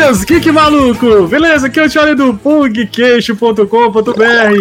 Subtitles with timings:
[0.00, 1.28] seus geek maluco!
[1.28, 1.66] Beleza?
[1.66, 3.66] Aqui é o Charlie do pugqueixo.com.br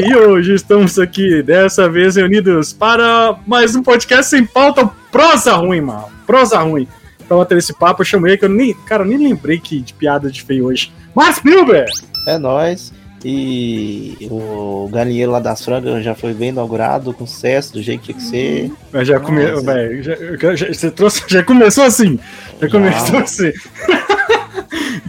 [0.05, 5.79] e hoje estamos aqui, dessa vez reunidos para mais um podcast sem pauta, prosa ruim,
[5.79, 6.07] mano.
[6.27, 6.85] Prosa ruim.
[7.25, 8.73] Pra bater esse papo, eu chamei que eu nem.
[8.85, 10.91] Cara, eu nem lembrei que de piada de feio hoje.
[11.15, 11.89] Marcos Spielberg!
[12.27, 12.91] É nóis.
[13.23, 18.13] E o galinheiro lá das frangas já foi bem inaugurado, com sucesso, do jeito que
[18.13, 18.71] tinha que ser.
[18.91, 19.45] Mas já, come...
[19.45, 19.73] Nossa.
[19.73, 20.15] Véio, já,
[20.55, 22.19] já, você trouxe, já começou assim.
[22.59, 22.73] Já, Já.
[22.73, 23.53] começou assim.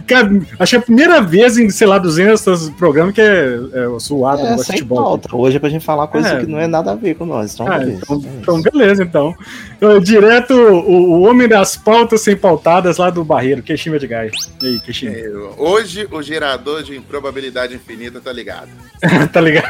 [0.07, 3.99] Cara, acho que é a primeira vez em, sei lá, 200 programas que é, é
[3.99, 5.03] suado É, sem futebol.
[5.03, 5.35] pauta.
[5.35, 6.39] Hoje é pra gente falar coisa É.
[6.41, 7.53] que não é nada a ver com nós.
[7.53, 8.01] Então, Ah, beleza.
[8.03, 9.35] então, É então, beleza, então.
[9.79, 14.31] Eu, direto, o, o homem das pautas sem pautadas lá do Barreiro, Queixinho de Gás.
[14.61, 15.11] E aí, Queixinho?
[15.13, 18.69] É, Hoje o gerador de improbabilidade infinita tá ligado.
[19.31, 19.67] tá ligado?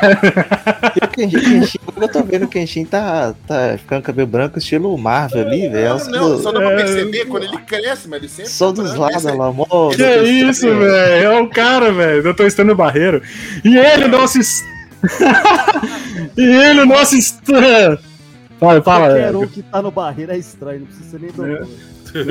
[1.01, 4.97] E o Kenshin, Kenshin, eu tô vendo o Kenshin tá, tá ficando cabelo branco, estilo
[4.97, 5.97] Marvel ali, velho.
[6.09, 8.51] Não, não, só dá pra é, perceber quando ele cresce, mas ele sempre.
[8.51, 9.37] Só tá dos lados aí.
[10.01, 11.25] Que é isso, velho?
[11.25, 12.27] É o cara, velho.
[12.27, 13.21] Eu tô estando Barreiro.
[13.63, 14.39] E ele, o nosso.
[16.37, 17.15] e ele, o nosso.
[18.59, 19.07] Fala, fala.
[19.07, 21.67] Qualquer um que tá no barreiro é estranho, não precisa nem doutor.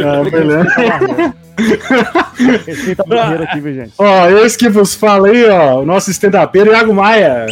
[0.04, 1.34] Ah, beleza.
[2.66, 3.92] Respeita a barreira aqui, viu, gente?
[3.98, 7.46] Ó, esse que vos fala aí, ó, o nosso stand-upeiro Iago Maia.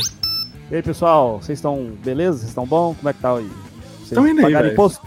[0.70, 2.38] E aí, pessoal, vocês estão beleza?
[2.38, 2.94] Vocês estão bom?
[2.94, 3.50] Como é que tá aí?
[3.98, 5.04] Vocês Tão indo aí, pagaram imposto?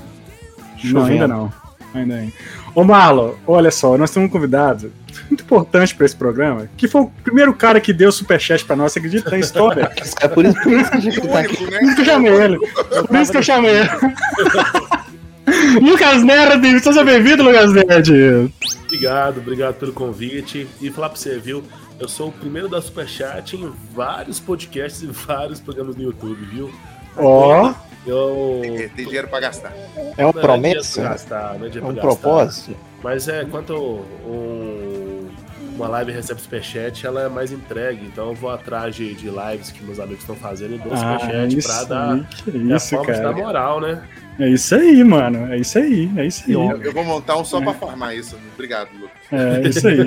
[0.84, 1.54] Não, ainda não.
[1.94, 2.32] Ainda não.
[2.74, 4.92] Ô, Marlon, olha só, nós temos um convidado
[5.30, 8.94] muito importante pra esse programa, que foi o primeiro cara que deu superchat pra nós,
[8.94, 9.92] você acredita na história?
[10.22, 11.64] É por isso, por isso que a gente O tá aqui.
[11.64, 12.12] único, Por isso que eu né?
[12.12, 12.58] chamei ele.
[13.08, 13.90] Por isso que eu chamei ele.
[15.82, 18.54] Lucas Nerd, seja bem-vindo, Lucas Nerd.
[18.86, 20.68] Obrigado, obrigado pelo convite.
[20.82, 21.64] E falar pra você, viu?
[22.00, 26.72] Eu sou o primeiro da Superchat em vários podcasts e vários programas no YouTube, viu?
[27.18, 27.74] Ó,
[28.06, 28.60] Eu.
[28.62, 29.72] Tem- Tem dinheiro pra gastar.
[30.18, 30.78] É uma Não, promessa?
[30.78, 32.02] É, dinheiro pra gastar, é É um gastar.
[32.02, 32.76] propósito?
[33.04, 35.28] Mas é, quanto um-
[35.76, 38.06] uma live recebe superchat, ela é mais entregue.
[38.06, 40.98] Então eu vou atrás de, de lives que meus amigos estão fazendo e dou ah,
[41.20, 42.18] superchat isso pra dar.
[42.18, 43.32] é a isso, dar cara.
[43.34, 44.02] moral, né?
[44.40, 46.54] É isso aí, mano, é isso aí, é isso aí.
[46.54, 48.38] Eu, eu vou montar um só pra farmar isso.
[48.54, 49.12] Obrigado, Lucas.
[49.32, 49.98] É isso aí.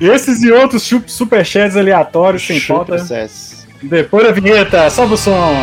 [0.00, 3.66] Esses e outros superchats aleatórios sem processo.
[3.82, 5.54] Depois da vinheta, sobe o som.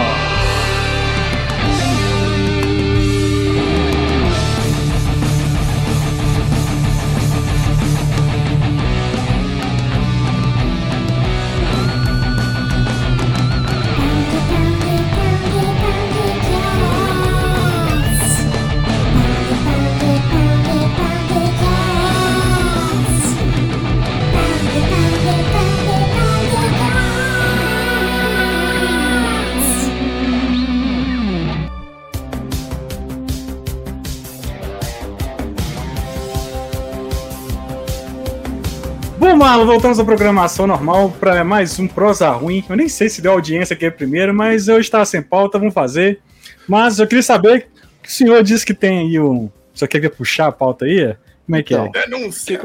[39.54, 42.64] Bom, Marlon, voltamos à programação normal para mais um Prosa Ruim.
[42.68, 46.20] Eu nem sei se deu audiência aqui primeiro, mas eu estava sem pauta, vamos fazer.
[46.68, 47.68] Mas eu queria saber,
[48.04, 49.52] o senhor disse que tem aí um...
[49.72, 51.16] Só quer puxar a pauta aí?
[51.46, 52.08] Como é que Então, é?
[52.08, 52.60] Denúncia.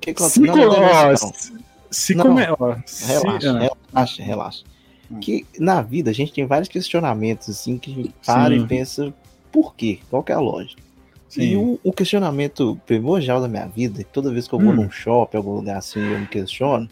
[0.00, 1.52] que Se, não, não, não, ó, se-
[1.90, 2.24] se Não.
[2.24, 4.64] come- ó, se- Relaxa, ah, relaxa, relaxa.
[5.10, 5.20] Hum.
[5.20, 8.64] Que na vida a gente tem vários questionamentos assim que a gente para Sim.
[8.64, 9.14] e pensa
[9.52, 9.98] por quê?
[10.08, 10.80] Qual que é a lógica?
[11.30, 11.42] Sim.
[11.52, 14.76] E o, o questionamento primordial da minha vida, toda vez que eu vou Hum.
[14.76, 16.86] num shopping, algum lugar assim, eu me questiono,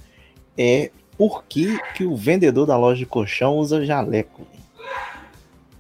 [0.57, 4.47] é por que, que o vendedor da loja de colchão usa jaleco?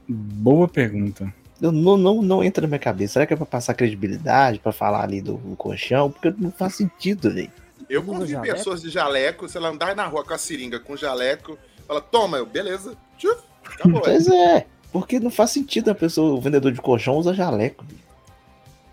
[0.09, 1.33] Boa pergunta.
[1.61, 3.15] Eu, não, não, não entra na minha cabeça.
[3.15, 6.11] Será que é pra passar credibilidade, pra falar ali do, do colchão?
[6.11, 7.51] Porque não faz sentido, velho.
[7.89, 8.55] Eu jaleco?
[8.55, 12.37] pessoas de jaleco, se ela andar na rua com a seringa com jaleco, fala, toma,
[12.37, 12.95] eu, beleza.
[13.17, 14.03] Tchuf, acabou.
[14.03, 17.85] Pois é, porque não faz sentido a pessoa, o vendedor de colchão usa jaleco.
[17.85, 18.08] velho.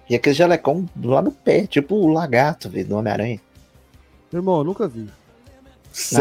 [0.09, 3.39] E aquele jalecão lá no pé, tipo o lagarto, velho, do Homem-Aranha.
[4.31, 4.99] Irmão, eu nunca vi.
[5.01, 5.11] Não, Não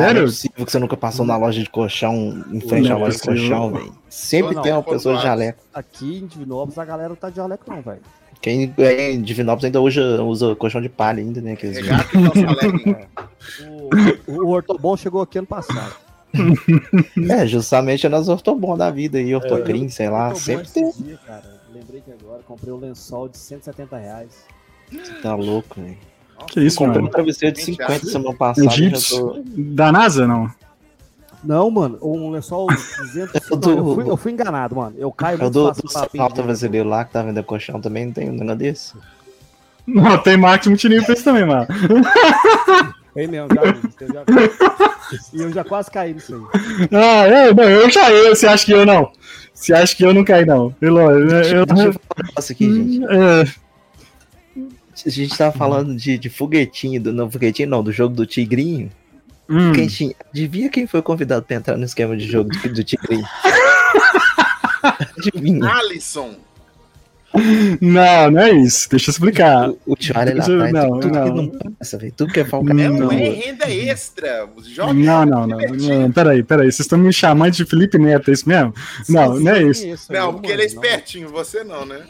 [0.02, 0.22] é Sério?
[0.22, 3.16] possível que você nunca passou na loja de colchão, em frente Não à é loja
[3.16, 3.92] de colchão, velho.
[4.08, 5.58] Sempre Não, tem uma pessoa de jaleco.
[5.74, 8.00] Aqui em Divinópolis a galera não tá de jaleco não, velho.
[8.40, 11.52] Quem é em Divinópolis ainda usa, usa colchão de palha ainda, né?
[11.52, 11.78] Aqueles...
[11.82, 12.96] Legging.
[14.28, 15.96] O, o Ortobon chegou aqui ano passado.
[17.30, 20.90] É, justamente é nas ortobon da vida aí, ortocrim, sei lá, sempre tem.
[20.90, 21.53] dias, cara.
[22.04, 24.44] Que agora comprei um lençol de 170 reais.
[25.22, 25.96] Tá louco, velho.
[26.48, 27.12] Que isso, Comprei um mano?
[27.12, 28.66] travesseiro de Gente, 50 semana Um passada.
[28.68, 29.40] já Jeeps tô...
[29.56, 30.50] da NASA, não?
[31.42, 32.66] Não, mano, um lençol
[32.98, 33.34] 200...
[33.34, 34.94] Eu Não, tô- eu, fui, eu fui enganado, mano.
[34.98, 36.42] Eu caio Eu muito do, fácil do Salta pedir.
[36.42, 38.94] brasileiro lá que tá vendendo colchão também, não tem um negócio desse.
[39.86, 41.66] Não, tem marketing multinível pra isso também, mano.
[43.16, 45.28] Ei, mesmo, já vi, eu já vi.
[45.34, 46.88] E eu já quase caí nisso aí.
[46.92, 49.12] Ah, eu, não, eu já eu, você acha que eu não?
[49.64, 50.70] Você acha que eu não caí, não?
[50.72, 53.04] Pelo, eu, Deixa, eu, deixa eu falar um negócio aqui, gente.
[53.04, 53.46] é,
[55.06, 58.90] A gente tava falando de, de foguetinho, do, não, foguetinho não, do jogo do Tigrinho.
[59.48, 59.72] Hum.
[59.72, 63.24] Quem tinha, adivinha quem foi convidado pra entrar no esquema de jogo do, do Tigrinho?
[65.16, 65.66] Adivinha.
[65.66, 66.34] Alisson.
[67.80, 68.88] Não, não é isso.
[68.88, 69.68] Deixa eu explicar.
[69.70, 71.24] O, o Charlie lá Isso- atrás, não, tudo não.
[71.24, 72.12] que não passa, velho.
[72.16, 72.70] Tudo que é falca.
[72.70, 72.92] É, Não.
[72.96, 74.48] não é renda extra.
[74.54, 76.12] Os jogos Não, não, não, não.
[76.12, 76.66] Peraí, peraí.
[76.70, 78.72] Vocês estão me chamando de Felipe Neto, é isso mesmo?
[79.08, 79.84] Não, não é isso.
[80.12, 82.00] Não, porque ele é espertinho, você não, né?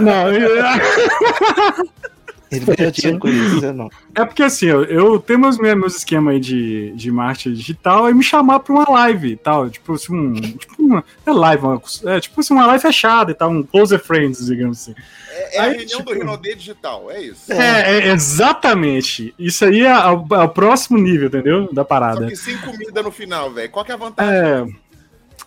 [0.00, 0.48] Não, eu-
[2.50, 3.90] Ele ganhou dinheiro com isso, você não.
[4.14, 8.14] é porque assim, eu, eu tenho meus, meus esquemas aí de, de marketing digital e
[8.14, 9.68] me chamar pra uma live e tal.
[9.68, 10.32] Tipo assim, um.
[10.32, 11.04] Tipo uma.
[11.26, 14.80] É live, uma, é tipo assim, uma live fechada e tal, um closer friends, digamos
[14.80, 14.94] assim.
[15.30, 17.52] É, é a Aí, reunião tipo- do Rinodê Digital, é isso.
[17.52, 19.34] É, é, exatamente.
[19.38, 21.68] Isso aí é, o- é o próximo nível, entendeu?
[21.72, 22.26] Da Só parada.
[22.26, 23.70] que sem comida no final, velho.
[23.70, 24.34] Qual que é a vantagem?
[24.34, 24.66] É.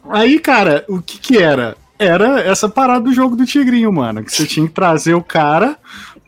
[0.09, 1.75] Aí, cara, o que que era?
[1.99, 4.23] Era essa parada do jogo do Tigrinho, mano.
[4.23, 5.77] Que você tinha que trazer o cara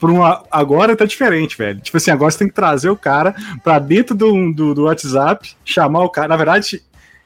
[0.09, 0.43] uma.
[0.51, 1.79] Agora tá diferente, velho.
[1.79, 5.55] Tipo assim, agora você tem que trazer o cara pra dentro do, do, do WhatsApp,
[5.63, 6.27] chamar o cara.
[6.27, 6.81] Na verdade,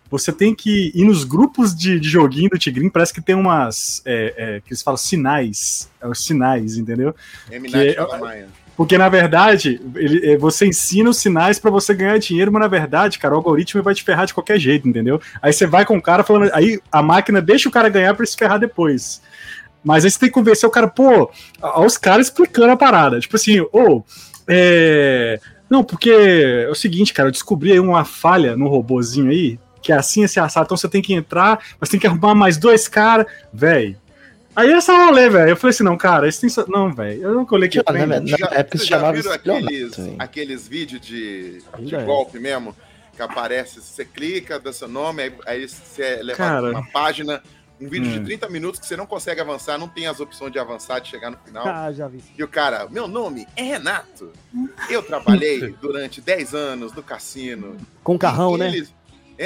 [0.10, 2.92] você tem que ir nos grupos de, de joguinho do Tigrinho.
[2.92, 4.02] Parece que tem umas.
[4.06, 5.90] É, é, que eles falam sinais.
[6.02, 7.14] É os sinais, entendeu?
[7.50, 8.46] Que- Shyamalan.
[8.78, 12.68] Porque, na verdade, ele, é, você ensina os sinais pra você ganhar dinheiro, mas na
[12.68, 15.20] verdade, cara, o algoritmo vai te ferrar de qualquer jeito, entendeu?
[15.42, 16.52] Aí você vai com o cara falando.
[16.54, 19.20] Aí a máquina deixa o cara ganhar pra se ferrar depois.
[19.84, 21.30] Mas aí você tem que convencer o cara, pô,
[21.62, 23.20] aos caras explicando a parada.
[23.20, 24.04] Tipo assim, ô,
[24.48, 25.40] é.
[25.70, 29.92] Não, porque é o seguinte, cara, eu descobri aí uma falha no robozinho aí, que
[29.92, 32.88] é assim, esse assado, então você tem que entrar, mas tem que arrumar mais dois
[32.88, 33.98] caras, velho.
[34.56, 35.50] Aí essa rolê, velho.
[35.50, 36.50] Eu falei assim, não, cara, isso tem.
[36.50, 37.22] só- Não, velho.
[37.22, 39.94] Eu não colei que Ah, na, na Já- época se vocês já chamava viram aqueles,
[40.18, 42.04] aqueles vídeos de, de é.
[42.04, 42.76] golpe mesmo?
[43.16, 46.70] Que aparece, você clica, dá seu nome, aí, aí você é levado Cara.
[46.72, 47.42] pra uma página,
[47.80, 48.24] um vídeo de Hum.
[48.24, 51.30] 30 minutos que você não consegue avançar, não tem as opções de avançar, de chegar
[51.30, 51.68] no final.
[51.68, 52.24] Ah, já vi.
[52.38, 54.32] E o cara, meu nome é Renato.
[54.90, 57.78] Eu trabalhei durante 10 anos no cassino.
[58.04, 58.68] Com carrão, E né?
[58.70, 58.94] eles-
[59.40, 59.46] É,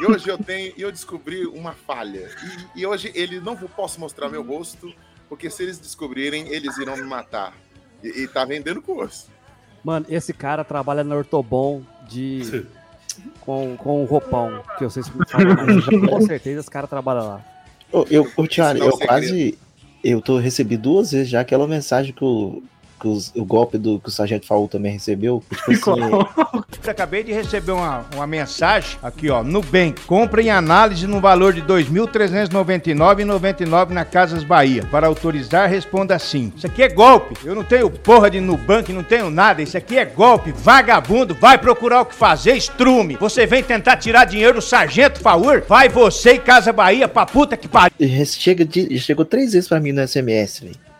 [0.00, 2.30] e hoje eu tenho, e eu descobri uma falha.
[2.76, 4.94] E, e hoje ele não vou- posso mostrar meu rosto,
[5.28, 7.52] porque se eles descobrirem, eles irão me matar.
[8.04, 9.28] E, e tá vendendo curso.
[9.82, 12.64] Mano, esse cara trabalha na Ortobon de.
[13.40, 14.62] com, com roupão.
[14.78, 15.56] Que vocês me falam.
[16.08, 17.44] Com certeza esse cara trabalha lá.
[17.92, 18.46] Eu, é eu o
[18.92, 19.06] segredo.
[19.06, 19.58] quase.
[20.02, 22.62] Eu tô recebi duas vezes já aquela mensagem que o,
[23.02, 25.42] que os- o golpe do que o Sargento Faul também recebeu.
[25.50, 26.00] que, Tipo assim,
[26.88, 29.42] Acabei de receber uma, uma mensagem aqui, ó.
[29.42, 34.84] Nubank, compra em análise no valor de R$ 2.399,99 na Casas Bahia.
[34.90, 36.52] Para autorizar, responda sim.
[36.56, 37.34] Isso aqui é golpe.
[37.44, 39.62] Eu não tenho porra de Nubank, não tenho nada.
[39.62, 40.52] Isso aqui é golpe.
[40.52, 43.16] Vagabundo, vai procurar o que fazer, estrume.
[43.20, 45.62] Você vem tentar tirar dinheiro do Sargento Faur?
[45.68, 47.92] Vai você e Casa Bahia pra puta que pariu.
[48.26, 50.91] chega de, chegou três vezes pra mim no SMS, velho.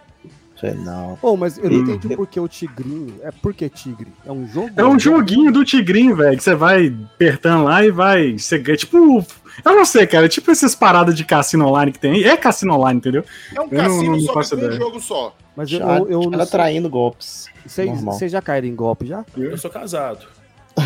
[0.63, 1.17] Não.
[1.21, 1.83] Pô, mas eu não Hum.
[1.95, 3.17] entendi por que o Tigrinho.
[3.23, 4.13] É por que Tigre?
[4.25, 4.71] É um jogo?
[4.77, 8.39] É um joguinho do Tigrinho, velho, que você vai apertando lá e vai.
[8.39, 8.77] Você ganha.
[8.77, 9.25] Tipo.
[9.65, 10.29] Eu não sei, cara.
[10.29, 12.13] Tipo essas paradas de cassino online que tem.
[12.13, 12.25] aí.
[12.25, 13.25] É cassino online, entendeu?
[13.55, 15.35] É um Eu não- cassino não só faço um jogo só.
[15.57, 16.51] Mas eu, Charlie, eu, eu não Charlie sei.
[16.59, 17.47] traindo golpes.
[17.67, 19.25] Vocês já caíram em golpe já?
[19.37, 20.27] Eu sou casado.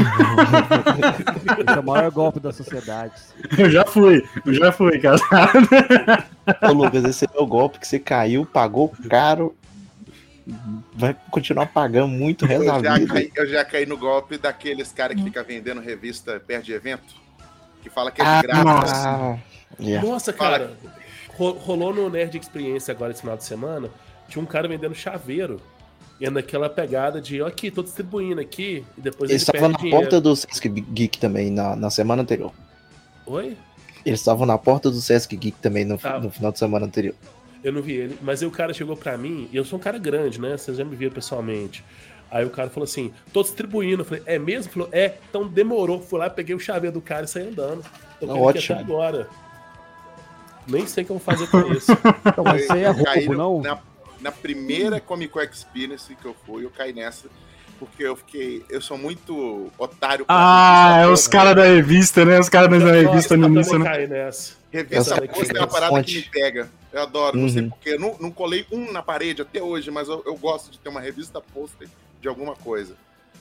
[1.69, 3.13] Esse é o maior golpe da sociedade.
[3.57, 4.25] Eu já fui.
[4.45, 5.19] Eu já fui, cara.
[6.69, 9.55] Ô, Lucas, esse é o golpe que você caiu, pagou caro.
[10.95, 13.15] Vai continuar pagando muito o resto Eu da já, vida.
[13.15, 17.15] caí, eu já caí no golpe daqueles caras que ficam vendendo revista perto de evento.
[17.83, 18.65] Que fala que é de Ah, graça.
[18.65, 19.39] nossa.
[19.81, 20.09] Yeah.
[20.09, 20.77] Nossa, cara.
[21.37, 23.91] ro- Rolou no Nerd Experiência agora esse final de semana.
[24.29, 25.61] Tinha um cara vendendo chaveiro.
[26.21, 28.85] E é naquela pegada de, ó, aqui, tô distribuindo aqui.
[28.97, 29.99] E depois Eles ele estavam na dinheiro.
[30.01, 32.53] porta do Sesc Geek também na, na semana anterior.
[33.27, 33.57] Oi?
[34.05, 37.15] Eles estavam na porta do Sesc Geek também no, no final de semana anterior.
[37.67, 38.17] Eu não vi ele.
[38.23, 40.57] Mas aí o cara chegou pra mim, e eu sou um cara grande, né?
[40.57, 41.83] Vocês já me viram pessoalmente.
[42.31, 44.03] Aí o cara falou assim: tô distribuindo.
[44.03, 44.67] Eu falei, é mesmo?
[44.67, 46.01] Ele falou, é, então demorou.
[46.01, 47.83] Fui lá, peguei o chaveiro do cara e saí andando.
[48.21, 48.75] Tô Não, querendo aqui ótimo.
[48.79, 49.29] até agora.
[50.69, 51.91] Nem sei o que eu vou fazer com isso.
[52.25, 53.61] Então, mas aí é roubo, não?
[53.61, 53.79] Na,
[54.21, 57.27] na primeira Comic Con Experience que eu fui, eu caí nessa.
[57.81, 58.65] Porque eu fiquei.
[58.71, 62.39] Eu sou muito otário Ah, é os caras da revista, né?
[62.39, 63.85] Os caras da revista no início, né?
[63.85, 64.55] caí nessa.
[64.73, 66.23] Revista Essa posta é uma parada fonte.
[66.23, 66.71] que me pega.
[66.93, 67.71] Eu adoro, não sei Uhum.
[67.71, 67.91] porque.
[67.91, 70.89] Eu não, não colei um na parede até hoje, mas eu, eu gosto de ter
[70.89, 71.89] uma revista pôster
[72.21, 72.95] de alguma coisa.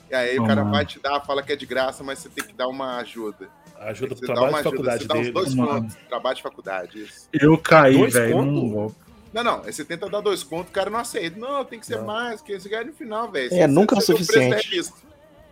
[0.10, 0.76] E aí o cara mano.
[0.76, 3.50] vai te dar, fala que é de graça, mas você tem que dar uma ajuda.
[3.80, 5.32] Ajuda pro Você dá trabalho uma de ajuda, faculdade você dá uns dele.
[5.32, 5.70] dois Mano.
[5.82, 5.96] contos.
[6.08, 7.30] Trabalho de faculdade, isso.
[7.34, 8.94] Eu caí, Dois velho.
[9.34, 11.38] Não, não, você tenta dar dois contos, o cara não aceita.
[11.38, 12.06] Não, tem que ser Não.
[12.06, 13.48] mais, que você ganha no final, velho.
[13.54, 14.82] É, Você- nunca é o suficiente.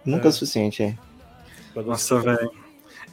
[0.05, 0.97] Nunca é, o suficiente, é.
[1.75, 2.51] Nossa, velho.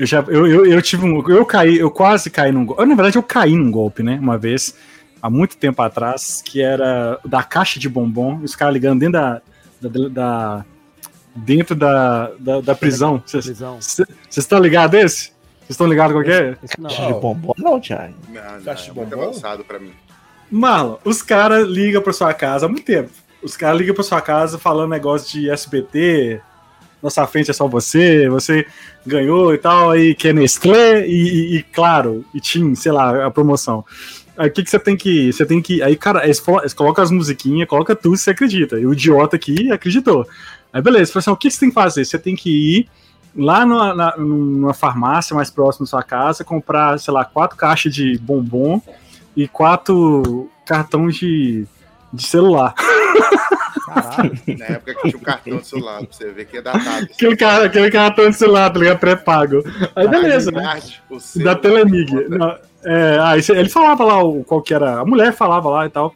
[0.01, 2.85] Eu já, eu, eu, eu tive um, eu caí, eu quase caí num golpe.
[2.87, 4.19] Na verdade, eu caí num golpe, né?
[4.21, 4.75] Uma vez
[5.21, 9.43] há muito tempo atrás, que era da caixa de bombom, os caras ligando dentro da.
[9.83, 10.65] da, da-
[11.37, 13.23] dentro da, da, da prisão.
[13.25, 13.47] Vocês
[14.37, 15.25] estão ligados desse?
[15.61, 16.57] Vocês estão ligados com o que é?
[16.63, 16.89] Esse não.
[16.91, 18.15] Caixa de bombom, não, Thiago.
[18.29, 19.23] Não, Caixa de é muito bombom?
[19.29, 19.93] avançado pra mim.
[20.51, 23.11] Marlon, os caras ligam pra sua casa há muito tempo.
[23.43, 26.41] Os caras ligam pra sua casa falando negócio de SBT,
[27.03, 28.67] nossa frente é só você, você
[29.07, 33.27] ganhou e tal, aí que é Nestlé e, e- e, claro, e Tim, sei lá,
[33.27, 33.85] a promoção.
[34.37, 35.33] Aí o que, que você tem que.
[35.33, 35.83] Você tem que.
[35.83, 36.43] Aí, cara, eles,
[36.99, 38.79] as musiquinhas, coloca tudo você acredita.
[38.79, 40.27] E o idiota aqui acreditou.
[40.73, 42.05] Aí beleza, falou assim: o que que você tem que fazer?
[42.05, 42.89] Você tem que ir
[43.37, 47.93] lá numa, na- numa farmácia mais próxima da sua casa, comprar, sei lá, quatro caixas
[47.95, 48.81] de bombom
[49.37, 51.67] e quatro cartões de,
[52.13, 52.75] de celular.
[53.87, 54.33] Caralho.
[54.59, 57.09] Na época que tinha um cartão de celular, pra você ver que é datado.
[57.13, 58.99] Aquele, cara, aquele cartão de celular, tá ligado?
[58.99, 59.63] Pré-pago.
[59.95, 60.81] Aí beleza, né?
[61.37, 62.13] Da Telemig.
[62.29, 65.01] Não, é, aí ele falava lá o, qual que era.
[65.01, 66.15] A mulher falava lá e tal.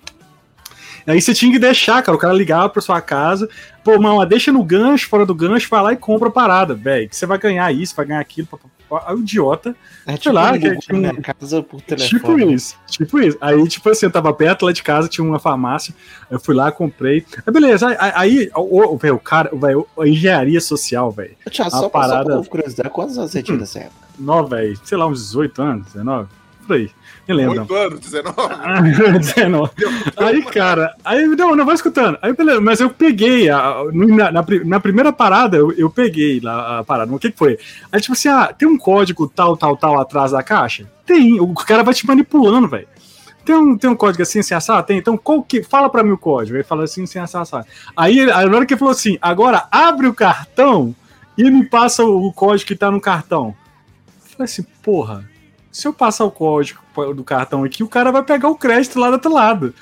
[1.06, 2.16] Aí você tinha que deixar, cara.
[2.16, 3.48] O cara ligava pra sua casa.
[3.82, 7.08] Pô, mano, deixa no gancho, fora do gancho, vai lá e compra a parada, velho.
[7.08, 8.46] Que você vai ganhar isso, vai ganhar aquilo.
[8.46, 8.58] pá,
[8.88, 9.04] pá, pá.
[9.08, 9.74] Aí o idiota.
[10.06, 12.10] É tipo lá, um que Google tinha um- casa por telefone.
[12.20, 13.38] Tipo isso, tipo isso.
[13.40, 15.94] Aí, tipo assim, eu tava perto lá de casa, tinha uma farmácia,
[16.30, 17.24] eu fui lá, comprei.
[17.46, 21.36] Aí, beleza, aí, aí o, o, o cara, velho, a engenharia social, velho.
[21.46, 24.06] A só, parada- só por curiosidade, quantos anos você tinha nessa época?
[24.18, 26.28] Nó, velho, sei lá, uns 18 anos, 19,
[26.66, 26.90] por aí.
[27.26, 27.60] Nem lembro.
[27.62, 29.18] 8 anos, 19.
[29.18, 29.70] 19.
[30.16, 32.18] Aí, cara, aí, não, não vai escutando.
[32.20, 36.80] Aí, beleza, mas eu peguei, a, na, na na primeira parada, eu, eu peguei lá
[36.80, 37.12] a parada.
[37.12, 37.58] O que que foi?
[37.90, 40.86] Aí, tipo assim, ah, tem um código tal, tal, tal atrás da caixa?
[41.06, 42.86] Tem, o cara vai te manipulando, velho.
[43.44, 44.86] Tem um, tem um código assim, assim, assado?
[44.86, 46.56] Tem, então qual que, fala pra mim o código.
[46.56, 47.66] Ele fala assim, assim, assado, assado.
[47.96, 50.94] Aí, ele- aí, na hora que ele falou assim, agora abre o cartão
[51.36, 53.54] e me passa o, o código que tá no cartão.
[54.06, 55.28] Eu falei assim, porra,
[55.74, 56.78] se eu passar o código
[57.16, 59.74] do cartão aqui, o cara vai pegar o crédito lá do outro lado.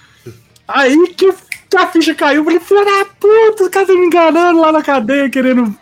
[0.67, 1.31] Aí que
[1.77, 4.83] a ficha caiu, eu falei, filha da puta, o cara tá me enganando lá na
[4.83, 5.75] cadeia, querendo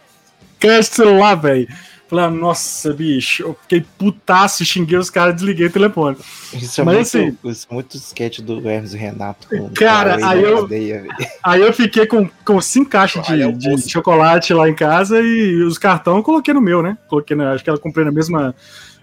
[0.59, 1.69] crédito celular, velho.
[2.09, 6.17] Falei, ah, nossa, bicho, eu fiquei putaço, xinguei os caras, desliguei o telefone.
[6.53, 9.47] Isso é Mas, muito, assim- isso é muito sketch do Hermes e Renato.
[9.77, 11.07] Cara, com a aí eu- cadeia.
[11.41, 15.21] Aí eu fiquei com, com cinco caixas Aí é de, de chocolate lá em casa
[15.21, 16.99] e os cartões eu coloquei no meu, né?
[17.07, 18.57] Coloquei, na, acho que ela comprei na mesma,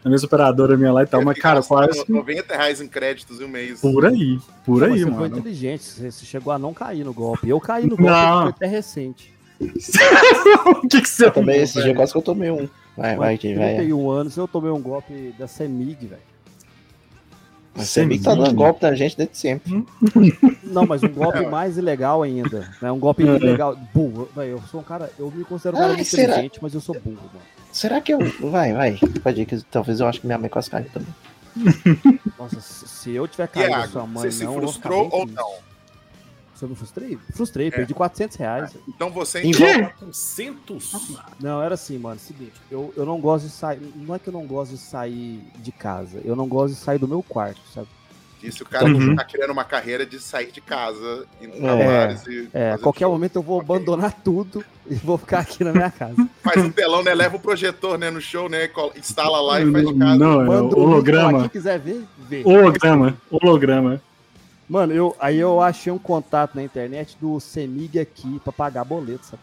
[0.03, 3.41] na mesma operadora minha lá e tal, Eu mas, cara, quase 90 reais em créditos
[3.41, 3.81] em um mês.
[3.81, 5.37] por aí, por aí, Mas você foi mano.
[5.39, 7.49] inteligente, você chegou a não cair no golpe.
[7.49, 8.41] Eu caí no golpe, Não.
[8.43, 9.33] foi até recente.
[9.59, 12.69] o que, que você Eu também, arrumou, esse dia quase que eu tomei um.
[12.95, 13.75] Vai, vai, quem vai.
[13.75, 16.21] 31 anos eu tomei um golpe da Semig, velho.
[17.75, 19.85] Mas você tá dando golpe na gente desde sempre.
[20.63, 22.71] Não, mas um golpe mais ilegal ainda.
[22.81, 22.91] Né?
[22.91, 23.35] Um golpe É.
[23.35, 23.75] ilegal.
[23.93, 24.27] Burro.
[24.35, 25.11] Velho, eu sou um cara.
[25.19, 26.23] Eu me considero um cara Ah, muito será?
[26.23, 27.45] inteligente, mas eu sou burro, mano.
[27.77, 28.17] Será que eu.
[28.49, 28.99] Vai, vai.
[29.21, 31.13] Pode ir, que talvez eu acho que minha mãe quase caiu também.
[32.35, 35.27] Nossa, se se eu tiver caído na sua mãe, você se não, ficar frustrou ou
[35.27, 35.53] não?
[36.55, 37.19] Se eu me frustrei?
[37.35, 38.75] Frustrei, perdi 400 reais.
[38.87, 39.79] Então você Em entrou- Que?
[39.83, 40.91] 400?
[41.39, 42.19] Não, era assim, mano.
[42.19, 43.93] Seguinte, eu, eu não gosto de sair.
[43.95, 46.19] Não é que eu não gosto de sair de casa.
[46.25, 47.87] Eu não gosto de sair do meu quarto, sabe?
[48.41, 48.99] Disse o cara Uhum.
[49.09, 52.77] que tá criando uma carreira de sair de casa, indo pra É, bares e É,
[52.77, 53.11] qualquer show.
[53.11, 53.65] momento eu vou Ok.
[53.75, 56.15] abandonar tudo e vou ficar aqui na minha casa.
[56.43, 57.15] Faz um telão, né?
[57.15, 58.69] Leva o projetor, né, no show, né?
[58.95, 60.17] Instala lá e faz de casa.
[60.17, 61.39] Não, é Manda o holograma.
[61.41, 62.43] Quem quiser ver, vê.
[62.45, 64.01] Holograma, holograma.
[64.69, 69.25] Mano, eu, aí eu achei um contato na internet do Semig aqui pra pagar boleto,
[69.25, 69.41] sabe?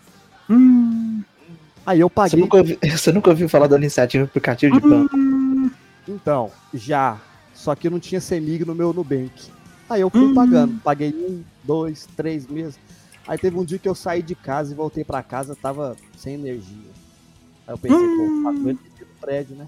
[0.48, 1.22] Hum,
[1.86, 2.40] Aí eu Você paguei.
[2.40, 5.14] nunca, ouviu, você nunca ouviu falar da iniciativa aplicativo de banco?
[6.08, 7.18] Então, já.
[7.54, 9.50] Só que eu não tinha Semig no meu Nubank.
[9.88, 10.34] Aí eu fui Hum.
[10.34, 10.80] pagando.
[10.82, 12.78] Paguei um, dois, três meses.
[13.26, 16.34] Aí teve um dia que eu saí de casa e voltei pra casa, tava sem
[16.34, 16.90] energia.
[17.66, 19.66] Aí eu pensei, pô, pago energia no prédio, né?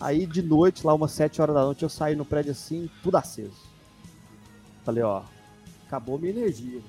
[0.00, 3.16] Aí de noite, lá umas sete horas da noite, eu saí no prédio assim, tudo
[3.16, 3.54] aceso.
[4.84, 5.22] Falei, ó,
[5.86, 6.80] acabou minha energia.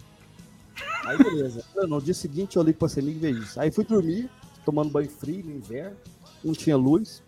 [1.06, 1.64] Aí beleza.
[1.88, 3.60] No dia seguinte eu ligo pra Semig e vejo isso.
[3.60, 4.30] Aí fui dormir,
[4.66, 5.96] tomando banho frio no inverno,
[6.44, 7.22] não tinha luz.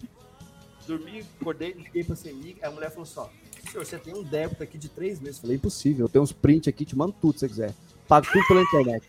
[0.89, 3.27] Dormi, acordei, liguei pra Semig, aí a mulher falou assim, ó,
[3.72, 5.39] senhor, você tem um débito aqui de três meses.
[5.39, 7.74] Falei, impossível, eu tenho uns prints aqui, te mando tudo se você quiser.
[8.08, 9.08] Pago tudo pela internet.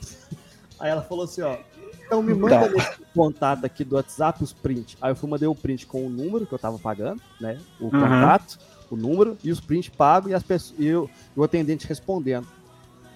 [0.78, 1.58] Aí ela falou assim, ó,
[2.06, 2.68] então me manda Tá.
[2.68, 4.96] nesse contato aqui do WhatsApp os prints.
[5.00, 7.60] Aí eu fui mandei o print com o número que eu tava pagando, né?
[7.80, 7.90] O Uhum.
[7.90, 8.58] contato,
[8.90, 12.46] o número e os prints pagos e as pessoas e eu, e o atendente respondendo.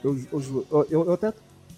[0.02, 1.32] Eu, eu, eu, eu- eu até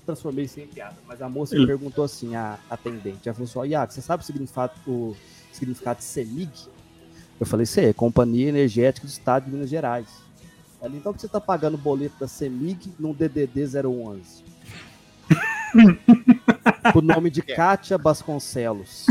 [0.05, 3.59] transformei isso em piada, mas a moça Ele- perguntou assim, a atendente, ela falou assim,
[3.59, 5.15] ó, Iago, você sabe o significado, o
[5.57, 6.51] significado de CEMIG?
[7.39, 10.07] Eu falei, sei, é Companhia Energética do Estado de Minas Gerais.
[10.81, 14.45] Ela, então por que você tá pagando o boleto da CEMIG num DDD 011?
[16.95, 19.07] o nome de Kátia Vasconcelos.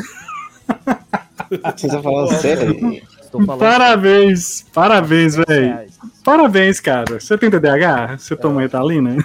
[1.50, 3.02] Vocês estão falando sério?
[3.22, 3.60] Estou tô falando.
[3.60, 5.90] Parabéns, parabéns, velho.
[6.24, 7.20] Parabéns, cara.
[7.20, 8.18] Você tem TDAH?
[8.18, 9.16] Você toma Ritalina?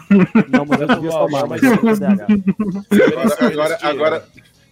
[0.49, 2.27] Não, mas eu devia tomar, mas eu tenho TDAH.
[2.91, 4.29] Agora, agora, agora,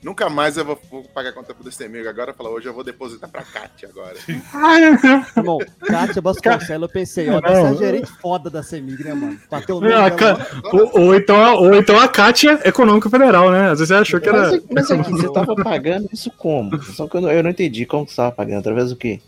[0.09, 2.09] nunca mais eu vou, vou pagar conta desse amigo.
[2.09, 4.17] Agora fala, hoje eu vou depositar pra Kátia agora.
[4.55, 4.83] Ai,
[5.37, 9.38] Irmão, Kátia Vasconcelos, eu pensei, ó, deve ser a gerente foda da CEMIG, né, mano?
[9.50, 10.33] Bateu o nome Ah, dela ca-
[10.65, 10.71] lá.
[10.73, 13.71] ou, ou então, a- ou então a Kátia Econômica Federal, né?
[13.71, 14.50] Às vezes você achou que era.
[14.50, 16.83] Mas, mas aqui, você tava pagando isso como?
[16.85, 19.21] Só que eu não, eu não entendi como que você tava pagando, através do quê?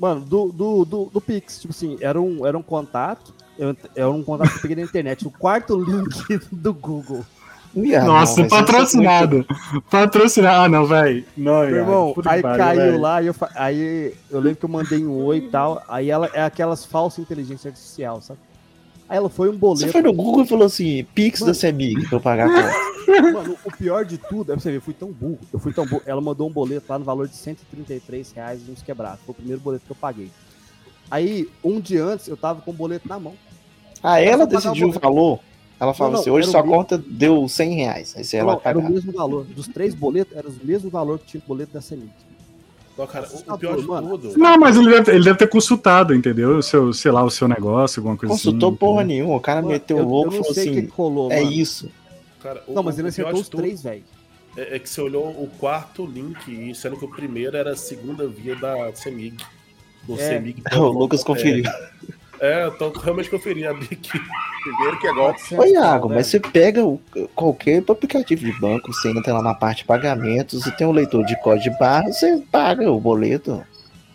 [0.00, 3.32] Mano, do, do, do, do Pix, tipo assim, era um, era um contato.
[3.58, 7.24] eu- Era um contato que eu peguei na internet, o quarto link do Google.
[7.76, 9.46] Ih, ah, Nossa, não, é patrocinado.
[9.90, 10.64] Patrocinado.
[10.64, 11.24] Ah, não, velho.
[11.36, 13.00] Não, Meu irmão, aí caiu velho.
[13.00, 15.82] lá e eu, fa- aí eu lembro que eu mandei um oi e tal.
[15.88, 18.38] Aí ela é aquelas falsas inteligência artificial, sabe?
[19.08, 19.92] Aí ela foi um Você boleto.
[19.92, 21.54] foi no Google e falou assim, Pix da Mano.
[21.56, 22.94] CEMIG pra eu pagar a conta.
[23.32, 25.38] Mano, o pior de tudo, é pra você ver, eu fui tão burro.
[25.52, 26.02] Eu fui tão burro.
[26.06, 29.20] Ela mandou um boleto lá no valor de 133 reais e uns quebrados.
[29.26, 30.30] Foi o primeiro boleto que eu paguei.
[31.10, 33.34] Aí, um dia antes, eu tava com o boleto na mão.
[34.02, 35.38] Ah, ela decidiu o valor?
[35.80, 36.76] Ela falou Não, não, assim, hoje sua mesmo.
[36.76, 38.14] conta deu 100 reais.
[38.16, 38.94] Aí você ia lá Não, era o pagar.
[38.94, 39.44] mesmo valor.
[39.44, 42.10] Dos três boletos, era o mesmo valor que tinha o boleto da Selic.
[42.96, 44.38] Não, cara, o, o pior de tudo.
[44.38, 46.58] Não, mas ele deve, ele deve ter consultado, entendeu?
[46.58, 48.78] O seu, sei lá, o seu negócio, alguma coisa Consultou assim.
[48.78, 49.34] porra nenhuma.
[49.34, 50.86] O cara Mano, meteu o eu, louco eu e não falou sei o que, assim,
[50.88, 51.52] que rolou, é mano.
[51.52, 51.90] isso.
[52.40, 54.04] Cara, o, Não, mas ele acertou os tudo três, velho.
[54.56, 58.28] É, é que você olhou o quarto link, sendo que o primeiro era a segunda
[58.28, 59.38] via da CEMIG.
[60.06, 60.16] Do É.
[60.28, 60.62] CEMIG.
[60.78, 61.64] O Lucas conferiu.
[61.66, 61.90] É,
[62.46, 64.20] eu tô realmente conferindo abri aqui.
[64.62, 65.40] Primeiro que é golpe.
[65.56, 67.00] Ô, Iago, mas você pega o-
[67.34, 71.24] qualquer aplicativo de banco, você entra lá na parte de pagamentos e tem um leitor
[71.24, 73.62] de código de barra, você paga o boleto.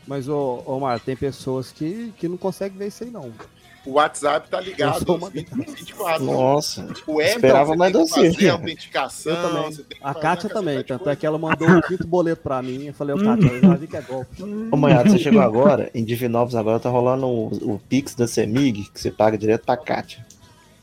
[0.08, 3.32] Mas, ô, ô Mar, tem pessoas que, que não conseguem ver isso aí, não.
[3.86, 6.24] O WhatsApp tá ligado sou aos uma 20, 24.
[6.24, 6.82] Nossa.
[7.08, 8.32] O Apple, Esperava mais você.
[8.34, 9.32] fazer autenticação.
[9.34, 9.64] Eu também.
[9.72, 11.16] você tem que A Kátia também, tanto é coisa.
[11.16, 12.88] que ela mandou o quinto boleto pra mim.
[12.88, 14.44] Eu falei, ô Kátia, eu já vi que é golpe.
[14.72, 18.90] Ô, Manhado, você chegou agora, em Divinópolis agora tá rolando o, o Pix da CEMIG,
[18.94, 20.26] que você paga direto pra Kátia.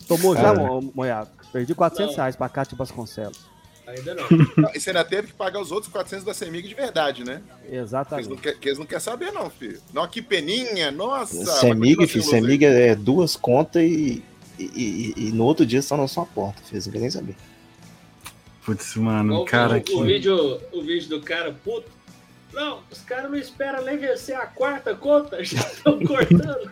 [0.09, 0.59] Tomou já, Cara.
[0.59, 1.29] Mo- Moiado?
[1.53, 2.17] Perdi 400 Não.
[2.23, 3.39] reais pra Kátia Vasconcelos.
[3.87, 4.25] Ainda não.
[4.57, 7.41] Não, E você ainda teve que pagar os outros 400 da CEMIG de verdade, né?
[7.63, 8.37] Que eles não, Exatamente.
[8.59, 9.81] que eles não querem saber, não, filho.
[9.93, 11.45] Não, que peninha, nossa.
[11.61, 14.23] CEMIG, filho, CEMIG é duas contas e,
[14.59, 17.11] e, e- e no outro dia estão na sua porta, filho, você não quer nem
[17.11, 17.37] saber.
[18.65, 20.03] Putz, mano, O- cara, o, o, que.
[20.03, 21.95] vídeo, o vídeo do cara, puto.
[22.53, 26.71] Não, os caras não esperam nem vencer a quarta conta, já estão cortando.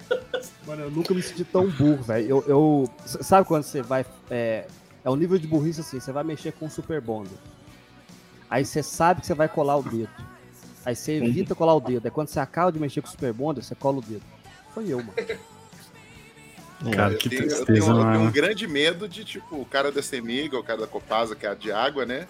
[0.66, 2.26] Mano, eu nunca me senti tão burro, velho.
[2.28, 4.04] Eu, eu- Sabe quando você vai.
[4.30, 4.66] É,
[5.04, 7.36] é um nível de burrice assim, você vai mexer com o Super Bonder.
[8.50, 10.08] Aí você sabe que você vai colar o dedo.
[10.84, 12.04] Aí você evita colar o dedo.
[12.06, 14.22] Aí quando você acaba de mexer com o Super Bonder, você cola o dedo.
[14.72, 15.12] Foi eu, mano.
[16.92, 18.20] Cara, Eu que tenho, eu, tristeza, tenho, eu tenho mano.
[18.24, 21.46] um grande medo de, tipo, o cara da CEMIG, ou o cara da Copasa, que
[21.46, 22.26] é a de água, né?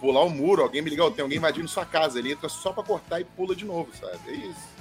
[0.00, 2.18] Pular o muro, alguém me ligar, "Ó, tem alguém invadindo sua casa.
[2.18, 4.18] Ele entra só pra cortar e pula de novo, sabe?
[4.26, 4.71] É isso.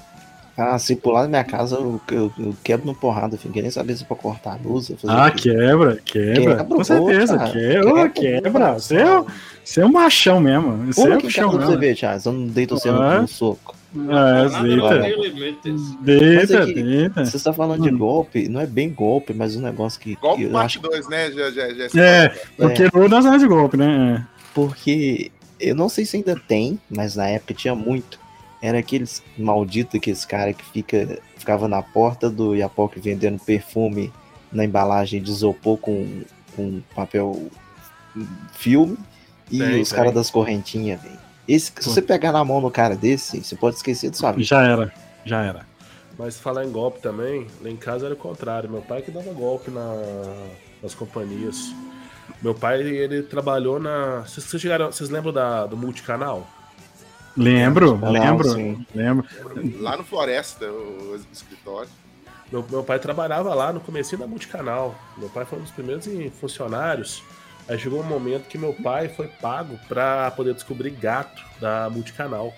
[0.58, 3.72] Ah, se pular na minha casa, eu, eu- eu quebro no porrada, não quer nem
[3.72, 4.92] saber se é pra cortar a luz.
[5.08, 6.34] Ah, quebra, quebra.
[6.58, 7.52] Quebra, Com certeza, cara.
[7.52, 8.10] quebra.
[8.10, 8.42] Quebra.
[8.42, 8.74] Quebra.
[8.74, 9.26] Você é, o-
[9.64, 10.94] você é um machão mesmo.
[10.94, 11.80] Você Pula é um em chão casa pra você mesmo.
[11.82, 13.16] ver, Charles, eu não deito você Ah.
[13.16, 13.76] no, no soco.
[13.94, 13.98] É,
[14.50, 15.62] não deita.
[16.02, 17.26] Deita, é deita.
[17.26, 17.98] Você está falando de Hum.
[17.98, 21.32] golpe, não é bem golpe, mas um negócio que, Golpe eu parte acho 2, né?
[21.32, 24.26] Já, já, já É, é, porque não na zona de golpe, né?
[24.54, 28.20] porque eu não sei se ainda tem, mas na época tinha muito.
[28.62, 34.12] Era aqueles malditos, aqueles caras que fica, ficava na porta do Iapoque vendendo perfume
[34.52, 36.22] na embalagem de isopor com,
[36.56, 37.48] com papel
[38.54, 38.98] filme
[39.50, 41.18] e os caras das correntinhas, velho.
[41.48, 44.44] Esse, se você pegar na mão no cara desse, você pode esquecer de sua vida.
[44.44, 44.94] Já era,
[45.26, 45.66] já era.
[46.18, 48.70] Mas falar em golpe também, lá em casa era o contrário.
[48.70, 50.36] Meu pai que dava golpe na-
[50.84, 51.74] nas companhias.
[52.42, 54.20] Meu pai, ele trabalhou na.
[54.22, 56.48] Vocês, vocês chegaram, vocês lembram da, do multicanal?
[57.36, 58.86] Lembro, Ah, lembro, sim.
[58.94, 59.26] lembro.
[59.80, 61.90] Lá no Floresta, o, escritório.
[62.52, 64.94] Meu, meu pai trabalhava lá no comecinho da multicanal.
[65.18, 67.24] Meu pai foi um dos primeiros em- funcionários.
[67.70, 72.54] Aí chegou um momento que meu pai foi pago pra poder descobrir gato da multicanal.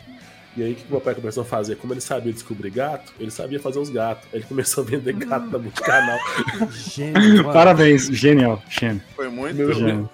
[0.58, 1.76] E aí o que meu pai começou a fazer?
[1.76, 4.28] Como ele sabia descobrir gato, ele sabia fazer os gatos.
[4.34, 6.18] Aí ele começou a vender gato da multicanal.
[7.52, 9.02] Parabéns, genial, gênio.
[9.16, 9.56] Foi muito.
[9.56, 10.10] Meu gênio.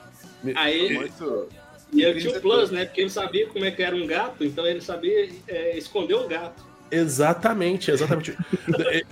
[0.55, 1.47] Aí muito
[1.91, 2.85] e eu tinha o plus, né?
[2.85, 6.27] Porque ele sabia como é que era um gato, então ele sabia é, esconder um
[6.27, 6.63] gato.
[6.91, 8.37] Exatamente, exatamente.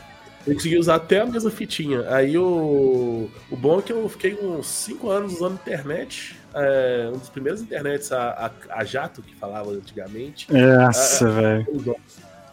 [0.47, 2.09] Eu consegui usar até a mesma fitinha.
[2.09, 6.37] Aí o, o bom é que eu fiquei uns 5 anos usando internet.
[6.53, 10.47] é, um dos primeiros internets a, a, a jato, que falava antigamente.
[10.49, 11.97] Nossa, velho.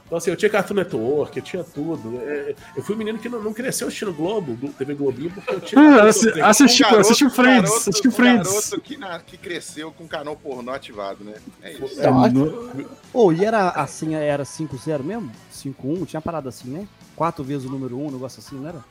[0.06, 2.20] Então, assim, eu tinha Cartoon Network, eu tinha tudo.
[2.20, 5.54] É, Eu fui um menino que não, não cresceu assistindo Globo, Glo- TV Globinho, porque
[5.54, 5.80] eu tinha.
[5.80, 8.48] Ah, assi- assistiu, Um garoto- assistiu um Friends, garoto- assistiu um Friends.
[8.48, 11.34] garoto que, na- que cresceu com o canal pornô ativado, né?
[11.62, 12.00] É isso.
[12.00, 12.70] É, no-
[13.14, 15.32] Ô, e era assim, era 5-0 mesmo?
[15.50, 16.04] 5-1?
[16.06, 16.86] Tinha parada assim, né?
[17.16, 18.84] Quatro vezes o número 1, um, negócio assim, não era?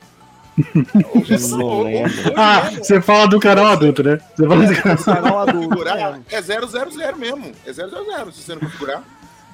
[0.56, 1.84] Lembro.
[1.84, 4.20] mesmo, Ah, você fala do canal adulto, né?
[4.36, 5.04] Você fala do canal...
[5.04, 5.88] Canal adulto.
[5.88, 6.20] é.
[6.30, 7.52] é 000 mesmo.
[7.66, 9.02] É 000 se você não configurar.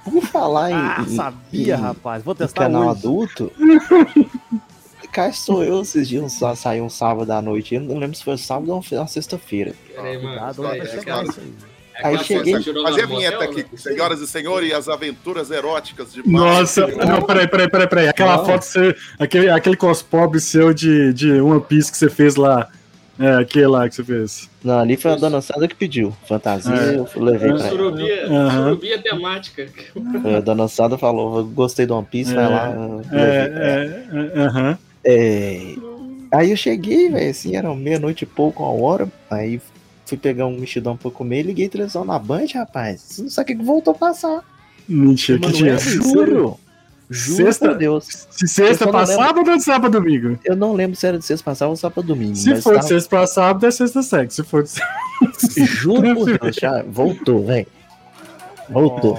[0.04, 2.22] Por falar em, Ah, sabia, em- rapaz.
[2.22, 2.98] Vou testar canal hoje.
[2.98, 3.52] adulto.
[5.12, 7.74] Cá sou eu esses dias saiu um sábado à noite.
[7.74, 9.74] Eu não lembro se foi sábado ou uma sexta-feira.
[9.94, 10.28] Peraí, mano.
[10.28, 11.28] Cuidado, vai é aquela- aí.
[11.96, 13.68] é Aí cheguei- Fazer a vinheta motel, aqui, né?
[13.76, 18.08] senhoras e senhores, as aventuras eróticas de Nossa, não, peraí, peraí, peraí, peraí.
[18.08, 18.46] Aquela Não.
[18.46, 22.68] foto, seu, aquele, aquele cos pobre seu de, de One Piece que você fez lá.
[23.20, 24.48] É, aquele lá que você fez.
[24.64, 26.12] Não, ali foi a dona Sandra que pediu.
[26.26, 26.96] Fantasia, É.
[26.96, 27.68] eu levei pra ela.
[27.68, 28.64] Surubia, Aham.
[28.64, 29.68] surubia temática.
[30.36, 32.48] A dona Sandra falou, gostei do One Piece, vai É.
[32.48, 32.70] lá.
[32.70, 33.02] pra ela.
[33.12, 34.78] É, é, é, aham.
[35.04, 35.74] É,
[36.32, 39.08] Aí eu cheguei, velho, assim, era meia-noite e pouco, uma hora.
[39.28, 39.60] Aí
[40.06, 43.18] fui pegar um mexidão pra comer e liguei televisão na Band, rapaz.
[43.18, 44.40] Não sabe o que voltou a passar.
[44.88, 45.70] Mentira, que dia?
[45.76, 46.60] Emanuele, juro.
[47.12, 48.04] Juro Sexta- por Deus.
[48.30, 49.14] Se sexta pra lembro.
[49.16, 50.38] sábado ou de sábado domingo?
[50.44, 52.36] Eu não lembro se era de sexta passada ou só pra domingo.
[52.36, 54.30] Se mas for de sexta pra sábado, é sexta sexta.
[54.42, 54.70] Se for de
[55.66, 57.66] Juro por Deus, já voltou, velho.
[58.68, 59.18] Voltou.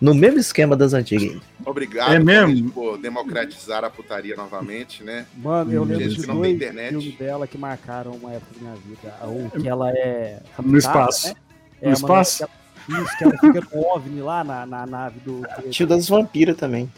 [0.00, 1.40] No mesmo esquema das antigas.
[1.64, 2.70] Obrigado É mesmo?
[2.70, 5.26] por democratizar a putaria novamente, né?
[5.36, 6.88] Mano, eu lembro Gente de que não tem dois internet.
[6.90, 9.14] filmes dela que marcaram uma época da minha vida.
[9.26, 10.40] Um que ela é.
[10.62, 11.28] no espaço.
[11.28, 11.34] né?
[11.82, 12.42] No É, espaço?
[12.42, 12.52] Mano,
[12.86, 15.42] que ela- isso, que ela fica no OVNI lá na, na nave do.
[15.70, 16.90] Tio das vampiras também.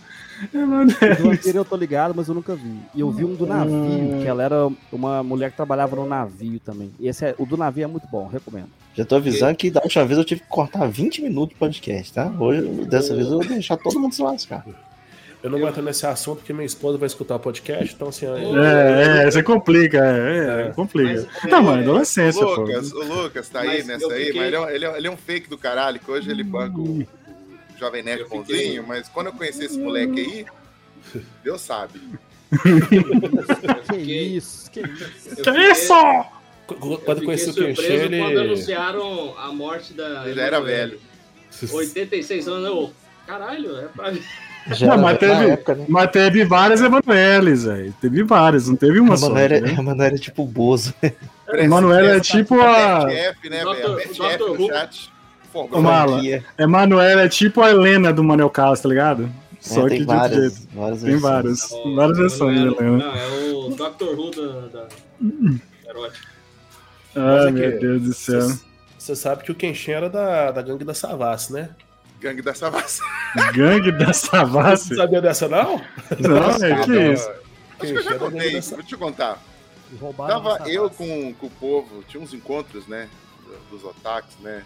[0.52, 2.78] É, é Do vampiro eu tô ligado, mas eu nunca vi.
[2.94, 6.60] E eu vi um do navio, que ela era uma mulher que trabalhava no navio
[6.60, 6.90] também.
[7.00, 8.68] E esse é, o do navio é muito bom, recomendo.
[8.94, 12.12] Já tô avisando que da última vez eu tive que cortar 20 minutos de podcast,
[12.12, 12.32] tá?
[12.38, 14.64] Hoje, dessa vez eu vou deixar todo mundo se lascar.
[15.40, 18.26] Eu não vou entrar nesse assunto porque minha esposa vai escutar o podcast, então assim.
[18.26, 21.28] É, é, você complica, é, é, complica.
[21.42, 22.56] Mas, Não, é, mano, adolescência, pô.
[22.62, 24.84] Lucas, o Lucas tá aí Mas nessa eu aí, fiquei- mas ele é, um- ele,
[24.84, 27.06] é, ele é um fake do caralho, que hoje ele banca o, o
[27.78, 30.20] Jovem Nerd Eu fiquei- bonzinho, mas quando eu conheci esse moleque
[31.14, 32.00] aí, Deus sabe.
[32.50, 35.10] Que fiquei- isso, que isso.
[35.36, 35.94] Que fiquei- isso?
[36.66, 38.18] Quando Eu conheci fiquei o surpreso ele.
[38.18, 40.24] quando anunciaram a morte da.
[40.26, 40.98] Ele já era Emanuele.
[41.60, 41.72] velho.
[41.72, 42.92] 86 anos, eu.
[43.26, 44.12] Caralho, é pra.
[44.74, 45.84] Já Não, mas teve- época, né?
[45.88, 47.94] Mas teve várias Emanueles, velho.
[48.00, 49.30] Teve várias, não teve uma A só.
[49.30, 49.72] Né?
[49.82, 50.92] Manoel era tipo o Bozo.
[51.54, 53.06] Emanuela é tipo a.
[53.06, 54.48] BFF, né, Dr.
[54.58, 55.10] no chat.
[55.70, 56.20] Ô, Mala.
[56.58, 59.28] Emanuela é tipo a Helena do Manuel Carlos, tá ligado?
[59.60, 60.38] Só É, que tem de outro jeito.
[60.38, 61.22] várias, várias Tem versões.
[61.32, 61.68] várias.
[61.96, 62.98] Várias versões era- Helena.
[62.98, 64.04] Não, é o Dr.
[64.18, 64.68] Who da.
[64.68, 64.88] da...
[65.90, 66.28] erótica.
[67.14, 68.52] Mas é meu que- Deus do céu.
[68.98, 71.70] Você sabe que o Kenshin era da, da gangue da Savassi, né?
[72.20, 73.00] Gangue da Savassi.
[73.54, 74.90] Gangue da Você Savassi?
[74.90, 75.80] não sabia dessa, não?
[76.18, 77.28] Não, é que isso.
[77.80, 79.42] Acho que eu já contei, vou te contar.
[80.00, 83.08] Roubaram Tava eu com, com o povo, tinha uns encontros, né?
[83.70, 84.62] Dos otakus, né?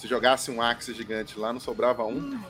[0.00, 2.40] Se jogasse um Axe gigante lá, não sobrava um.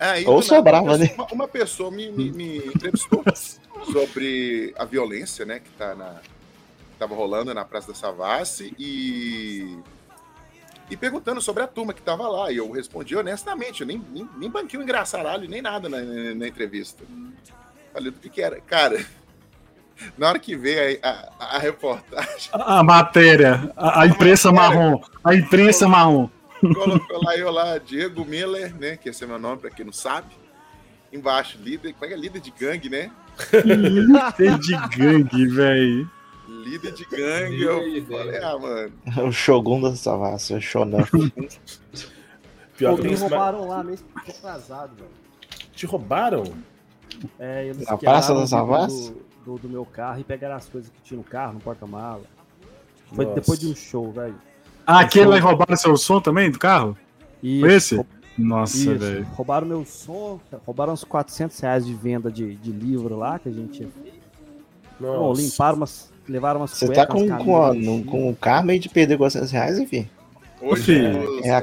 [0.00, 1.10] Aí, Ou do nada, sobrava, né?
[1.14, 3.22] Uma, uma pessoa me, me, me entrevistou
[3.92, 5.60] sobre a violência, né?
[5.60, 6.22] Que tá na.
[6.98, 9.78] Tava rolando na Praça da Savassi e.
[10.90, 12.50] E perguntando sobre a turma que tava lá.
[12.50, 16.34] E eu respondi honestamente, eu nem, nem, nem banquei um engraçaralho, nem nada na, na,
[16.34, 17.04] na entrevista.
[17.92, 18.58] Falei do que, que era.
[18.62, 19.04] Cara,
[20.16, 21.08] na hora que veio a,
[21.38, 25.00] a, a reportagem, A matéria, a, a imprensa marrom.
[25.24, 26.28] A imprensa marrom.
[26.60, 28.96] colocou lá eu lá, Diego Miller, né?
[28.96, 30.28] Que esse é meu nome, pra quem não sabe.
[31.12, 32.16] Embaixo, líder, como é que é?
[32.16, 33.10] Líder de gangue, né?
[33.64, 36.10] Líder de gangue, velho.
[36.48, 37.62] Líder de gangue.
[37.62, 38.92] Eu falei, ah, mano.
[39.26, 41.04] O Shogun da Savassi, o Shonan.
[42.76, 45.10] Pior Pô, que me roubaram lá mês atrasado, velho.
[45.74, 46.44] te roubaram?
[47.38, 49.10] É, eles Na quebraram Praça vidro Savassi?
[49.10, 52.22] do, do, do meu carro e pegaram as coisas que tinha no carro, no porta-mala.
[53.14, 53.40] Foi Nossa.
[53.40, 54.34] depois de um show, velho.
[54.86, 56.96] Ah, aquele lá roubaram seu som também do carro?
[57.42, 58.06] Isso, Foi esse?
[58.38, 59.24] Nossa, velho.
[59.34, 63.52] Roubaram meu som, roubaram uns 400 reais de venda de, de livro lá que a
[63.52, 64.20] gente feito.
[64.98, 65.42] Bom, Nossa.
[65.42, 66.10] limparam umas.
[66.28, 69.50] Levaram umas Você tá com, com, a- no- com o karma aí de perder 400
[69.50, 70.08] reais, enfim.
[70.62, 71.60] Hoje, Filho, os, é a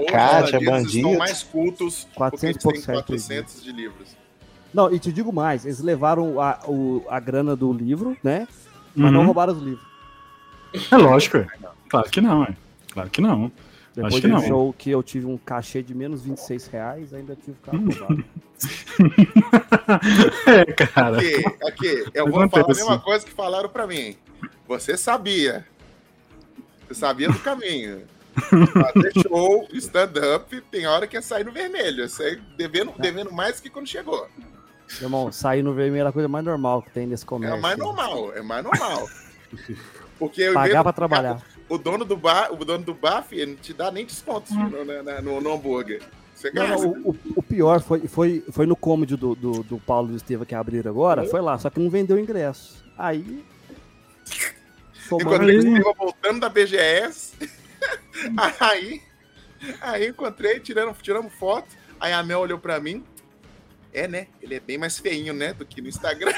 [0.59, 0.65] bandidos
[1.03, 1.17] bandido.
[1.19, 4.17] mais cultos 400 porque eles e pouco têm certo, 400 de livros.
[4.73, 8.47] Não, e te digo mais, eles levaram a, o- a grana do livro, né?
[8.95, 9.25] Mas não Uhum.
[9.27, 9.85] roubaram os livros.
[10.91, 11.47] É lógico, é.
[11.89, 12.55] Claro que não, é.
[12.91, 13.51] Claro que não.
[13.95, 14.47] Depois Acho que de um não.
[14.47, 18.23] show que eu tive um cachê de menos 26 reais, ainda tive o carro roubado.
[20.47, 21.17] É, cara.
[21.17, 24.15] Aqui, aqui, eu vou falar a mesma coisa que falaram pra mim.
[24.67, 25.65] Você sabia.
[26.87, 28.01] Você sabia do caminho.
[28.35, 32.03] Fazer show, stand-up, tem hora que é sair no vermelho.
[32.03, 34.27] É sair devendo, devendo mais que quando chegou.
[34.95, 37.57] Meu irmão, sair no vermelho é a coisa mais normal que tem nesse É comércio.
[37.57, 39.07] o mais normal, é mais normal.
[40.17, 41.41] Porque Pagar pra trabalhar.
[41.69, 44.69] o dono do bar, o dono do bar, filho, não te dá nem desconto Hum.
[44.69, 46.01] no, na- na- no- no hambúrguer.
[46.33, 50.11] Você Não, o, o- pior foi, foi, foi no cômodo do, do, do Paulo e
[50.11, 51.25] do Estevam que abriram agora.
[51.25, 52.83] Foi lá, só que não vendeu ingresso.
[52.97, 53.43] Aí.
[55.11, 57.33] Encontrei o Silva voltando da BGS.
[58.59, 59.01] aí,
[59.81, 61.67] aí encontrei, tirando, tiramos foto.
[61.99, 63.03] Aí a Mel olhou pra mim.
[63.93, 64.27] É, né?
[64.41, 65.53] Ele é bem mais feinho, né?
[65.53, 66.33] Do que no Instagram.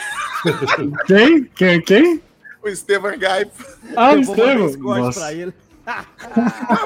[1.05, 1.43] Quem?
[1.43, 1.81] Quem?
[1.81, 2.21] Quem?
[2.63, 3.51] O Estevam Gaip.
[3.95, 4.65] Ah, o Estevam.
[4.67, 5.19] esse corte Nossa.
[5.19, 5.53] pra ele.
[5.85, 6.05] Ah,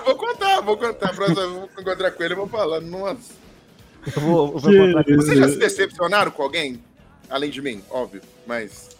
[0.06, 1.14] vou contar, vou contar.
[1.14, 2.86] Próxima vou encontrar com ele, eu vou falando.
[2.86, 3.34] Nossa.
[4.16, 5.04] Eu vou, eu vou.
[5.18, 6.82] Vocês já se decepcionaram com alguém?
[7.30, 8.22] Além de mim, óbvio.
[8.46, 8.93] Mas.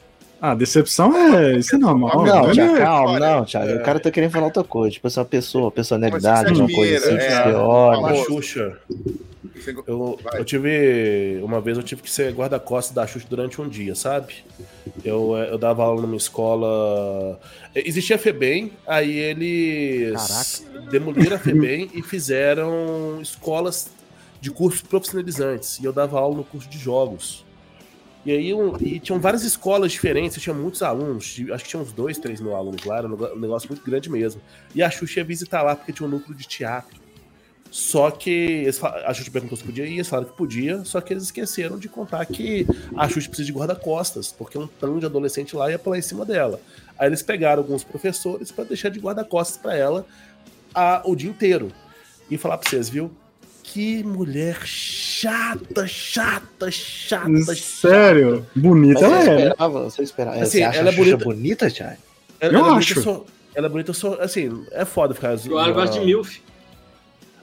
[0.46, 1.56] Ah, decepção é.
[1.56, 2.26] Isso é normal.
[2.26, 3.76] Não, Thiago, olha, calma, não, Thiago.
[3.76, 4.92] O cara tá querendo falar outra coisa.
[4.92, 7.44] Tipo, essa uma pessoa, personalidade, uma coisa assim, admira, que é.
[7.44, 7.98] você olha.
[7.98, 8.26] A Famoso.
[8.26, 8.78] Xuxa.
[9.88, 11.40] Eu, eu tive.
[11.42, 14.44] Uma vez eu tive que ser guarda-costas da Xuxa durante um dia, sabe?
[15.02, 17.40] Eu, eu dava aula numa escola.
[17.74, 23.90] Existia a FEBEM, aí eles demoliram a FEBEM e fizeram escolas
[24.42, 25.80] de cursos profissionalizantes.
[25.80, 27.46] E eu dava aula no curso de jogos.
[28.26, 31.92] E aí um- e tinham várias escolas diferentes, tinha muitos alunos, acho que tinha uns
[31.92, 34.42] dois, três mil alunos lá, era um negócio muito grande mesmo.
[34.74, 37.02] E a Xuxa ia visitar lá porque tinha um núcleo de teatro.
[37.70, 38.70] Só que
[39.06, 41.90] a Xuxa perguntou se podia ir, eles falaram que podia, só que eles esqueceram de
[41.90, 45.98] contar que a Xuxa precisa de guarda-costas, porque um tanto de adolescente lá ia pular
[45.98, 46.62] em cima dela.
[46.98, 50.06] Aí eles pegaram alguns professores para deixar de guarda-costas para ela
[50.74, 51.72] a- o dia inteiro.
[52.30, 53.12] E falar pra vocês, viu?
[53.64, 58.46] Que mulher chata, chata, chata, Sério?
[58.54, 59.26] Bonita Mas ela é.
[59.26, 59.48] né?
[59.48, 60.38] esperava, você esperava.
[60.42, 61.18] Assim, você acha ela é bonita.
[61.24, 61.98] bonita, Thiago?
[62.40, 62.94] Ela, Eu ela é acho.
[62.96, 65.36] bonita, só- ela é bonita, só, assim, é foda ficar.
[65.50, 66.42] O Alho gosta de MILF.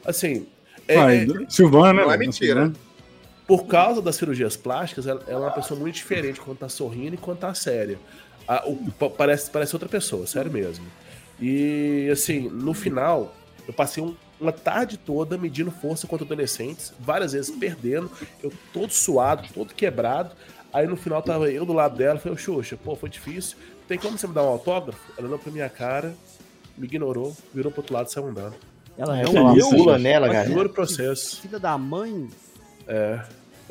[0.05, 0.47] Assim,
[0.87, 2.03] é- Ai, é- Silvana, né?
[2.03, 2.55] Não é mentira.
[2.67, 2.75] Silvana.
[3.47, 7.15] por causa das cirurgias plásticas, ela, ela é uma pessoa muito diferente quando tá sorrindo
[7.15, 7.99] e quando tá séria.
[8.47, 10.85] A- o- pa- parece, parece outra pessoa, sério mesmo.
[11.41, 13.35] E, assim, no final,
[13.67, 18.11] eu passei um- uma tarde toda medindo força contra adolescentes, várias vezes perdendo,
[18.43, 20.35] eu todo suado, todo quebrado.
[20.73, 23.57] Aí no final tava eu do lado dela, falei, ô Xuxa, pô, foi difícil.
[23.89, 25.01] Tem como você me dar um autógrafo?
[25.19, 26.15] Ela olhou pra minha cara,
[26.79, 28.55] me ignorou, virou pro outro lado e saiu andando.
[28.97, 30.53] Ela É uma pula nela, Mas galera.
[30.55, 31.35] juro vocês.
[31.35, 32.29] Filha da mãe.
[32.87, 33.21] É.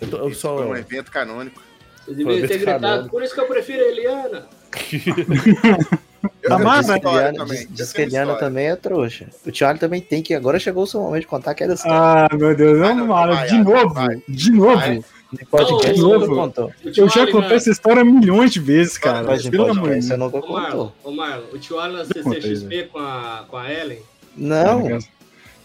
[0.01, 0.57] Eu, tô- eu só.
[0.57, 1.61] foi um evento canônico.
[2.05, 3.09] Você devia ter gritado, canônico.
[3.09, 4.47] por isso que eu prefiro a Eliana.
[6.43, 7.67] Eu uma diz que história Eliana- também.
[7.69, 8.39] diz- que Eliana história.
[8.47, 9.27] também é trouxa.
[9.45, 10.33] O Thiago também tem que.
[10.33, 11.87] Agora chegou o seu momento de contar que era assim.
[11.89, 14.21] Ah, meu Deus, não, Mara, de novo, vai.
[14.27, 14.75] de novo.
[14.75, 15.03] Vai.
[15.31, 16.35] No podcast de novo.
[16.35, 16.71] contou.
[16.97, 19.23] Eu já contei essa história milhões de vezes, cara.
[19.23, 20.91] Mas Pelo amor de Deus.
[21.03, 23.99] Ô Marlon, o tio Alan na CCXP com a, com a Ellen.
[24.35, 24.99] Não.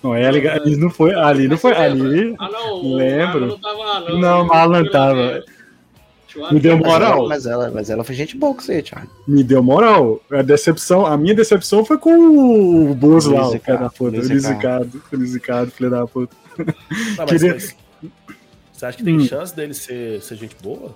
[0.03, 3.41] Não, é, ali, ali não foi, ali não foi, ali Ah, não, o Lembro.
[3.41, 4.19] Marlon não tava não.
[4.21, 5.45] Não, o Marlon tava.
[6.51, 7.19] Me deu Mas moral.
[7.19, 9.09] ela, mas, ela, mas ela foi gente boa com você, Thiago.
[9.27, 10.21] me deu moral.
[10.33, 12.13] A decepção, a minha decepção foi com
[12.91, 14.05] o Bozo lá, o filho da puta.
[14.05, 14.85] O Luiz Luiz Ricardo.
[14.85, 16.37] Ricardo, o Luiz Ricardo, filho da puta.
[16.59, 16.67] Não,
[17.19, 17.77] mas, Queria- mas
[18.73, 19.25] você acha que tem Hum.
[19.27, 20.95] chance dele ser, ser gente boa?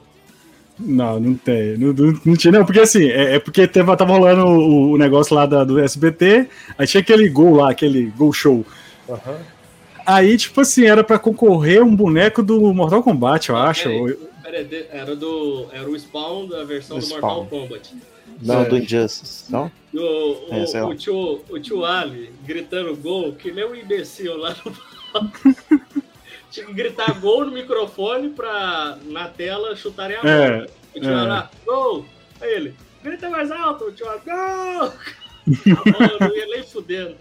[0.78, 1.76] Não, não tem.
[1.76, 2.64] Não, não, não tinha, não.
[2.64, 6.48] Porque assim, é, é porque teve, tava rolando o, o negócio lá da- do SBT,
[6.76, 8.64] aí tinha aquele gol lá, aquele gol show.
[9.08, 9.36] Aham.
[10.06, 13.82] Aí, tipo assim, era pra concorrer um boneco do Mortal Kombat, eu acho.
[13.88, 14.16] Peraí,
[14.50, 17.46] peraí, de- era, do, era o Spawn da versão Do do Mortal.
[17.46, 17.94] Kombat.
[18.42, 18.64] Não, É.
[18.66, 19.70] do Injustice, não?
[19.92, 24.54] O, o, É, o, tio, o tio Ali gritando gol, que nem um imbecil lá
[24.64, 24.72] no
[25.12, 25.54] palco.
[26.50, 30.66] Tinha que gritar gol no microfone pra na tela chutarem a É, bola.
[30.96, 31.22] O tio é.
[31.22, 32.06] Lá, gol!
[32.40, 34.92] Aí ele, grita mais alto, o tio Ali, gol!
[36.20, 37.16] Não ia nem fudendo.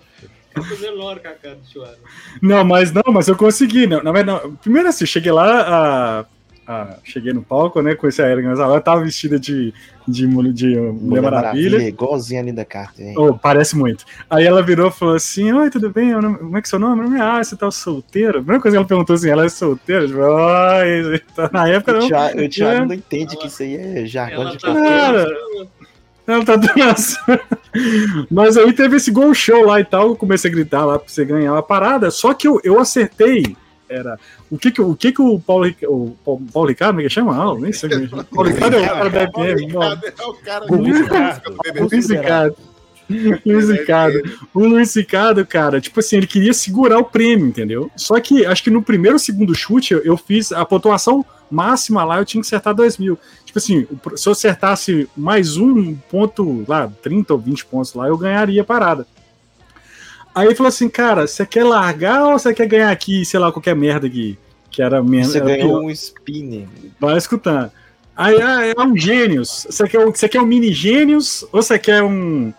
[0.50, 1.98] Ficava fazendo hora com a cara do tio Ali.
[2.42, 3.86] Não, mas não, mas eu consegui.
[3.88, 4.56] Não, na verdade, não.
[4.56, 5.62] primeiro assim, cheguei lá,
[6.22, 6.26] a,
[6.68, 7.96] a- cheguei no palco, né?
[7.96, 9.74] Conheci a Erika, mas ela tava vestida de,
[10.08, 11.78] de, de Mulher Maravilha.
[11.88, 13.14] Igualzinha a Linda Carter, hein?
[13.18, 14.04] Oh, parece muito.
[14.30, 16.12] Aí ela virou e falou assim: Oi, tudo bem?
[16.12, 16.96] Nome- Como é que é seu nome?
[17.02, 18.40] Meu nome é, Ah, você tá solteiro?
[18.40, 20.06] A primeira coisa que ela perguntou assim: ela é solteira?
[20.08, 22.08] Tipo, Ai, tá na época O não.
[22.08, 22.86] Thiago, o Thiago É.
[22.86, 24.74] não entende que isso aí é jargão Ela de tá.
[24.74, 25.38] Cara.
[26.28, 27.40] Ela tá dançando.
[28.30, 30.10] Mas aí teve esse gol show lá e tal.
[30.10, 32.12] Eu comecei a gritar lá pra você ganhar a parada.
[32.12, 33.56] Só que eu, eu acertei.
[33.90, 34.20] Era.
[34.50, 37.34] O que que, o, que que o Paulo, o Paulo, Ricardo, é que chama?
[37.34, 37.90] Ah, nem sei.
[37.90, 38.08] é.
[38.08, 39.74] Paulo Ricardo é o cara da FM.
[39.74, 39.84] não.
[39.84, 40.76] É o cara do.
[40.76, 42.58] Luiz Ricardo.
[43.46, 44.22] Luiz Ricardo.
[44.54, 47.90] O Luiz Ricardo, cara, tipo assim, ele queria segurar o prêmio, entendeu?
[47.96, 52.04] Só que acho que no primeiro ou segundo chute eu, eu fiz a pontuação máxima
[52.04, 53.18] lá, eu tinha que acertar 2 mil.
[53.46, 58.18] Tipo assim, se eu acertasse mais um ponto lá, 30 ou 20 pontos lá, eu
[58.18, 59.08] ganharia a parada.
[60.38, 63.76] Aí falou assim, cara, você quer largar ou você quer ganhar aqui, sei lá, qualquer
[63.76, 64.38] merda aqui?
[64.70, 65.30] Que era menos.
[65.32, 65.82] Você era ganhou pior.
[65.82, 66.68] um spinner.
[67.00, 67.72] Vai escutando.
[68.16, 69.66] Aí ah, é um gênios.
[69.70, 72.54] Você quer, um- você quer um mini gênios ou você quer um.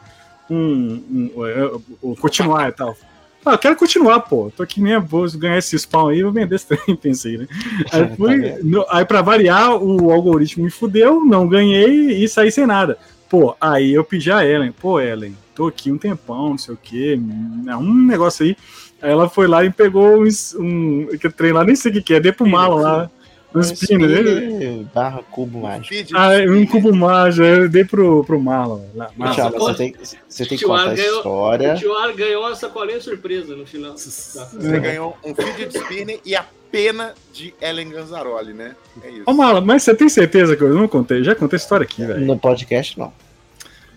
[0.50, 1.70] um, um, é,
[2.02, 2.96] um- continuar e tal?
[3.44, 4.52] Ah, eu quero continuar, pô.
[4.56, 7.46] Tô aqui nem vou ganhar esse spawn aí, vou vender esse trem, pensei, né?
[7.92, 8.64] Aí, Tá fui, vendo?
[8.64, 12.98] no- aí pra variar, o algoritmo me fudeu, não ganhei e saí sem nada.
[13.28, 16.78] Pô, aí eu pedi a Ellen, pô, Ellen, tô aqui um tempão, não sei o
[16.82, 18.56] quê, um negócio aí.
[19.02, 21.06] Aí ela foi lá e pegou uns- um.
[21.20, 23.10] Que trem lá, nem sei o que, que é, dei pro malo lá.
[23.54, 24.16] Um spinner, né?
[24.44, 25.94] spinner barra cubo mágico.
[26.14, 28.82] Ah, um cubo mágico, eu dei pro, pro Marlon.
[29.16, 29.34] Marlon.
[29.34, 29.94] Thiago, você tem,
[30.28, 31.74] você tem que contar Ar a história.
[31.74, 33.96] O Tio Ar ganhou uma sacolinha surpresa no final.
[33.96, 38.76] Você ganhou um feed de spinner e a pena de Ellen Ganzaroli, né?
[39.02, 39.22] É isso.
[39.26, 41.24] Ô, Marlon, mas você tem certeza que eu não contei?
[41.24, 42.26] Já contei a história aqui, velho.
[42.26, 43.12] No podcast, não.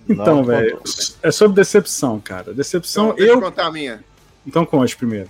[0.10, 2.54] Então, velho, contou, é sobre decepção, cara.
[2.54, 3.42] Decepção, Então, deixa eu eu.
[3.42, 4.04] contar a minha.
[4.48, 5.30] Então conte primeiro.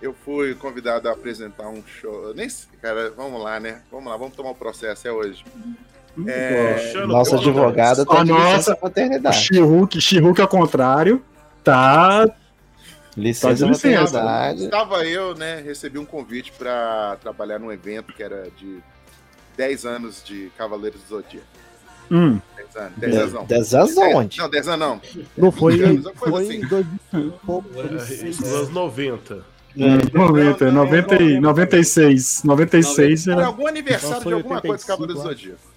[0.00, 2.32] Eu fui convidado a apresentar um show.
[2.34, 3.82] Nem sei, cara, vamos lá, né?
[3.90, 5.44] Vamos lá, vamos tomar o processo, é hoje.
[6.26, 8.44] É, Puxando Nossa advogada tá de nossa.
[8.56, 9.36] licença maternidade.
[9.36, 11.22] She-Hulk, She-Hulk ao contrário,
[11.64, 12.28] tá.
[13.16, 14.52] Licença de licença.
[14.56, 15.60] Estava eu, né?
[15.60, 18.78] Recebi um convite para trabalhar num evento que era de
[19.56, 21.46] 10 anos de Cavaleiros do Zodíaco.
[22.10, 22.40] Hum.
[22.56, 22.92] 10 anos.
[22.98, 23.44] 10 anos não.
[23.44, 24.38] 10 anos Dez- onde?
[24.38, 25.00] Não, 10 anos não.
[25.36, 26.56] Não foi, 20 anos, coisa foi assim.
[26.56, 27.68] em 2000 e pouco,
[29.78, 30.04] É, 2006.
[30.08, 30.70] isso nos anos 90.
[30.70, 32.42] 90, 90, e 96.
[32.44, 33.46] 96 Era era.
[33.46, 35.28] algum aniversário Então de alguma coisa de 85, Cavaleiros do.
[35.28, 35.68] Zodíaco.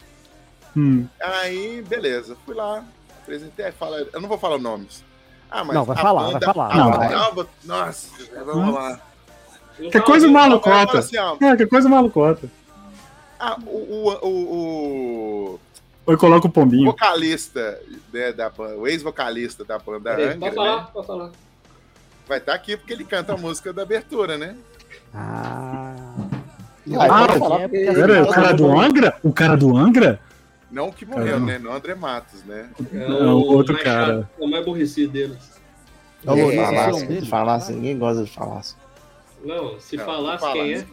[0.75, 1.05] Hum.
[1.21, 2.35] Aí, beleza.
[2.45, 2.83] Fui lá,
[3.23, 5.03] apresentei, fala, eu não vou falar nomes.
[5.49, 6.71] Ah, mas Não, vai a falar, banda- vai falar.
[6.71, 7.31] a Não, vai.
[7.33, 8.07] vou- Nossa,
[8.45, 8.99] vamos lá.
[9.79, 10.27] Não Que coisa.
[10.27, 10.99] Agora Malucota.
[10.99, 12.49] assim, ó, É, que coisa malucota.
[13.39, 14.29] ah, o, o, o,
[15.55, 15.59] o
[16.05, 16.85] Ou coloca o pombinho.
[16.91, 17.79] vocalista,
[18.13, 21.31] né, da banda, o ex-vocalista da banda Peraí, Angra, Pode né, falar, pode falar.
[22.27, 24.55] Vai estar aqui porque ele canta a música da abertura, né?
[25.13, 25.95] Ah.
[26.93, 29.15] Ah, ah, falar porque pera, o cara do Angra?
[29.23, 30.19] O cara do Angra?
[30.71, 31.45] Não o que morreu, Caramba.
[31.45, 31.59] né?
[31.59, 32.69] Não André Matos, né?
[32.93, 34.05] É Não, o outro mais cara.
[34.21, 35.37] chato, é o mais aborrecido deles.
[36.25, 37.25] É Se falasse, é dele.
[37.25, 38.61] falasse, ninguém gosta de falar.
[39.43, 40.85] Não, se Não, falasse não quem é.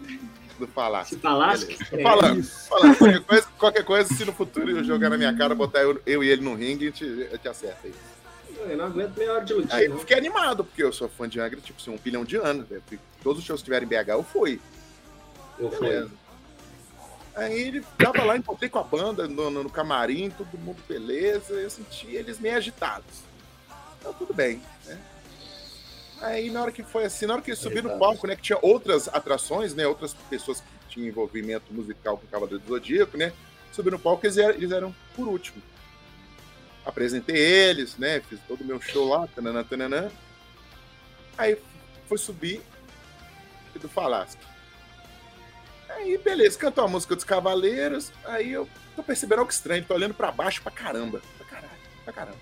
[0.74, 1.14] falasse.
[1.14, 1.16] Do.
[1.16, 1.84] Se falasse Beleza.
[1.90, 2.02] quem é.
[2.02, 2.96] Falando, falando.
[2.96, 6.24] Qualquer coisa, qualquer coisa, se no futuro eu jogar na minha cara, botar eu, eu
[6.24, 7.94] e ele no ringue, a gente, a gente acerta aí.
[8.58, 9.98] Eu não aguento meia hora de Aí lutinha, eu não.
[9.98, 12.68] fiquei animado, porque eu sou fã de Angra, tipo assim, um bilhão de anos.
[12.68, 12.82] velho.
[13.22, 14.60] Todos os shows que tiverem em BH, eu fui.
[15.58, 16.08] Eu fui.
[17.34, 21.54] Aí ele tava lá, encontrei com a banda no, no- no camarim, todo mundo beleza.
[21.54, 23.22] Eu senti eles meio agitados.
[24.00, 24.98] Então tudo bem, né?
[26.20, 28.34] Aí na hora que foi assim, na hora que eles subiram no palco, né?
[28.34, 29.86] Que tinha outras atrações, né?
[29.86, 33.32] Outras pessoas que tinham envolvimento musical com o Cavaleiro do Zodíaco, né?
[33.72, 35.62] Subiram no palco, eles eram, eles eram por último.
[36.88, 38.18] Apresentei eles, né?
[38.20, 40.10] Fiz todo o meu show lá, tananã, tananã.
[41.36, 41.58] Aí
[42.08, 42.62] foi subir
[43.78, 44.40] do Falasco.
[45.90, 48.10] Aí, beleza, cantou a música dos Cavaleiros.
[48.24, 51.20] Aí eu tô percebendo algo estranho, tô olhando pra baixo pra caramba.
[51.36, 52.38] Pra caralho, pra caramba.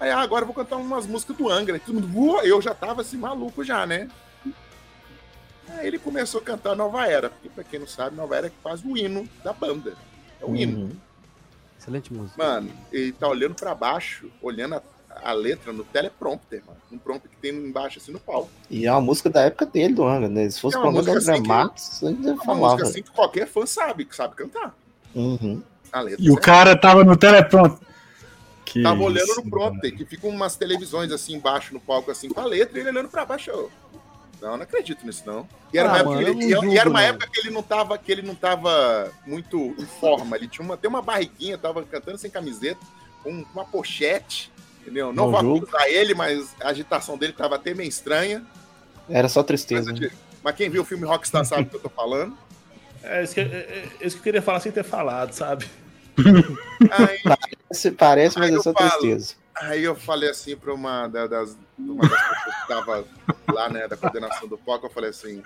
[0.00, 1.78] Aí, ah, agora eu vou cantar umas músicas do Angra.
[1.78, 4.10] Todo mundo, eu já tava assim, maluco já, né?
[5.68, 7.28] Aí ele começou a cantar Nova Era.
[7.28, 9.94] Porque, pra quem não sabe, Nova Era é quase o hino da banda.
[10.40, 10.98] É o hino.
[11.86, 12.42] Excelente música.
[12.42, 14.82] Mano, ele tá olhando pra baixo, olhando a,
[15.22, 16.78] a letra no teleprompter, mano.
[16.90, 18.50] Um prompter que tem embaixo, assim, no palco.
[18.68, 20.50] E é uma música da época dele, do Angra, né?
[20.50, 22.64] Se fosse É música música assim Matos, ainda É uma falava.
[22.74, 24.74] música assim que qualquer fã sabe, que sabe cantar.
[25.14, 25.62] Uhum.
[25.92, 26.44] A letra E o certo.
[26.44, 27.86] cara tava no teleprompter.
[28.64, 32.28] Que Tava olhando isso, no prompter, que ficam umas televisões assim embaixo no palco, assim,
[32.28, 33.48] com a letra, e ele olhando pra baixo.
[33.50, 33.70] Eu,
[34.46, 35.48] não, não acredito nisso, não.
[35.72, 37.08] E era, Ah, uma, época mano, ele, não e- e julgo, era uma não.
[37.08, 40.36] época que ele não tava, que ele não tava muito em forma.
[40.36, 42.80] Ele tinha uma, tem uma barriguinha, tava cantando sem camiseta,
[43.22, 45.08] com uma pochete, entendeu?
[45.12, 45.64] Não, Não vou julgo.
[45.66, 48.44] acusar ele, mas a agitação dele tava até meio estranha.
[49.08, 49.90] Era só Mas, tristeza.
[49.90, 50.10] eu né?
[50.42, 52.36] mas quem viu o filme Rockstar sabe do que eu tô falando.
[53.02, 53.44] É isso, que, é,
[54.00, 55.66] é isso que eu queria falar sem ter falado, sabe?
[56.90, 57.18] Aí,
[57.72, 58.90] Se parece, mas é só falo.
[58.90, 59.34] tristeza.
[59.62, 63.04] Aí eu falei assim para uma da- das, uma das pessoas que tava
[63.52, 65.42] lá, né, da coordenação do POC, eu falei assim,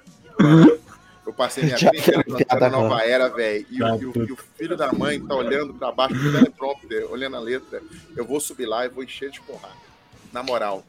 [1.26, 3.02] eu passei minha vida cantando Nova.
[3.04, 5.92] Era, velho, e, o- Tá e o- e o filho da mãe tá olhando para
[5.92, 7.80] baixo do teleprompter, olhando a letra,
[8.16, 9.74] eu vou subir lá e vou encher de porrada,
[10.32, 10.84] na moral.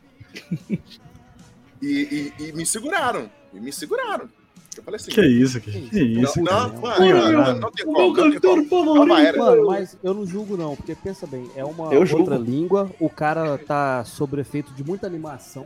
[1.82, 4.30] E, e- e me seguraram, e me seguraram.
[4.78, 6.70] Eu falei assim, Que isso, que, que isso, não, cara.
[6.70, 9.06] não, mano, não, não tem O como, não tem como.
[9.06, 12.34] Mano, mas eu não julgo não, porque pensa bem, é uma Eu outra julgo.
[12.38, 15.66] língua, o cara tá sob efeito de muita animação,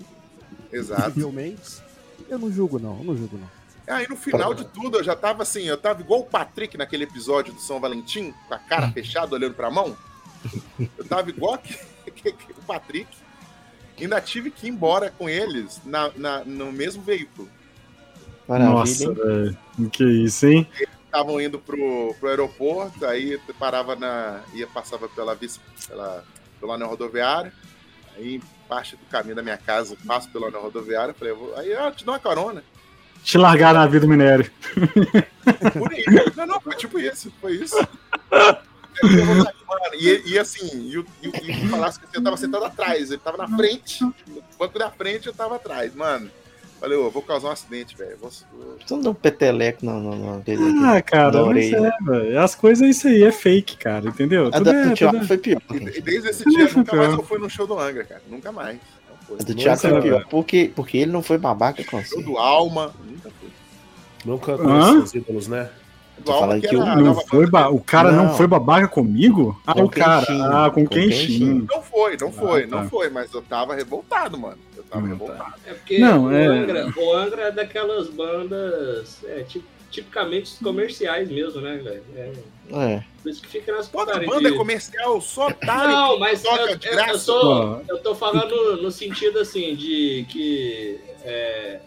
[0.72, 1.03] Exato.
[1.03, 1.84] possivelmente.
[2.28, 3.95] Eu não julgo não, eu não julgo não.
[3.95, 7.03] Aí no final de tudo, eu já tava assim, eu tava igual o Patrick naquele
[7.03, 9.95] episódio do São Valentim, com a cara fechada, olhando pra mão.
[10.97, 11.76] Eu tava igual que,
[12.12, 13.08] que- que o Patrick.
[14.01, 17.47] ainda tive que ir embora com eles na, na- no mesmo veículo.
[18.47, 19.13] Maravilha, Nossa, hein?
[19.13, 19.57] velho.
[19.91, 20.67] Que isso, hein?
[21.05, 24.41] Estavam indo pro, pro aeroporto, aí parava na.
[24.53, 26.23] ia passava pela vice, pela,
[26.59, 27.51] pelo anel rodoviário,
[28.17, 31.71] aí parte do caminho da minha casa, passo pelo anel rodoviário, falei, eu vou- aí
[31.71, 32.63] eu te dou uma carona.
[33.23, 34.51] Te largar na vida do minério.
[35.73, 36.03] Por aí.
[36.35, 37.75] Não, não, foi tipo isso, foi isso.
[39.93, 43.21] E, e assim, e o e, o- e o Palácio eu tava sentado atrás, ele
[43.23, 46.29] tava na frente, no banco da frente eu tava atrás, mano.
[46.86, 48.15] Falei, ô, eu vou causar um acidente, velho.
[48.21, 48.29] vou-
[48.86, 50.43] Tu não deu um peteleco não, não, não.
[50.86, 51.77] Ah, cara, orelha.
[51.99, 52.39] é, velho.
[52.39, 54.51] As coisas, isso aí é fake, cara, entendeu?
[54.53, 55.61] A da é, do Thiago é- foi pior.
[55.71, 58.21] E, desde esse dia, nunca mais eu fui no show do Angra, cara.
[58.29, 58.77] Nunca mais.
[59.09, 59.38] Não foi.
[59.39, 60.17] A do Thiago foi pior.
[60.19, 60.27] velho.
[60.29, 62.23] Porque, porque ele não foi babaca com show você.
[62.23, 63.49] do Alma, nunca fui.
[64.23, 65.69] Nunca conheci os ídolos, né?
[66.23, 68.25] Falando que que era Não foi ba- O cara não.
[68.27, 68.38] Não.
[68.38, 69.59] foi babaca comigo?
[69.67, 70.25] Ah, Com o cara.
[70.29, 71.67] Ah, com Com quem Kenshin.
[71.69, 72.89] Não foi, não foi, Ah, não tá.
[72.89, 74.57] foi, mas eu tava revoltado, mano.
[74.95, 75.53] Tava Hum, revoltado.
[75.65, 81.29] É porque Não, o, é- Angra, o Angra é daquelas bandas é, ti- tipicamente comerciais
[81.29, 82.03] mesmo, né, velho?
[82.15, 82.31] É,
[82.71, 83.03] É.
[83.21, 86.77] por isso que fica nas Toda banda é comercial, só otário Não, mas toca eu,
[86.77, 87.31] de eu, graça.
[87.31, 91.79] eu, tô, eu tô falando no sentido assim, de que é,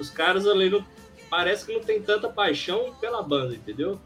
[0.00, 0.84] os caras ali não,
[1.30, 3.98] parece que não tem tanta paixão pela banda, entendeu?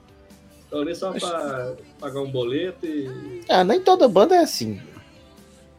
[0.64, 3.42] Estão ali só pra pagar um boleto e.
[3.48, 4.80] Ah, nem toda banda é assim.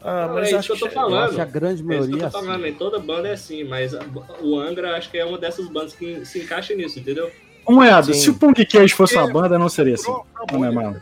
[0.03, 1.33] Ah, Não, mas é isso acho que eu tô falando.
[1.33, 2.45] Eu a grande É isso que maioria eu é tô assim.
[2.45, 3.93] falando, nem toda banda é assim, mas
[4.41, 7.31] o Angra acho que é uma dessas bandas que se encaixa nisso, entendeu?
[7.67, 8.13] Um Sim.
[8.13, 9.31] se o Punk Cage fosse uma É.
[9.31, 10.13] banda, não seria assim.
[10.51, 11.01] Não é, mano?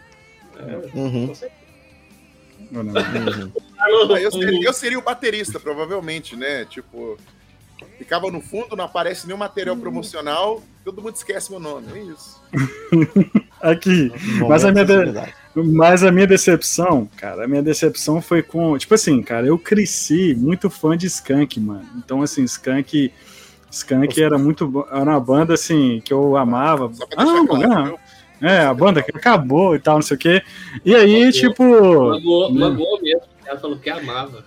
[0.94, 1.62] Uhum, Com certeza.
[2.70, 2.94] Não, não.
[2.94, 3.52] uhum.
[3.80, 3.90] Ah,
[4.22, 6.64] Eu seria, eu seria o baterista, provavelmente, né?
[6.66, 7.18] Tipo,
[7.98, 11.88] ficava no fundo, não aparece nenhum material promocional, todo mundo esquece meu nome.
[11.94, 12.40] É isso.
[13.60, 14.12] Aqui.
[14.48, 14.86] Mas a minha.
[15.54, 18.78] Mas a minha decepção, cara, a minha decepção foi com.
[18.78, 21.86] Tipo assim, cara, eu cresci muito fã de Skank, mano.
[21.98, 23.12] Então, assim, Skank.
[23.70, 24.86] Skank era muito.
[24.90, 26.92] Era uma banda, assim, que eu amava.
[26.94, 28.00] Só pra Ah, não, claro, não.
[28.50, 30.42] É, a banda que acabou e tal, não sei o quê.
[30.86, 31.64] E aí, tipo.
[31.64, 32.60] Magoou, né?
[32.60, 33.22] magoou mesmo.
[33.46, 34.44] Ela falou que amava.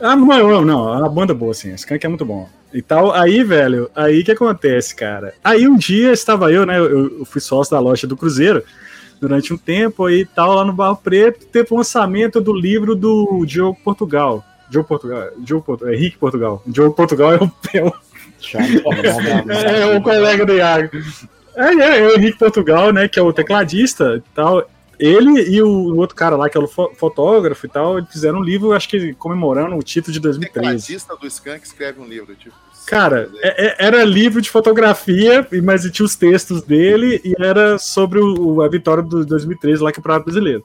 [0.00, 2.48] Ah, não, não, não, é uma banda boa, assim, Skank é muito bom.
[2.72, 5.34] E tal, aí, velho, aí que acontece, cara?
[5.44, 8.64] Aí um dia estava eu, né, eu, eu fui sócio da loja do Cruzeiro
[9.22, 13.44] durante um tempo aí tal, lá no Barro Preto, teve o lançamento do livro do
[13.46, 14.44] Diogo Portugal.
[14.68, 16.60] Diogo Portugal, Diogo Portugal, Henrique Portugal.
[16.66, 17.92] Diogo Portugal é o, é o
[19.46, 20.90] não, é, o colega do Iago.
[21.54, 23.06] É, é, é o Henrique Portugal, né?
[23.06, 24.68] Que é o tecladista e tal.
[24.98, 28.10] Ele e o, o outro cara lá, que é o fo- fotógrafo e tal, eles
[28.10, 30.52] fizeram um livro, acho que comemorando o título de 2013.
[30.64, 32.56] Tecladista do Skank escreve um livro, tipo.
[32.86, 37.78] Cara, é- é- era livro de fotografia, e- mas tinha os textos dele e era
[37.78, 40.64] sobre o- a vitória do 2013 lá que é o Prato Brasileiro.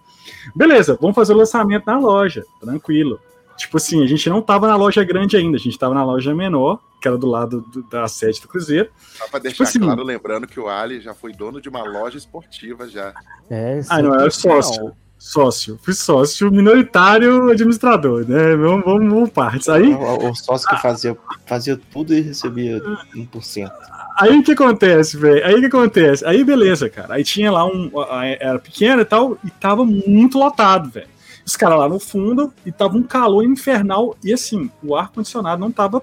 [0.56, 3.20] Beleza, vamos fazer o lançamento na loja, tranquilo.
[3.58, 6.34] Tipo assim, a gente não tava na loja grande ainda, a gente tava na loja
[6.36, 8.90] menor, que era do lado do- da sede do Cruzeiro.
[9.18, 12.18] Só pra deixar assim- claro, lembrando que o Ali já foi dono de uma loja
[12.18, 13.14] esportiva já.
[13.50, 14.92] É, Ah, não, era sócio.
[15.18, 18.56] Sócio, fui sócio minoritário administrador, né?
[18.56, 19.68] Vamos, vamos, vamos partes.
[19.68, 22.80] Aí, O, o sócio que fazia, fazia tudo e recebia
[23.16, 23.72] 1%.
[24.20, 25.46] Aí o que acontece, velho?
[25.46, 26.26] Aí o que acontece?
[26.26, 27.16] Aí beleza, cara.
[27.16, 27.92] Aí tinha lá um.
[28.40, 31.08] Era pequeno e tal, e tava muito lotado, velho.
[31.46, 34.16] Os caras lá no fundo e tava um calor infernal.
[34.24, 36.02] E assim, o ar-condicionado não tava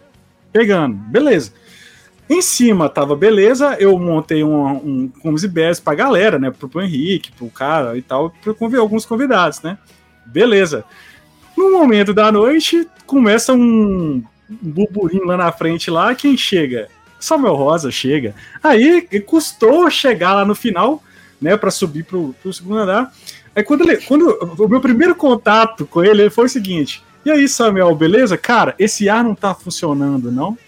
[0.53, 0.95] pegando.
[0.95, 1.53] Beleza.
[2.29, 6.51] Em cima tava beleza, eu montei um, um comes e bebes pra galera, né?
[6.51, 9.77] Pro, Henrique, pro cara e tal, pra convidar alguns convidados, né?
[10.25, 10.85] Beleza.
[11.57, 16.89] No momento da noite, começa um, um burburinho lá na frente lá, quem chega?
[17.20, 18.35] Samuel Rosa chega.
[18.62, 21.03] Aí custou chegar lá no final,
[21.41, 23.12] né, para subir pro, pro segundo andar.
[23.55, 27.31] Aí quando ele, quando o meu primeiro contato com ele, ele foi o seguinte: "E
[27.31, 28.37] aí, Samuel, beleza?
[28.37, 30.59] Cara, esse ar não tá funcionando, não?"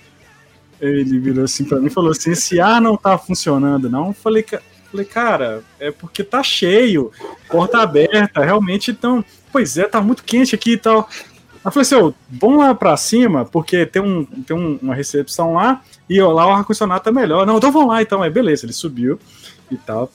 [0.81, 4.45] Ele virou assim para mim e falou assim: "Esse ar não tá funcionando, não?" Falei,
[4.91, 7.11] falei, cara, é porque tá cheio,
[7.51, 11.09] porta aberta, realmente então, pois é, tá muito quente aqui e tal.
[11.11, 15.55] Aí eu falei assim, vamos lá pra cima, porque tem, um, tem um- uma recepção
[15.55, 17.45] lá, e ó, lá o ar-condicionado tá melhor.
[17.47, 18.23] Não, então vamos lá, então.
[18.23, 19.19] Aí beleza, ele subiu
[19.71, 20.11] e tal.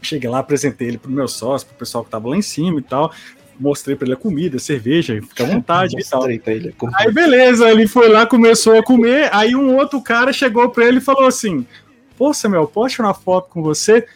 [0.00, 2.82] Cheguei lá, apresentei ele pro meu sócio, pro pessoal que tava lá em cima e
[2.82, 3.12] tal.
[3.58, 6.28] Mostrei pra ele a comida, cerveja, fica à vontade e tal.
[6.28, 6.74] Ele.
[6.94, 10.98] Aí beleza, ele foi lá, começou a comer, aí um outro cara chegou pra ele
[10.98, 11.66] e falou assim,
[12.16, 14.06] pô, Samuel, posso tirar uma foto com você?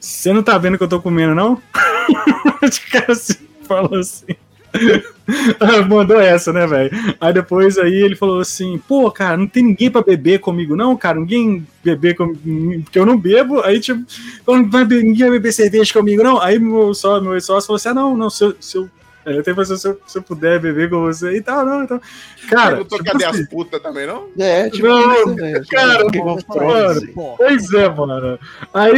[0.00, 1.54] Você não tá vendo que eu tô comendo, não?
[1.74, 3.34] o cara assim,
[3.66, 4.26] falou assim.
[5.88, 6.90] Mandou essa, né, velho?
[7.20, 10.96] Aí depois aí ele falou assim, pô, cara, não tem ninguém pra beber comigo, não,
[10.96, 14.02] cara, ninguém beber comigo, porque eu não bebo, aí tipo,
[14.46, 16.40] não vai ninguém vai beber cerveja comigo, não?
[16.40, 18.88] Aí meu sócio, meu sócio falou assim, ah, não, não, seu, seu
[19.26, 21.84] Ele até falou assim, se eu, se eu puder beber com você e tal, não,
[21.84, 22.00] então.
[22.48, 24.28] Cara, Perguntou tipo cadê assim, as putas também, não?
[24.38, 25.66] É, tipo Não, isso, velho.
[25.68, 26.60] cara, Game of mano.
[26.60, 27.10] Thrones.
[27.14, 28.38] Pô, Pois é, mano.
[28.72, 28.92] Aí,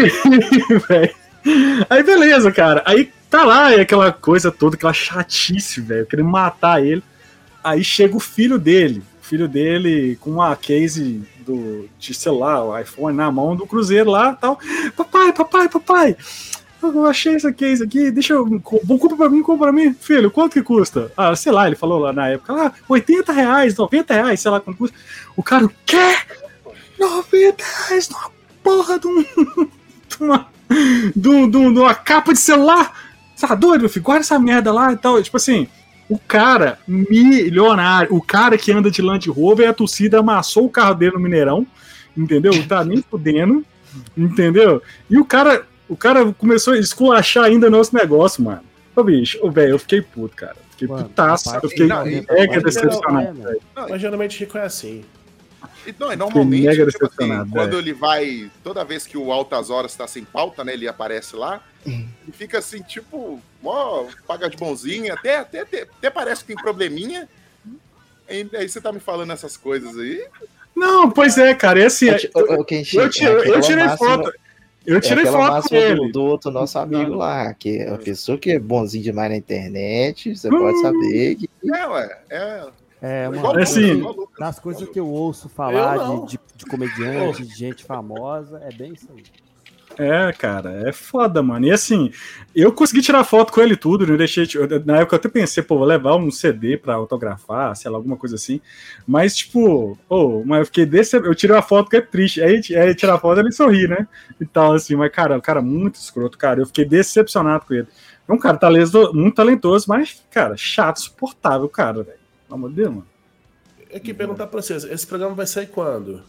[0.89, 1.15] velho.
[1.89, 2.83] Aí, beleza, cara.
[2.87, 7.03] Aí tá lá, e aquela coisa toda, aquela chatice, velho, querendo matar ele.
[7.63, 9.03] Aí chega o filho dele.
[9.23, 14.11] O filho dele com uma case do, de celular, o iPhone na mão do Cruzeiro
[14.11, 14.59] lá tal.
[14.97, 16.17] Papai, papai, papai.
[16.83, 18.59] Eu achei essa case aqui, deixa eu.
[18.63, 19.93] co- Compra pra mim, compra pra mim.
[19.93, 21.13] Filho, quanto que custa?
[21.15, 22.55] Ah, sei lá, ele falou lá na época.
[22.55, 24.97] Ah, 80 reais, 90 reais, sei lá quanto custa.
[25.37, 26.17] O cara, quê?
[26.99, 28.31] 90 reais numa
[28.63, 29.23] porra de, um,
[30.09, 33.10] de, uma, um- de um- de uma capa de celular.
[33.41, 34.05] Você tá doido, meu filho?
[34.05, 35.23] Guarda essa merda lá e tal.
[35.23, 35.67] Tipo assim,
[36.11, 40.95] o cara milionário, o cara que anda de Land Rover, a torcida amassou o carro
[40.95, 41.67] dele no Mineirão,
[42.15, 42.53] entendeu?
[42.53, 43.65] Não tá nem fudendo,
[44.15, 44.83] entendeu?
[45.09, 48.63] E o cara, o cara começou a esculachar ainda nosso negócio, mano.
[48.95, 50.57] Ô, bicho, ô, velho, eu fiquei puto, cara.
[50.73, 53.39] Fiquei Mano, putaço, rapaz, eu fiquei não, mega não, decepcionado.
[53.39, 53.63] não, velho.
[53.89, 55.03] Mas geralmente Chico é assim.
[55.87, 58.51] E, não, e normalmente, mega tipo assim, decepcionado, quando ele vai.
[58.63, 60.75] Toda vez que o Altas Horas tá sem pauta, né?
[60.75, 61.63] Ele aparece lá.
[61.87, 66.63] E fica assim, tipo, ó, paga de bonzinho, até, até, até, até parece que tem
[66.63, 67.29] probleminha.
[68.29, 70.25] E aí você tá me falando essas coisas aí.
[70.75, 72.07] Não, pois é, cara, é assim.
[72.67, 74.33] Kenshi, Eu, é tirei- eu tirei foto.
[74.87, 76.13] Eu é tirei aquela foto com ele.
[76.13, 80.35] do outro nosso amigo lá, que é a pessoa que é bonzinho demais na internet,
[80.35, 82.23] você pode saber que É, ué.
[82.31, 82.69] É.
[83.03, 83.59] É, mano.
[83.59, 84.03] É assim.
[84.39, 88.73] Das coisas que eu ouço falar Eu de, de, de comediante, de gente famosa, é
[88.73, 89.23] bem isso aí.
[90.03, 91.67] É, cara, é foda, mano.
[91.67, 92.11] E assim,
[92.55, 94.49] eu consegui tirar foto com ele tudo, não deixei.
[94.87, 98.17] Na época eu até pensei, pô, vou levar um CD pra autografar, sei lá, alguma
[98.17, 98.63] coisa assim.
[99.07, 101.17] Mas, tipo, ô, mas eu fiquei desse.
[101.17, 102.41] Eu tirei uma foto que é triste.
[102.41, 104.09] Aí, aí tirar a foto ele sorri, né?
[104.41, 104.97] E tal, assim.
[104.97, 106.63] Mas, cara, o cara muito escroto, cara.
[106.63, 107.87] Eu fiquei decepcionado com ele.
[108.27, 112.19] É um cara talentoso, muito talentoso, mas, cara, chato, suportável, cara, velho.
[112.47, 113.07] Pelo amor de Deus, mano.
[113.91, 116.23] Eu queria perguntar pra vocês, esse programa vai sair quando?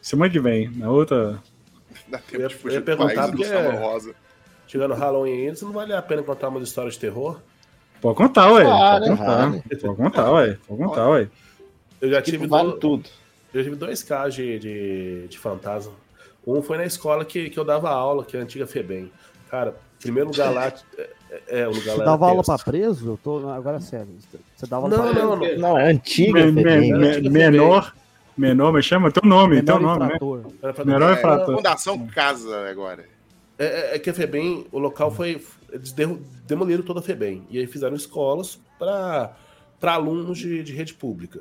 [0.00, 1.42] Semana que vem, na outra.
[2.08, 4.14] Dá Eu tempo ia- de eu fugir ia do perguntar país do porque- Rosa.
[4.66, 7.40] Chegando Halloween ainda, não vale a pena contar umas histórias de terror?
[8.00, 8.64] Pode contar, ué.
[8.64, 9.36] Vale, pode contar.
[9.46, 9.62] vale.
[9.62, 10.58] Pode contar, ué.
[10.66, 11.28] Pode contar, ué.
[12.00, 13.08] Eu já tipo, tive, vale do- tudo.
[13.52, 15.92] eu tive dois casos de, de, de fantasma.
[16.46, 19.12] Um foi na escola que, que eu dava aula, que é a antiga FEBEM.
[19.50, 20.72] Cara, primeiro lugar lá.
[21.34, 22.04] É, é, é, o lugar Você lá.
[22.04, 23.08] dava aula pra preso?
[23.12, 24.08] Eu tô, agora é sério.
[24.54, 25.56] Você dava aula Não, pra não, não.
[25.58, 26.92] Não, é antiga, Me- Febem.
[26.92, 27.94] me- Antiga menor,
[28.36, 30.06] menor, me chama teu nome, menor teu nome, né?
[30.16, 30.86] infrator.
[30.86, 31.56] Menor é, infrator.
[31.56, 33.04] Fundação Casa agora.
[33.58, 35.40] É, é- é que a FEBEM, o local foi.
[35.72, 35.94] Eles
[36.46, 37.44] demoliram toda a FEBEM.
[37.50, 39.30] E aí fizeram escolas para
[39.82, 41.40] alunos de, de rede pública.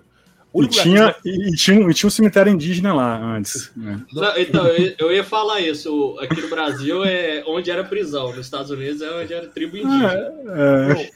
[0.54, 3.72] E tinha, que- e, tinha um, e tinha um cemitério indígena lá antes.
[3.76, 4.02] né?
[4.12, 6.18] Não, então, eu, eu ia falar isso.
[6.20, 8.30] Aqui no Brasil é onde era prisão.
[8.36, 10.14] Nos Estados Unidos é onde era tribo indígena.
[10.50, 11.10] É,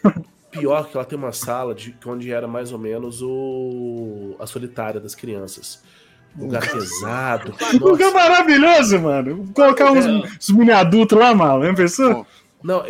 [0.59, 4.99] Pior que ela tem uma sala de onde era mais ou menos o a solitária
[4.99, 5.81] das crianças.
[6.37, 7.53] Um lugar pesado.
[7.79, 9.47] lugar maravilhoso, mano.
[9.53, 10.09] Colocar uns, É.
[10.09, 12.25] uns mini adultos lá, mal, hein, pessoa?
[12.63, 12.83] não,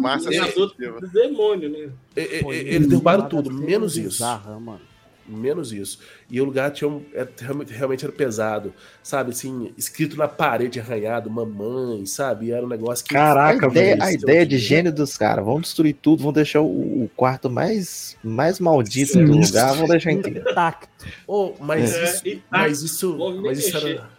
[0.00, 1.00] Márcia Tem adulto Sensitiva.
[1.00, 1.88] do demônio, né?
[2.16, 4.08] é- é- Pô, é- e eles derrubaram tudo, menos isso.
[4.22, 4.80] bizarras, mano.
[5.26, 6.00] Menos isso.
[6.30, 7.26] E o lugar tinha um, é,
[7.70, 8.74] realmente, era pesado.
[9.02, 12.50] Sabe, assim, escrito na parede arranhado, mamãe, sabe?
[12.52, 13.16] Era um negócio que.
[13.16, 14.02] A Caraca, ideia, velho.
[14.02, 18.16] a ideia de gênio dos caras, vamos destruir tudo, vamos deixar o, o quarto mais,
[18.22, 19.58] mais maldito do Sinistro.
[19.60, 20.50] lugar, vamos deixar inteiro.
[20.50, 21.06] Intacto.
[21.26, 23.18] Oh, mas, É, isso, e- mas isso.
[23.42, 24.10] Mas isso, era,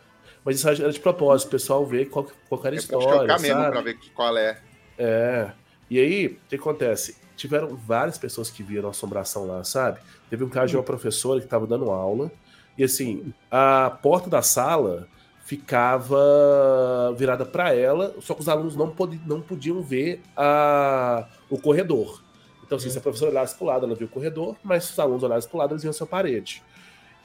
[0.43, 3.20] mas isso era de propósito, o pessoal ver qual, qual era a É história.
[3.22, 4.58] chocar mesmo pra ver que- qual é.
[4.97, 5.51] É.
[5.89, 7.16] E aí, o que acontece?
[7.38, 9.99] Tiveram várias pessoas que viram assombração lá, sabe?
[10.30, 12.32] Teve um caso de uma professora que estava dando aula,
[12.78, 15.07] e assim, a porta da sala
[15.45, 21.59] ficava virada para ela, só que os alunos não, podi- não podiam ver a, o
[21.59, 22.21] corredor.
[22.65, 24.91] Então, assim, se a professora olhasse para o lado, ela viu o corredor, mas se
[24.93, 26.63] os alunos olhassem para o lado, eles iam ser a parede.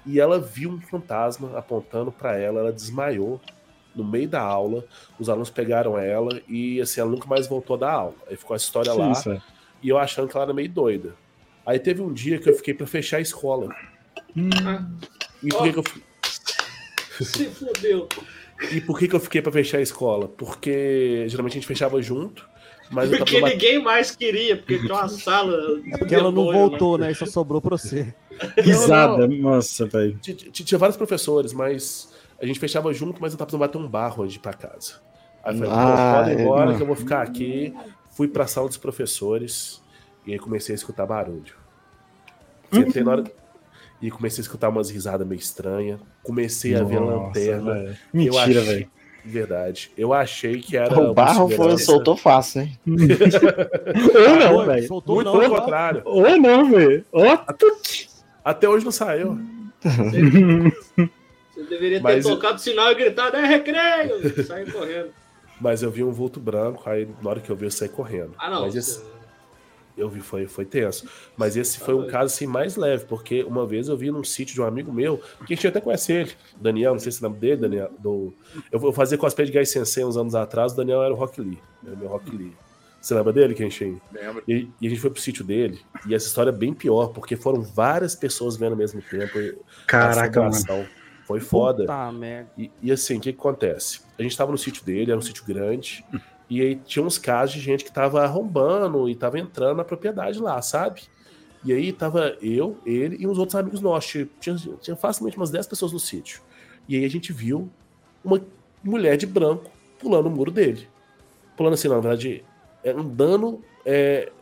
[0.04, 3.40] E ela viu um fantasma apontando para ela, ela desmaiou
[3.94, 4.84] no meio da aula,
[5.18, 8.14] os alunos pegaram ela e assim, ela nunca mais voltou da aula.
[8.28, 9.12] Aí ficou a história lá
[9.82, 11.14] e eu achando que ela era meio doida.
[11.70, 13.68] Aí teve um dia que eu fiquei pra fechar a escola.
[15.42, 15.84] E por que, que eu,
[17.24, 18.08] Se fodeu.
[18.72, 20.26] e por que, que eu fiquei pra fechar a escola?
[20.26, 22.48] Porque geralmente a gente fechava junto,
[22.90, 25.56] mas Porque ninguém mais queria, porque tinha uma sala.
[25.92, 27.12] É porque ela não voltou, né?
[27.12, 28.12] E só sobrou pra você.
[28.58, 30.18] Risada, nossa, velho.
[30.18, 32.12] Tinha vários professores, mas
[32.42, 34.54] a gente fechava junto, mas eu tava precisando bater um barro antes de ir pra
[34.54, 34.94] casa.
[35.44, 36.76] Aí eu falei, Ah, pô, pode ir embora é.
[36.76, 37.72] que eu vou ficar aqui.
[38.10, 39.80] Fui pra sala dos professores
[40.26, 41.59] e aí comecei a escutar barulho.
[42.72, 43.24] Sentei na hora.
[44.02, 46.00] E comecei a escutar umas risadas meio estranhas.
[46.22, 47.70] Comecei a ver Nossa, lanterna.
[47.72, 48.90] Eu Mentira, achei- velho.
[49.22, 49.92] Verdade.
[49.98, 50.98] Eu achei que era.
[50.98, 52.78] O barro foi, soltou fácil, hein?
[52.86, 54.86] Ou não, velho.
[54.88, 56.00] Soltou Muito não, pelo contrário.
[56.06, 57.04] Ou não, velho.
[57.12, 57.38] Ó,
[58.42, 59.38] Até hoje não saiu.
[59.82, 64.44] Você deveria ter Mas- tocado o sinal e gritado, é recreio!
[64.46, 65.08] Saiu correndo.
[65.60, 68.32] Mas eu vi um vulto branco, aí na hora que eu vi, eu saí correndo.
[68.38, 68.62] Ah, não.
[68.62, 69.02] Mas esse,
[70.00, 71.08] eu vi, foi, foi tenso.
[71.36, 74.54] Mas esse foi um caso assim mais leve, porque uma vez eu vi num sítio
[74.54, 77.26] de um amigo meu, que a gente até conhece ele, Daniel, não sei se é
[77.26, 77.90] o nome dele, Daniel.
[77.98, 78.34] Do,
[78.70, 81.40] eu vou fazer cosplay de Guy Sensei uns anos atrás, o Daniel era o Rock
[81.40, 81.58] Lee.
[81.84, 82.56] Era o meu Rock Lee.
[83.00, 83.98] Você lembra dele, Kenshin?
[84.12, 84.42] Lembra?
[84.46, 87.34] E, e a gente foi pro sítio dele, e essa história é bem pior, porque
[87.34, 89.38] foram várias pessoas vendo ao mesmo tempo.
[89.38, 90.86] e a Caraca, mano.
[91.30, 91.84] Foi foda.
[91.84, 92.50] Puta merda.
[92.58, 94.00] E, e assim, o que, que acontece?
[94.18, 96.04] A gente tava no sítio dele, era um sítio grande,
[96.50, 100.38] e aí tinha uns casos de gente que tava arrombando e tava entrando na propriedade
[100.40, 101.02] lá, sabe?
[101.64, 104.26] E aí tava eu, ele e uns outros amigos nossos.
[104.40, 106.40] Tinha, tinha, facilmente umas 10 pessoas no sítio.
[106.88, 107.70] E aí a gente viu
[108.24, 108.40] uma
[108.82, 110.88] mulher de branco pulando o muro dele.
[111.56, 112.42] Pulando assim, não, na verdade,
[112.82, 113.62] é, andando.
[113.84, 114.32] é,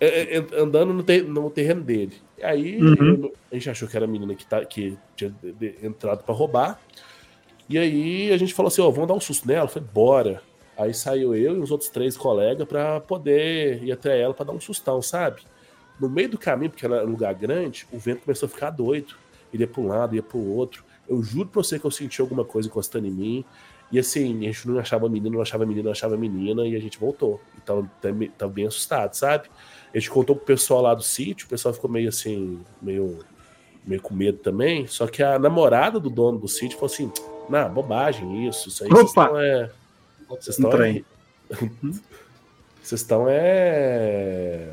[0.00, 2.16] é, é, andando no, ter- no terreno dele.
[2.38, 3.30] E aí Uhum.
[3.50, 6.34] a gente achou que era a menina que, tá, que tinha de- de- entrado pra
[6.34, 6.80] roubar.
[7.68, 9.68] E aí a gente falou assim: ó, vamos dar um susto nela.
[9.68, 10.40] Foi, bora.
[10.78, 14.52] Aí saiu eu e os outros três colegas pra poder ir até ela pra dar
[14.52, 15.42] um sustão, sabe?
[15.98, 19.16] No meio do caminho, porque era um lugar grande, o vento começou a ficar doido.
[19.52, 20.84] Ele ia pra um lado, ia pro outro.
[21.08, 23.44] Eu juro pra você que eu senti alguma coisa encostando em mim.
[23.90, 26.80] E assim, a gente não achava menino, não achava menino, não achava menina, e a
[26.80, 27.40] gente voltou.
[27.56, 29.48] E tava, bem assustado, sabe?
[29.92, 33.18] A gente contou pro pessoal lá do sítio, o pessoal ficou meio assim, meio,
[33.84, 34.86] meio com medo também.
[34.86, 37.10] Só que a namorada do dono do sítio falou assim:
[37.48, 39.02] não, bobagem isso, isso aí Opa!
[39.04, 39.70] estão é.
[40.28, 41.02] Vocês estão Entra é.
[42.82, 44.68] Vocês estão é.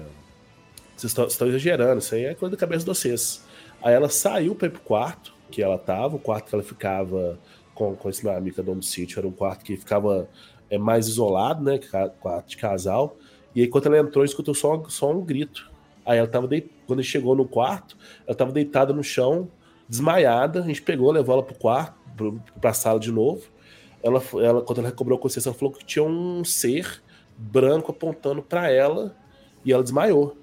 [0.96, 3.44] Vocês estão, exagerando, isso aí é coisa da cabeça de vocês.
[3.82, 7.38] Aí ela saiu pra ir pro quarto que ela tava, o quarto que ela ficava
[7.74, 10.28] com, com esse meu amigo é do sítio, era um quarto que ficava
[10.70, 11.80] é, mais isolado, né?
[12.20, 13.18] Quarto de casal.
[13.54, 15.70] E aí, quando ela entrou, escutou só, só um grito.
[16.06, 16.70] Aí ela tava deit...
[16.86, 17.98] quando ele chegou no quarto,
[18.28, 19.50] ela tava deitada no chão,
[19.88, 20.62] desmaiada.
[20.62, 23.44] A gente pegou, levou ela pro quarto, pro, pra sala de novo.
[24.06, 27.02] Ela, ela, quando ela recobrou a consciência, ela falou que tinha um ser
[27.36, 29.16] branco apontando pra ela
[29.66, 30.38] e ela desmaiou.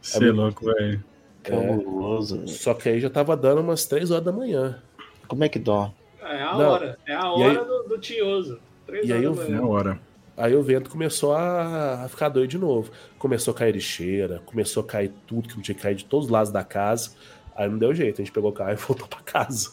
[0.00, 1.04] Você é louco, velho.
[1.42, 2.48] Cabuloso.
[2.48, 4.82] Só que aí já tava dando umas 3 horas da manhã.
[5.28, 5.94] Como é que dorme?
[6.22, 6.70] É a Não.
[6.70, 6.98] hora.
[7.06, 8.58] É a hora aí- do, do tinhoso.
[8.86, 9.62] Três E aí horas eu manhã.
[9.66, 10.00] hora.
[10.36, 12.90] Aí o vento começou a, a ficar doido de novo.
[13.18, 16.26] Começou a cair lixeira, começou a cair tudo que não tinha que cair de todos
[16.26, 17.10] os lados da casa.
[17.54, 19.70] Aí não deu jeito, a gente pegou o carro e voltou pra casa.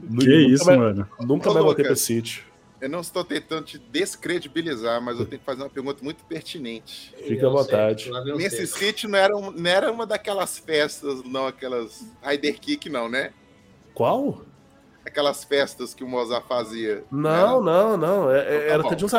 [0.00, 1.08] Que Nunca isso, mais- mano.
[1.20, 2.00] Nunca Ô, mais voltei pro Lucas.
[2.00, 2.44] sítio.
[2.80, 7.14] Eu não estou tentando te descredibilizar, mas eu tenho que fazer uma pergunta muito pertinente.
[7.26, 8.10] Fica à vontade.
[8.36, 13.08] Nesse sítio não era, um- não era uma daquelas festas, não aquelas Rider Kick, não,
[13.08, 13.32] né?
[13.94, 14.42] Qual?
[15.06, 17.04] Aquelas festas que o Mozart fazia.
[17.10, 17.60] Não, Era?
[17.60, 18.30] não, não.
[18.30, 18.88] É- é- Então tá era bom.
[18.88, 19.12] até de uns,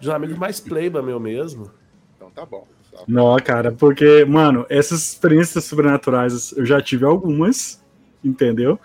[0.00, 1.70] de um amigo mais playba meu mesmo.
[2.16, 2.66] Então tá bom.
[3.06, 7.80] Não, cara, porque, mano, essas experiências sobrenaturais eu já tive algumas,
[8.24, 8.78] entendeu?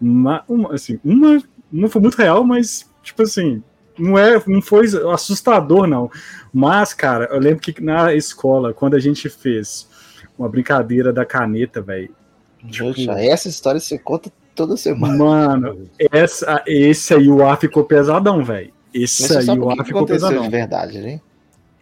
[0.00, 1.42] Uma, uma, assim, uma,
[1.72, 3.62] uma foi muito real, mas, tipo assim,
[3.98, 6.10] não, é, não foi assustador, não.
[6.52, 9.88] Mas, cara, eu lembro que na escola, quando a gente fez
[10.38, 12.14] uma brincadeira da caneta, velho.
[12.70, 15.16] Tipo- essa história você conta toda semana.
[15.16, 18.72] Mano, essa, esse aí o ar ficou pesadão, velho.
[18.92, 20.42] Esse você aí o ar ficou pesadão.
[20.42, 21.20] de verdade, né?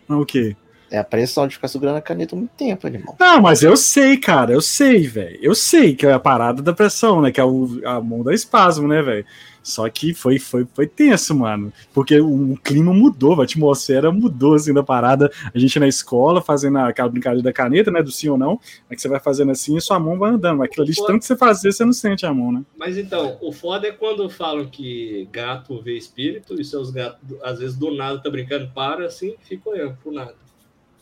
[0.08, 0.56] O quê?
[0.90, 3.16] É a pressão de ficar segurando a caneta muito tempo, animal.
[3.18, 5.38] Não, mas eu sei, cara, eu sei, velho.
[5.42, 7.32] Eu sei que é a parada da pressão, né?
[7.32, 9.24] Que é o, a mão da espasmo, né, velho?
[9.66, 11.72] Só que foi, foi, foi tenso, mano.
[11.92, 15.28] Porque o, o clima mudou, a atmosfera mudou, assim, da parada.
[15.52, 18.00] A gente na escola fazendo aquela brincadeira da caneta, né?
[18.00, 18.60] Do sim ou não.
[18.88, 20.58] É que você vai fazendo assim e sua mão vai andando.
[20.58, 22.62] Mas aquilo ali, de tanto que você fazer, você não sente a mão, né?
[22.76, 27.58] Mas então, o foda é quando falam que gato vê espírito e seus gatos, às
[27.58, 30.45] vezes, do nada tá brincando, para assim, fica olhando pro nada.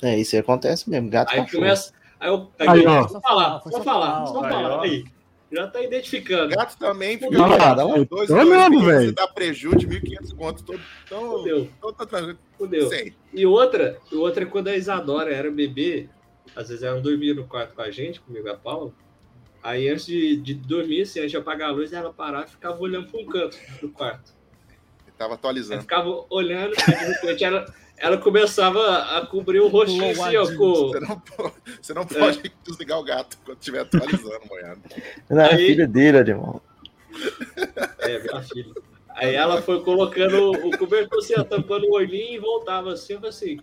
[0.03, 1.09] É, isso acontece mesmo.
[1.11, 1.63] Gato Aí cachorro.
[1.63, 1.93] começa.
[2.21, 2.51] Aí eu.
[2.59, 3.09] Aí, Aí, ó.
[3.09, 4.83] Só falar, só só falar, só falar.
[4.83, 5.05] Aí.
[5.53, 6.55] Já tá identificando.
[6.55, 9.13] Gato também fica Não, não, eu dois, tô meses velho.
[9.13, 10.65] dá prejuízo de 1.500 conto.
[10.65, 11.69] Todo, então, Fudeu,
[12.59, 12.89] fudeu.
[12.89, 13.15] Sei.
[13.33, 16.09] E outra, e outra é quando a Isadora era bebê,
[16.57, 18.91] às vezes ela não dormia no quarto com a gente, comigo e a Paula.
[19.63, 22.81] Aí antes de, de dormir, assim, antes de apagar a luz, ela parava e ficava
[22.81, 24.33] olhando para um canto do quarto.
[25.07, 25.81] Ele tava Ela atualizando.
[25.83, 27.65] ficava olhando, aí de repente ela,
[27.97, 32.53] ela começava a cobrir o rostinho assim, ó, com, Você não, pode, você não pode
[32.65, 34.81] desligar o gato quando estiver atualizando, moiado.
[35.31, 36.63] Não, é Aí- filha dele, animal.
[38.01, 38.75] É, minha filha.
[39.11, 43.21] Aí ela foi colocando o cobertor assim, ó, tampando o olhinho e voltava assim, eu
[43.21, 43.61] falei assim,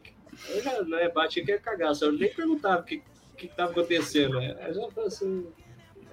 [0.49, 3.03] eu já né, bati que ia cagar, só eu nem perguntava o que,
[3.37, 4.55] que tava acontecendo, né?
[4.61, 5.45] Aí já falei assim,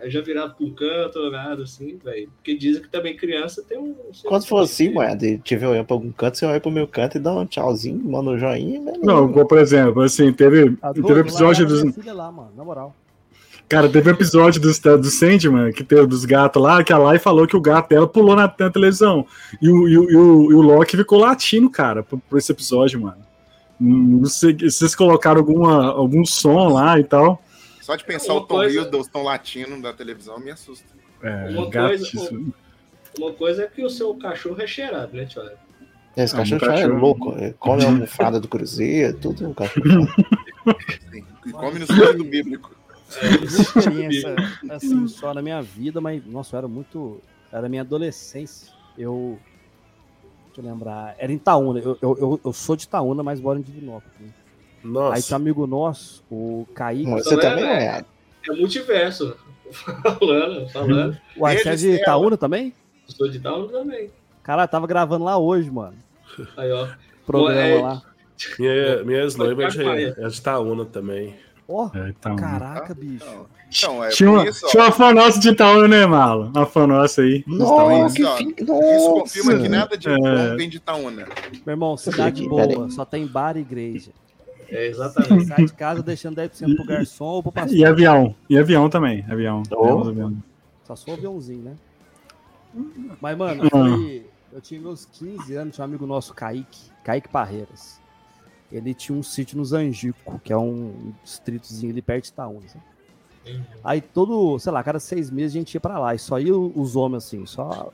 [0.00, 2.30] Aí já virava pro canto, nada assim, velho.
[2.36, 3.94] Porque dizem que também criança tem um.
[4.24, 7.16] Quando for assim, mano, de tiver olhando pra algum canto, você olha pro meu canto
[7.16, 9.04] e dá um tchauzinho, manda um joinha, beleza.
[9.04, 11.82] Não, igual, por exemplo, assim, teve, Tá teve episódio dos.
[12.06, 12.94] lá, mano, na moral.
[13.68, 17.46] Cara, teve episódio do, do Sandman, que teve dos gatos lá, que a Lai falou
[17.46, 19.26] que o gato dela pulou na, na televisão.
[19.60, 22.50] E o, e, o, e, o, e o Loki ficou latindo, cara, por, por esse
[22.50, 23.18] episódio, mano.
[23.78, 27.42] Hum, Não sei se vocês colocaram alguma, algum som lá e tal.
[27.88, 30.86] Só de pensar Uma o Tom coisa- Hiddleston latino da televisão me assusta.
[31.22, 32.52] É, Uma gatíssimo.
[33.18, 35.40] Uma coisa é que o seu cachorro é cheirado, né, tio?
[36.14, 36.98] Esse Ah, cachorro já é cachorro.
[37.00, 40.06] louco, é, come a almofada do Cruzeiro, tudo um cachorro.
[41.10, 41.24] Sim.
[41.46, 42.76] E come no sentido bíblico.
[43.42, 44.36] experiência
[44.68, 47.22] assim só na minha vida, mas nossa, eu era muito.
[47.50, 48.70] Era minha adolescência.
[48.98, 49.38] Eu.
[50.48, 51.14] Deixa eu lembrar.
[51.18, 51.80] Era em Itaúna.
[51.80, 54.30] Eu, eu, eu, eu sou de Itaúna, mas moro em Divinópolis.
[54.84, 54.90] Né?
[54.90, 55.22] Aí Nossa.
[55.26, 57.10] tinha um amigo nosso, o Kaique.
[57.10, 58.04] Você Então, também é, é.
[58.48, 59.36] É multiverso.
[60.18, 61.18] falando, falando.
[61.36, 62.72] O é Eles de Itaúna também?
[63.06, 64.10] Sou de tal também.
[64.42, 65.96] Caralho, tava gravando lá hoje, mano.
[66.56, 66.88] Aí, ó.
[67.26, 68.02] Programa é- lá.
[68.58, 71.34] Minha, minha ex-noiva é de, é de Itaúna também.
[71.66, 73.16] Ó, É, então, caraca, bicho.
[73.26, 76.46] Então, então é tinha, uma, isso, tinha uma fã nossa de Itaúna, né, Malo?
[76.54, 77.44] Uma fã nossa aí.
[77.46, 77.98] Itaúna.
[78.04, 78.54] Nossa, que fi...
[78.62, 79.68] Isso confirma que Nossa.
[79.68, 80.16] nada de É.
[80.16, 81.26] bom vem de Itaúna.
[81.66, 84.12] Meu irmão, cidade boa, só tem bar e igreja.
[84.70, 85.46] É, exatamente.
[85.46, 87.76] Sai de casa deixando 10% pro garçom ou pro pastor.
[87.76, 88.34] E avião.
[88.48, 89.24] E avião também.
[89.28, 89.62] Avião.
[89.70, 90.08] Oh.
[90.08, 90.36] Avião.
[90.84, 91.76] Só sou aviãozinho, né?
[93.20, 93.70] Mas, mano, Ah.
[93.70, 94.26] foi...
[94.52, 97.98] eu tinha meus 15 anos, tinha um amigo nosso, Kaique, Kaique Parreiras.
[98.70, 102.68] Ele tinha um sítio no Zangico, que é um distritozinho ali perto de Itaúna.
[102.68, 102.84] sabe?
[103.82, 106.14] Aí todo, sei lá, cada seis meses a gente ia pra lá.
[106.14, 107.90] E só ia os homens assim, só.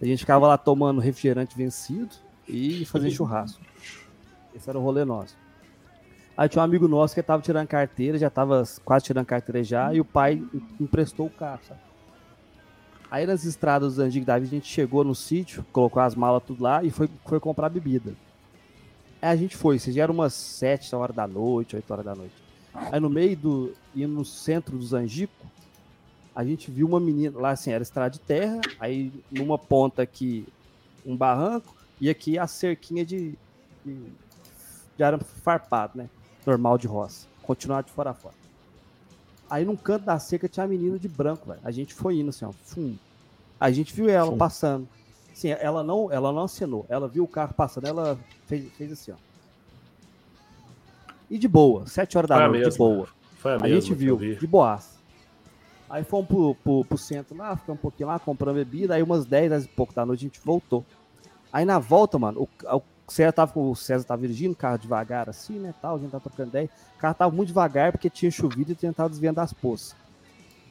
[0.00, 2.14] A gente ficava lá tomando refrigerante vencido
[2.48, 3.60] e fazendo churrasco.
[4.54, 5.36] Esse era o rolê nosso.
[6.36, 9.94] Aí tinha um amigo nosso que tava tirando carteira, já tava quase tirando carteira já,
[9.94, 10.42] e o pai
[10.80, 11.80] emprestou o carro, sabe?
[13.10, 16.64] Aí nas estradas do Antigo Davi a gente chegou no sítio, colocou as malas tudo
[16.64, 18.12] lá e foi, foi comprar bebida.
[19.22, 22.34] Aí a gente foi, já era umas 7 horas da noite, 8 horas da noite.
[22.74, 23.72] Aí no meio do.
[23.94, 25.46] indo no centro do Zangico,
[26.34, 27.38] a gente viu uma menina.
[27.38, 30.44] Lá assim, era estrada de terra, aí numa ponta aqui
[31.06, 33.38] um barranco, e aqui a cerquinha de.
[33.84, 33.96] de,
[34.96, 36.08] de arame farpado, né?
[36.46, 37.26] Normal de roça.
[37.42, 38.34] Continuar de fora a fora.
[39.48, 41.60] Aí num canto da cerca tinha a menina de branco, velho.
[41.62, 42.52] A gente foi indo assim, ó.
[42.64, 42.96] Fum.
[43.60, 44.38] A gente viu ela Fum.
[44.38, 44.88] passando.
[45.34, 46.86] Sim, ela não, ela não acenou.
[46.88, 49.16] Ela viu o carro passando, ela fez, fez assim, ó.
[51.30, 53.08] E de boa, 7 horas da Foi noite, de boa.
[53.38, 54.36] Foi a, A gente viu, vi.
[54.36, 54.94] de boas.
[55.88, 59.26] Aí fomos pro, pro, pro centro lá, ficamos um pouquinho lá, comprando bebida, aí umas
[59.26, 60.84] 10, 10 e pouco da noite a gente voltou.
[61.52, 62.82] Aí na volta, mano, o, o
[63.12, 66.10] César tava, com- o César tava dirigindo, o carro devagar assim, né, tal, a gente
[66.10, 66.70] tava trocando ideia.
[66.96, 69.94] O carro tava muito devagar porque tinha chovido e tentava desviando das poças.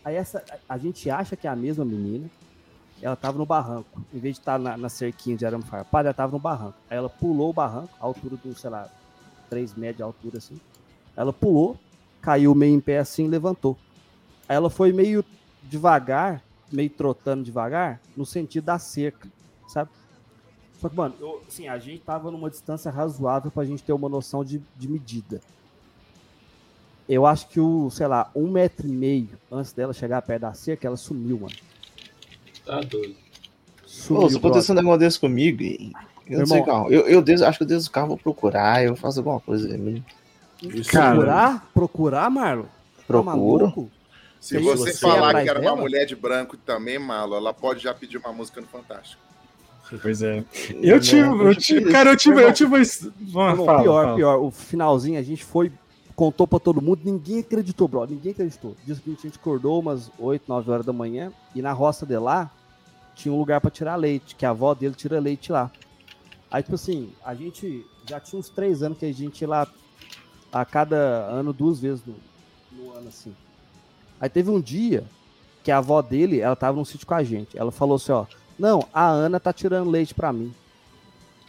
[0.04, 2.30] Aí essa, a, gente acha que é a mesma menina,
[3.02, 4.02] ela tava no barranco.
[4.14, 6.76] Em vez de estar na, na cerquinha de arame farpado, ela tava no barranco.
[6.90, 8.90] Aí ela pulou o barranco, a altura do, sei lá,
[9.50, 10.60] 3 metros de altura assim.
[11.16, 11.78] Ela pulou,
[12.22, 13.78] caiu meio em pé assim levantou.
[14.48, 15.24] Aí ela foi meio
[15.64, 19.30] devagar, meio trotando devagar, no sentido da cerca,
[19.68, 19.90] sabe?
[20.84, 24.10] Só que, mano, eu, assim, a gente tava numa distância razoável pra gente ter uma
[24.10, 25.40] noção de, de medida.
[27.08, 30.54] Eu acho que o, sei lá, um metro e meio antes dela chegar perto da
[30.54, 31.56] cerca, ela sumiu, mano.
[32.66, 33.16] Tá doido.
[33.86, 35.94] Sumiu, Pô, se acontecer um negócio desse comigo, e-
[36.28, 36.92] eu não sei carro.
[36.92, 39.70] Eu, eu acho que eu desço o carro, vou procurar, eu faço alguma coisa.
[40.62, 41.72] Isso, Cara, Procurar?
[41.74, 42.64] Procurar, Marlon?
[42.64, 42.70] Tá
[43.08, 43.32] procuro.
[43.64, 43.92] maluco?
[44.42, 45.72] Se Você- você, você falar que era dela?
[45.76, 49.24] uma mulher de branco também, malo, ela pode já pedir uma música no Fantástico.
[50.02, 50.44] Pois é.
[50.82, 52.76] Eu tive, eu tive, cara, eu tive, eu tive.
[52.76, 54.16] Não, fala, pior, fala.
[54.16, 54.38] pior.
[54.42, 55.72] O finalzinho a gente foi,
[56.16, 58.06] contou pra todo mundo, ninguém acreditou, bro.
[58.06, 58.76] Ninguém acreditou.
[58.86, 62.18] Diz que a gente acordou umas 8, 9 horas da manhã e na roça de
[62.18, 62.52] lá
[63.16, 65.72] tinha um lugar pra tirar leite, que a avó dele tira leite lá.
[66.50, 69.68] Aí, tipo assim, a gente já tinha uns 3 anos que a gente ia lá
[70.52, 72.16] a cada ano, duas vezes no,
[72.72, 73.34] no ano, assim.
[74.20, 75.04] Aí teve um dia
[75.64, 77.58] que a avó dele, ela tava num sítio com a gente.
[77.58, 78.26] Ela falou assim, ó,
[78.58, 80.54] não, a Ana tá tirando leite pra mim.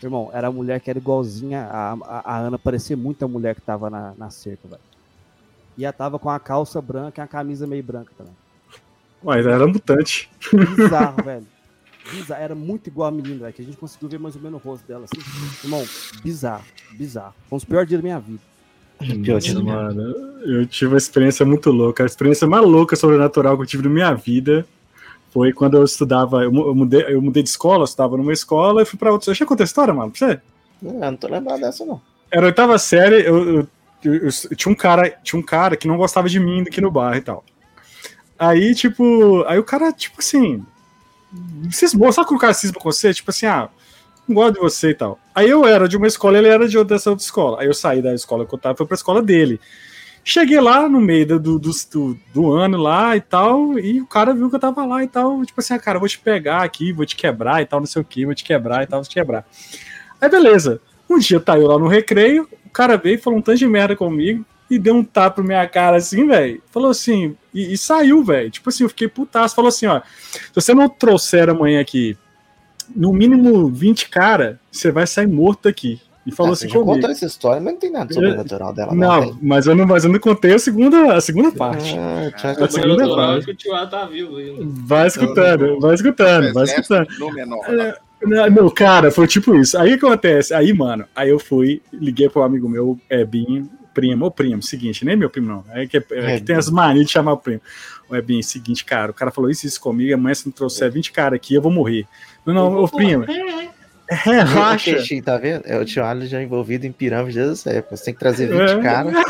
[0.02, 1.62] Irmão, era a mulher que era igualzinha.
[1.70, 4.80] A, a, a Ana parecia muito a mulher que tava na, na cerca, velho.
[5.76, 8.34] E ela tava com a calça branca e a camisa meio branca também.
[9.22, 10.30] Mas era mutante.
[10.76, 11.46] Bizarro, velho.
[12.12, 12.42] Bizarro.
[12.42, 13.52] Era muito igual a menina, velho.
[13.54, 15.22] Que a gente conseguiu ver mais ou menos o rosto dela, assim.
[15.64, 15.84] Irmão,
[16.22, 17.34] bizarro, bizarro.
[17.48, 18.40] Foi um dos piores dias da minha vida.
[19.22, 20.02] Pior dia da minha Mano,
[20.44, 22.02] eu tive uma experiência muito louca.
[22.02, 24.66] A experiência mais louca sobrenatural que eu tive na minha vida
[25.34, 26.44] foi quando eu estudava.
[26.44, 29.10] Eu mu- eu mudei, eu mudei de escola, eu estava numa escola e fui pra
[29.12, 29.30] outra.
[29.30, 30.40] Eu já contei a história, mano, pra você?
[30.80, 32.00] Não, não tô lembrado dessa, não.
[32.30, 33.68] Era oitava série, eu, eu-
[34.04, 36.90] eu- eu- tinha, um cara, tinha um cara que não gostava de mim aqui no
[36.90, 37.44] bar e tal.
[38.38, 40.64] Aí, tipo, aí o cara, tipo assim,
[41.70, 43.12] cismou, sabe que o cara cisma com você?
[43.12, 43.68] Tipo assim, ah,
[44.28, 45.18] não gosto de você e tal.
[45.34, 47.60] Aí eu era de uma escola, ele era de outra, dessa outra escola.
[47.60, 49.60] Aí eu saí da escola que eu tava, fui pra escola dele.
[50.24, 54.32] Cheguei lá no meio do, do, do, do ano lá e tal, e o cara
[54.32, 56.92] viu que eu tava lá e tal, tipo assim, ah, cara, vou te pegar aqui,
[56.92, 59.08] vou te quebrar e tal, não sei o que, vou te quebrar e tal, vou
[59.08, 59.44] te quebrar.
[60.20, 60.80] Aí beleza.
[61.08, 63.68] Um dia tá eu lá no recreio, o cara veio e falou um tanto de
[63.68, 66.62] merda comigo e deu um tapa na minha cara assim, velho.
[66.72, 68.50] Falou assim, e, e saiu, velho.
[68.50, 69.54] Tipo assim, eu fiquei putaço.
[69.54, 72.16] Falou assim, ó, se você não trouxer amanhã aqui
[72.94, 76.00] no mínimo 20 cara, você vai sair morto aqui.
[76.26, 76.92] E falou Ah, assim comigo.
[76.92, 78.94] contou essa história, mas não tem nada sobrenatural dela.
[78.94, 79.38] Não, tem.
[79.42, 81.94] mas eu não, mas eu não contei a segunda, a segunda parte.
[81.98, 82.30] Ah,
[82.64, 83.54] A segunda é parte.
[83.54, 84.64] que o tá vivo ainda.
[84.86, 87.06] Vai escutando, vai escutando, vai escutando.
[87.68, 89.76] É, Não, não, cara, foi tipo isso.
[89.76, 90.54] Aí o que acontece?
[90.54, 95.04] Aí, mano, aí eu fui, liguei pro amigo meu, é, Binho, primo, ô primo, seguinte,
[95.04, 97.36] nem meu primo não, é que, é, É, que tem as manias de chamar o
[97.36, 97.60] primo.
[98.08, 101.10] O Ebinho, seguinte, cara, o cara falou isso, isso comigo, amanhã se não trouxer 20
[101.12, 102.06] caras aqui, eu vou morrer.
[102.44, 103.26] Não, não, ô primo, O
[104.08, 104.92] relaxa.
[104.92, 105.62] Peixinho, tá vendo?
[105.66, 107.96] É o tio já envolvido em pirâmide época.
[107.96, 108.82] Você tem que trazer 20 É.
[108.82, 109.14] caras.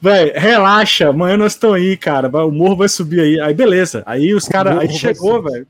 [0.00, 2.28] Véi, relaxa, amanhã nós estamos aí, cara.
[2.46, 3.40] O morro vai subir aí.
[3.40, 4.02] Aí, beleza.
[4.06, 4.78] Aí os caras.
[4.78, 5.66] Aí chegou, velho.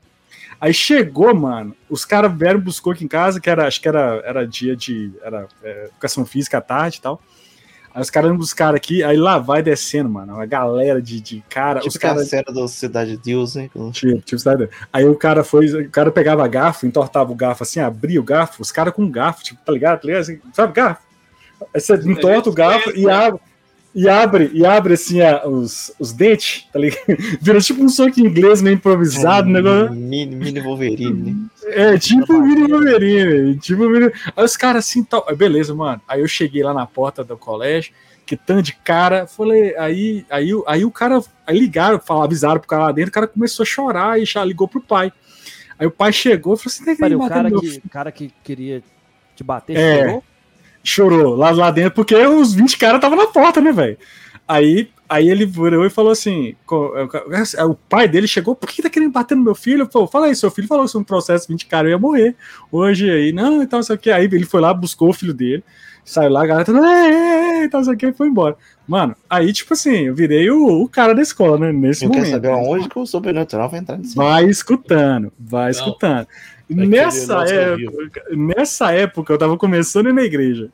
[0.61, 1.75] Aí chegou, mano.
[1.89, 5.11] Os caras vieram buscou aqui em casa, que era, acho que era, era dia de.
[5.23, 7.21] Era é, educação física à tarde e tal.
[7.99, 10.35] Aí os caras buscaram aqui, aí lá vai descendo, mano.
[10.35, 11.79] Uma galera de, de cara.
[11.81, 12.29] Tipo os caras.
[12.29, 13.69] cena do Cidade de Deus, né?
[13.73, 14.69] Com- Tipo, tipo, sabe?
[14.93, 18.61] Aí o cara foi, o cara pegava garfo, entortava o garfo assim, abria o garfo,
[18.61, 19.99] os caras com garfo, tipo, tá ligado?
[19.99, 20.21] Tá ligado?
[20.21, 21.01] Assim, sabe garfo?
[21.73, 23.41] Aí você entorta o garfo e abre,
[23.95, 26.99] e abre, e abre assim a- os, os dentes, tá ligado?
[27.41, 29.91] Vira tipo um soco inglês meio improvisado, um negócio.
[29.93, 31.35] Mini, mini Wolverine, né?
[31.65, 34.11] É, tipo o Mini Wolverine, tipo o Mini...
[34.35, 35.25] Aí os caras assim, tal.
[35.27, 36.01] Aí, beleza, mano.
[36.07, 37.91] Aí eu cheguei lá na porta do colégio,
[38.25, 42.59] que tanto de cara, falei, aí, aí, o- aí o cara, aí ligaram, falaram, avisaram
[42.59, 45.11] pro cara lá dentro, o cara começou a chorar e já ligou pro pai.
[45.79, 48.31] Aí o pai chegou e falou assim, Peraí, o batendo cara meu que, cara que
[48.43, 48.83] queria
[49.35, 49.97] te bater É.
[50.05, 50.23] chorou?
[50.83, 53.97] Chorou lá, lá dentro, porque os 20 caras estavam na porta, né, velho?
[54.47, 56.93] Aí, aí ele virou e falou assim: co-
[57.55, 59.87] é, o pai dele chegou, por que tá querendo bater no meu filho?
[59.87, 62.35] Pô, fala aí, seu filho falou que se um processo 20 caras eu ia morrer
[62.71, 64.09] hoje aí, não, então sei o que.
[64.09, 65.63] Aí ele foi lá, buscou o filho dele,
[66.03, 68.57] saiu lá, a galera, tá, é, é, é, então sei o que, e foi embora.
[68.87, 72.23] Mano, aí, tipo assim, eu virei o, o cara da escola, né, nesse Eu quero
[72.25, 72.33] momento.
[72.33, 74.15] saber aonde que o sobrenatural vai entrar nisso.
[74.15, 76.27] Vai escutando, vai escutando.
[76.69, 80.69] Nessa época, nessa época, eu tava começando na igreja.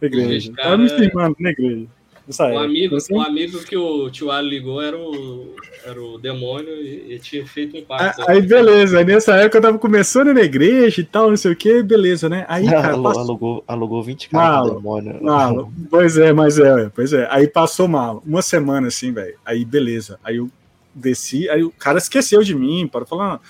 [0.00, 0.34] Na igreja.
[0.34, 1.86] Esse Tava me cara- firmando na igreja.
[2.26, 2.64] Nessa época.
[2.66, 5.54] amigo, o amigo que o tio Ali ligou era o,
[5.86, 8.20] era o demônio e, e tinha feito um pacto.
[8.20, 8.98] Ah, Aí, beleza.
[8.98, 12.28] Aí nessa época eu tava começando na igreja e tal, não sei o que, beleza,
[12.28, 12.44] né?
[12.46, 15.22] Aí, cara, Alugou, passou alugou, alugou 20 caras do demônio.
[15.22, 15.72] mal.
[15.88, 17.26] Pois é, mas é, pois é.
[17.30, 18.22] Aí passou mal.
[18.26, 19.34] Uma semana assim, velho.
[19.46, 20.18] Aí, beleza.
[20.22, 20.50] Aí eu
[20.94, 23.40] desci, aí o cara esqueceu de mim, para falar.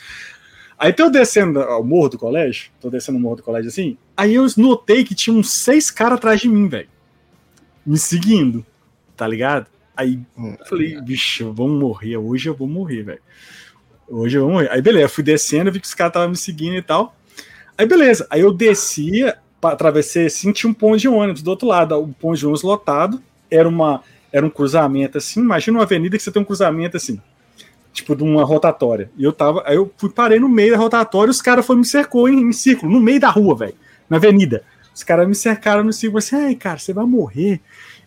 [0.79, 4.35] Aí tô descendo ao morro do colégio, tô descendo o morro do colégio assim, aí
[4.35, 6.89] eu notei que tinha uns seis caras atrás de mim, velho.
[7.85, 8.65] Me seguindo,
[9.17, 9.67] tá ligado?
[9.97, 10.55] Aí Hum.
[10.59, 13.21] eu falei, bicho, vamos morrer, hoje eu vou morrer, velho.
[14.09, 14.71] Hoje eu vou morrer.
[14.71, 17.17] Aí beleza, fui descendo, vi que os caras estavam me seguindo e tal.
[17.77, 21.97] Aí beleza, aí eu descia, atravessei assim, tinha um ponto de ônibus do outro lado,
[22.01, 23.21] o ponto de ônibus lotado,
[23.51, 27.19] era uma era um cruzamento assim, imagina uma avenida que você tem um cruzamento assim,
[27.99, 29.11] tipo de uma rotatória.
[29.17, 31.87] E eu tava, aí eu fui parei no meio da rotatória, os caras foram me
[31.87, 33.75] cercou em, em círculo, no meio da rua, velho,
[34.09, 34.63] na avenida.
[34.95, 37.61] Os caras me cercaram no círculo assim, ai, cara, você vai morrer.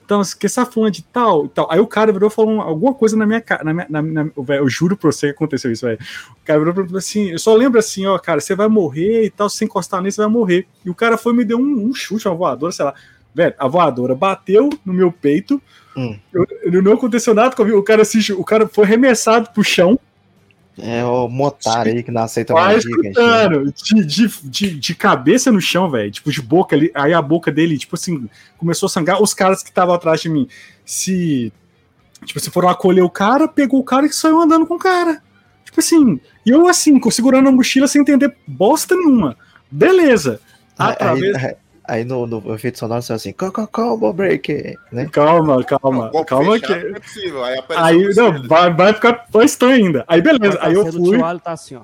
[0.03, 1.71] Então, que essa fulana de tal e tal.
[1.71, 3.63] Aí o cara virou e falou uma- alguma coisa na minha cara.
[3.63, 5.97] Na minha, na, na- velho, eu juro pra você que aconteceu isso, velho.
[6.31, 9.23] O cara virou e falou assim: eu só lembro assim, ó, cara, você vai morrer
[9.25, 10.67] e tal, se encostar nele, você vai morrer.
[10.83, 12.93] E o cara foi me deu um, um chute, uma voadora, sei lá.
[13.33, 15.61] Velho, a voadora bateu no meu peito.
[15.95, 16.17] Hum.
[16.33, 17.77] Eu- não aconteceu nada comigo.
[17.77, 19.99] O cara, se, o cara foi arremessado pro chão.
[20.77, 22.73] É o Motar aí que não aceita chama.
[22.73, 27.21] escutando, de, de, de, de cabeça no chão, velho, tipo, de boca ali, aí a
[27.21, 30.47] boca dele, tipo assim, começou a sangrar, os caras que estavam atrás de mim,
[30.85, 31.51] se,
[32.25, 35.21] tipo, se foram acolher o cara, pegou o cara e saiu andando com o cara,
[35.65, 39.35] tipo assim, e eu assim, segurando a mochila sem entender bosta nenhuma,
[39.69, 40.39] beleza,
[40.79, 41.35] Aí, através...
[41.35, 41.55] aí,
[41.91, 45.07] aí no, no efeito sonoro você assim, "Co- co- combo break, né?
[45.11, 46.89] Calma, calma, Golpe calma fechado que...
[46.89, 47.43] não é possível.
[47.77, 50.05] Aí não, vai, vai ficar mais estranho ainda.
[50.07, 51.17] Aí, beleza, aí eu O fui.
[51.43, 51.81] tá assim, ó.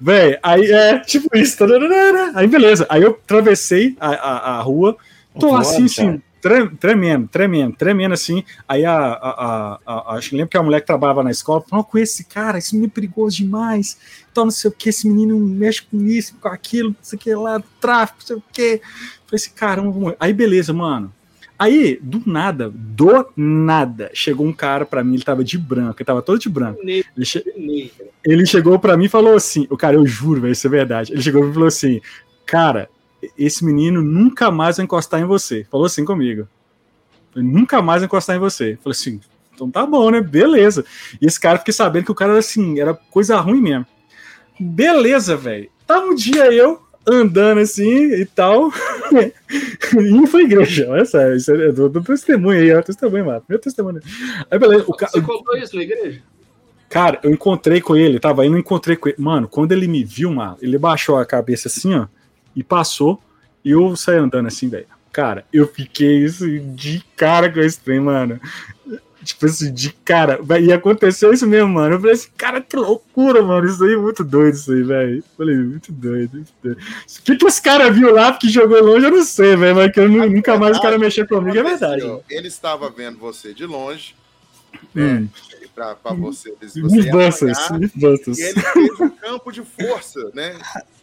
[0.00, 1.56] Véi, aí é tipo isso.
[1.58, 2.32] tararara.
[2.34, 2.86] Aí beleza.
[2.88, 4.96] Aí eu atravessei a, a, a rua,
[5.38, 6.08] tô assim, cara.
[6.10, 8.42] assim, tre- tremendo, tremendo, tremendo assim.
[8.66, 11.60] Aí a, a, a, a- acho que lembro que a mulher que trabalhava na escola
[11.68, 13.96] falou: com esse cara, esse menino é perigoso demais.
[14.32, 17.20] Então, não sei o que, esse menino mexe com isso, com aquilo, não sei o
[17.20, 18.80] que lá, tráfico, não sei o que.
[19.26, 21.12] Falei assim, caramba, aí beleza, mano.
[21.58, 26.04] Aí, do nada, do nada, chegou um cara pra mim, ele tava de branco, ele
[26.06, 26.80] tava todo de branco.
[27.16, 27.44] Ele, che-
[28.24, 31.12] ele chegou pra mim e falou assim: o cara, eu juro, velho, isso é verdade.
[31.12, 32.00] Ele chegou e falou assim:
[32.46, 32.88] Cara,
[33.38, 35.64] esse menino nunca mais vai encostar em você.
[35.70, 36.48] Falou assim comigo.
[37.34, 38.76] Nunca mais vai encostar em você.
[38.82, 39.20] Falei assim,
[39.54, 40.20] então tá bom, né?
[40.20, 40.84] Beleza.
[41.20, 43.86] E esse cara, fiquei sabendo que o cara era assim, era coisa ruim mesmo.
[44.58, 45.70] Beleza, velho.
[45.86, 48.70] Tá um dia eu andando assim e tal.
[49.94, 50.88] indo pra igreja.
[50.88, 52.82] Olha só, isso é do, do testemunho aí, ó.
[52.82, 53.42] Testemunho, mano.
[53.48, 54.00] Meu testemunho.
[54.50, 54.84] Aí, beleza.
[54.86, 55.08] O ca...
[55.08, 56.22] Você contou isso na igreja?
[56.92, 59.16] Cara, eu encontrei com ele, tava indo, encontrei com ele.
[59.18, 62.06] Mano, quando ele me viu, mano, ele baixou a cabeça assim, ó,
[62.54, 63.18] e passou,
[63.64, 64.84] e eu saí andando assim, velho.
[65.10, 68.38] Cara, eu fiquei assim, de cara com esse trem, mano.
[69.24, 70.40] Tipo assim, de cara.
[70.60, 71.94] E aconteceu isso mesmo, mano.
[71.94, 73.66] Eu falei assim, cara, que loucura, mano.
[73.68, 75.24] Isso aí é muito doido, isso aí, velho.
[75.36, 76.78] Falei, muito doido, muito doido.
[76.80, 79.76] O que, que os caras viu lá porque jogou longe, eu não sei, velho.
[79.76, 82.02] Mas que eu nu- nunca mais o cara mexer comigo, é verdade.
[82.28, 84.14] Ele estava vendo você de longe,
[84.96, 85.28] Hum.
[85.74, 90.56] pra, pra você, você ia Mythbusters, apanhar, e ele fez um campo de força, né?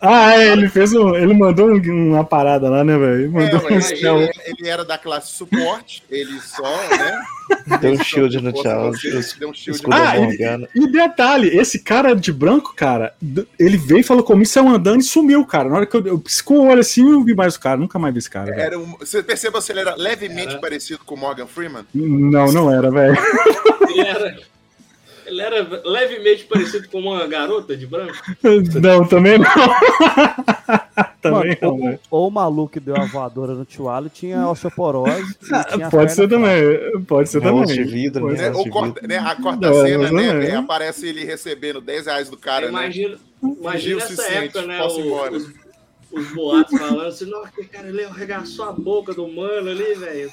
[0.00, 1.14] Ah, é, ele fez um.
[1.14, 3.24] Ele mandou um- uma parada lá, né, velho?
[3.24, 7.22] É, Mandou ué, um ele, ele era da classe suporte, ele só, né?
[7.80, 9.00] Deu um shield no Charles.
[9.38, 10.68] Deu um shield Ah, ele-.
[10.74, 13.14] E detalhe, esse cara de branco, cara,
[13.58, 15.68] ele veio e falou comigo, saiu andando e sumiu, cara.
[15.68, 17.76] Na hora que eu, eu piscou o olho assim, eu vi mais o cara.
[17.78, 18.54] Nunca mais vi esse cara.
[18.54, 20.58] Era um, você percebeu se ele era levemente Era.
[20.60, 21.84] parecido com o Morgan Freeman?
[21.94, 23.16] Não, não era, velho.
[23.88, 24.36] Ele era,
[25.26, 28.14] ele era levemente parecido com uma garota de branco.
[28.82, 29.46] Não, também não.
[31.20, 35.34] também Mano, não, ou, ou o maluco que deu a voadora no Tiago tinha osteoporose.
[35.42, 36.62] e tinha Pode ser também.
[37.06, 37.84] Pode ser de também.
[37.84, 38.42] vidro, Pode né?
[38.42, 38.48] Né?
[38.48, 39.08] Negócio O de corta, vidro.
[39.08, 39.18] né?
[39.18, 40.48] A corta Não, cena, né?
[40.50, 40.56] é.
[40.56, 42.72] Aparece ele recebendo 10 reais do cara, né?
[42.72, 44.78] imagina Fingiu imagina se essa sente, época, né?
[44.78, 45.48] posso ir o- os,
[46.12, 50.30] os boatos falando assim, nossa, que cara, ele arregaçou a boca do mano ali, velho.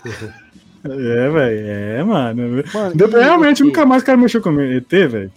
[0.83, 1.67] É, velho.
[1.67, 2.63] É, mano.
[2.73, 4.71] Mano, Depois, e- realmente, e- nunca mais o cara mexeu comigo.
[4.73, 5.31] ET, velho.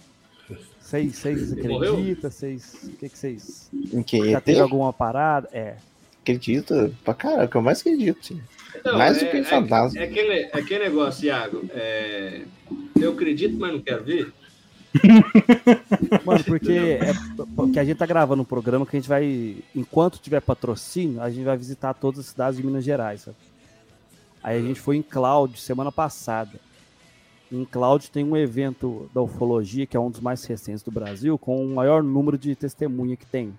[0.81, 2.29] Vocês, acreditam?
[2.29, 2.73] Vocês.
[2.85, 3.69] O que que vocês.
[3.93, 4.31] Em quem?
[4.31, 4.43] Já ET?
[4.45, 5.49] teve alguma parada?
[5.51, 5.75] É.
[6.21, 8.41] Acredito pra caraca, eu mais acredito, sim.
[8.83, 9.99] Não, Mais do é- que em é- fantasma.
[9.99, 11.63] É, aquele, é aquele negócio, Iago.
[11.71, 12.41] é,
[12.99, 14.31] eu acredito, mas não quero ver.
[16.25, 17.13] Mano, porque é
[17.55, 21.29] porque a gente tá gravando um programa que a gente vai, enquanto tiver patrocínio, a
[21.29, 23.21] gente vai visitar todas as cidades de Minas Gerais.
[23.21, 23.37] sabe?
[24.45, 26.59] Aí a gente foi em Cláudio semana passada.
[27.51, 31.35] Em Cláudio tem um evento da ufologia, que é um dos mais recentes do Brasil,
[31.35, 33.51] com o maior número de testemunha que tem.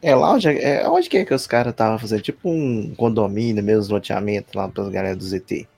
[0.00, 2.22] É lá onde é, é onde que é que os caras estavam fazendo?
[2.22, 5.68] Tipo um condomínio, mesmo loteamento lá pra galera do ZT.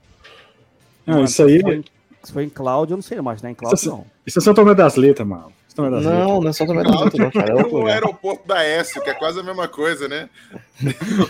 [1.05, 1.59] Não, Mano, isso aí.
[1.59, 1.83] Foi em,
[2.23, 3.51] se foi em Cláudio, eu não sei mais, né?
[3.51, 4.05] Em Cláudio não.
[4.25, 5.51] Isso é São Tomé das Letras, mano.
[5.67, 6.27] São Tomé das Letras.
[6.27, 7.59] Não, não é só também não, não, cara.
[7.59, 10.29] É O aeroporto da S, que é quase a mesma coisa, né?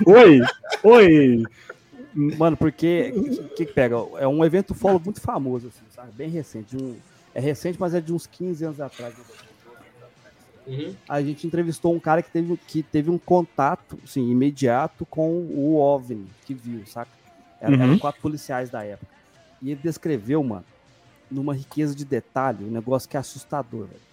[0.06, 0.42] Oi!
[0.84, 1.44] Oi!
[2.14, 3.96] Mano, porque o que, que pega?
[4.18, 6.12] É um evento ufólogo muito famoso, assim, sabe?
[6.14, 6.76] Bem recente.
[6.76, 6.96] um-
[7.34, 9.14] é recente, mas é de uns 15 anos atrás.
[10.68, 10.94] Uhum.
[11.08, 15.76] A gente entrevistou um cara que teve, que teve um contato, assim, imediato com o
[15.78, 17.10] OVNI que viu, saca?
[17.62, 17.82] Era- Uhum.
[17.84, 19.12] Eram quatro policiais da época.
[19.62, 20.66] E ele descreveu, mano,
[21.30, 24.09] numa riqueza de detalhe, um negócio que é assustador, velho.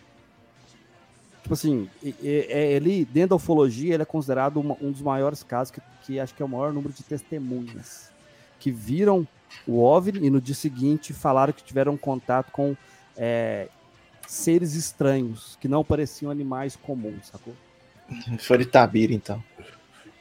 [1.47, 1.89] Tipo assim,
[2.25, 6.19] é- ele, dentro da ufologia, ele é considerado uma- um dos maiores casos, que, que
[6.19, 8.11] acho que é o maior número de testemunhas,
[8.59, 9.25] que viram
[9.65, 12.77] o OVNI e no dia seguinte falaram que tiveram contato com
[13.17, 13.69] é,
[14.27, 17.55] seres estranhos, que não pareciam animais comuns, sacou?
[18.41, 19.41] Foi de Tabira, então.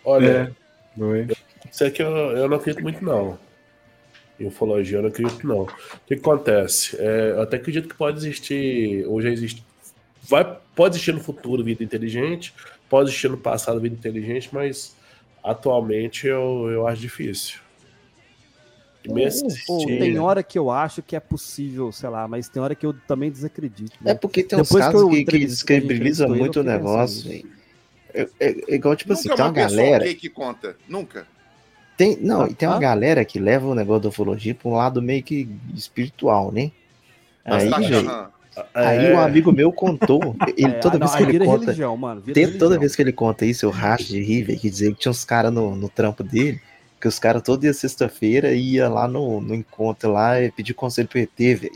[0.03, 0.55] Olha,
[0.95, 1.27] Oi.
[1.71, 2.07] isso aqui eu,
[2.37, 3.39] eu não acredito muito, não.
[4.39, 5.61] Em ufologia eu não acredito, não.
[5.63, 5.65] O
[6.05, 6.95] que, que acontece?
[6.99, 9.65] É, eu até acredito que pode existir, ou já existe.
[10.29, 12.53] Vai, pode existir no futuro vida inteligente,
[12.89, 14.95] pode existir no passado vida inteligente, mas
[15.43, 17.59] atualmente eu, eu acho difícil.
[19.69, 22.85] Ou tem hora que eu acho que é possível, sei lá, mas tem hora que
[22.85, 23.95] eu também desacredito.
[24.01, 24.11] né?
[24.11, 25.45] É porque tem uns Depois que casos eu que, que ele,
[26.27, 27.31] muito o negócio.
[28.11, 30.13] É, é- é igual, tipo assim, Nunca tem uma uma galera.
[30.15, 30.75] que conta.
[30.87, 31.27] Nunca.
[31.95, 32.79] Tem, não, Ah, e tem uma ah.
[32.79, 36.71] galera que leva o negócio da ufologia pra um lado meio que espiritual, né?
[37.45, 38.33] Mas Aí, tá achando-
[38.73, 40.35] aí É, um amigo meu contou.
[40.57, 41.65] Ele, É, toda ah, não, vez que ele conta.
[41.65, 42.21] religião, mano.
[42.21, 42.79] Tem- toda religião.
[42.79, 45.23] vez que ele conta isso, eu racho de rir, velho, que dizer que tinha uns
[45.25, 46.59] caras no, no trampo dele,
[46.99, 51.07] que os caras todo dia sexta-feira ia lá no, no encontro lá e pedir conselho
[51.07, 51.71] pro ET, velho.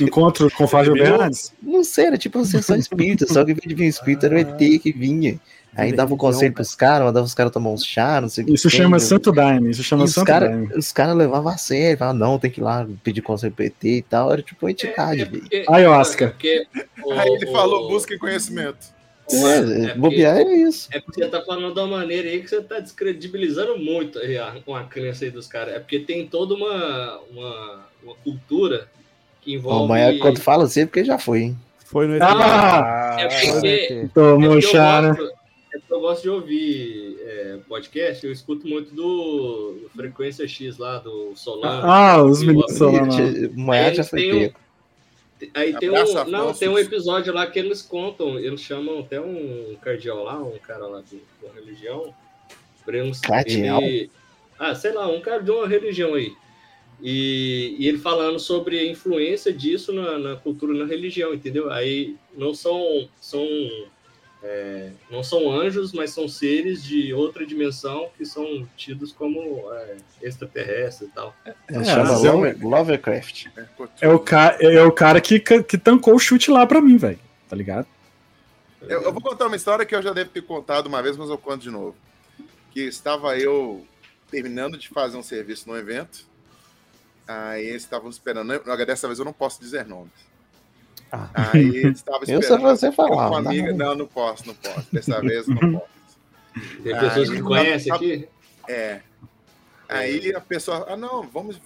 [0.00, 0.92] Encontro com Fábio?
[0.94, 1.52] Bernardes.
[1.60, 4.36] Não sei, era tipo uma sessão espírita, só que em vez de vir espírita era
[4.36, 5.38] o ET que vinha.
[5.76, 8.42] Aí dava o religião, conselho pros caras, mandava os caras tomar uns chá, não sei
[8.44, 8.54] o que.
[8.54, 8.98] Isso chama?
[8.98, 9.70] Santo Daime.
[9.70, 10.68] Isso chama os Santo caras Daime.
[10.76, 13.84] os cara levavam a sério, falavam, não, tem que ir lá pedir conselho pro ET
[13.84, 14.32] e tal.
[14.32, 15.40] Era tipo uma entidade, É velho.
[15.40, 16.24] porque- Ayahuasca.
[16.24, 16.66] é porque
[17.04, 18.98] o- Aí ele falou, busquem conhecimento.
[19.32, 20.88] É, porque- bobear é isso.
[20.92, 24.36] É porque você tá falando de uma maneira aí que você tá descredibilizando muito aí
[24.36, 25.74] a, com a crença aí dos caras.
[25.74, 28.88] É porque tem toda uma, uma, uma cultura
[29.40, 29.88] que O envolve.
[29.88, 31.58] Maia, quando fala assim, é porque já foi, hein?
[31.86, 33.90] Foi no Ah, É porque, ET.
[33.92, 35.16] é tomou porque eu, chá, né?
[35.74, 40.98] É eu gosto de ouvir é, podcast, eu escuto muito do, do Frequência X lá,
[40.98, 41.82] do Solano.
[41.88, 42.78] Ah, os Eu meninos gosto.
[42.78, 43.06] são lá.
[43.06, 43.50] não.
[43.50, 44.52] O Maia Aí já foi tem um-.
[45.54, 46.60] Aí tem Abraço, um, não, Afonso.
[46.60, 50.86] tem um episódio lá que eles contam, eles chamam até um cardeal lá, um cara
[50.86, 52.14] lá de uma religião.
[52.86, 53.80] eles- Cardeal?
[53.82, 54.10] ele-
[54.58, 56.32] ah, sei lá, um cara de uma religião aí.
[57.02, 61.70] E, e ele falando sobre a influência disso na, na cultura, na religião, entendeu?
[61.70, 63.42] Aí não são, são
[64.42, 69.96] é, não são anjos, mas são seres de outra dimensão que são tidos como é,
[70.22, 71.34] extraterrestres e tal.
[71.68, 72.46] Ele É, chama mas é um-.
[74.00, 74.56] É o, ca...
[74.60, 77.18] é o cara que, que tancou o chute lá pra mim, velho.
[77.48, 77.86] Tá ligado?
[78.80, 81.28] Eu, eu vou contar uma história que eu já devo ter contado uma vez, mas
[81.28, 81.94] eu conto de novo.
[82.70, 83.86] Que estava eu
[84.30, 86.24] terminando de fazer um serviço no evento.
[87.28, 88.58] Aí eles estavam esperando.
[88.86, 90.29] Dessa vez eu não posso dizer nomes.
[91.12, 91.28] Ah.
[91.52, 92.42] Aí Eu esperando.
[92.44, 93.28] só você eu falar.
[93.28, 93.94] com uma amiga, não.
[93.94, 94.86] não, posso, não posso.
[94.92, 95.90] Dessa vez eu não posso.
[96.82, 98.28] Tem pessoas que ele- conhecem aqui?
[98.68, 99.00] É.
[99.88, 101.60] Aí a pessoa, ah, não, vamos,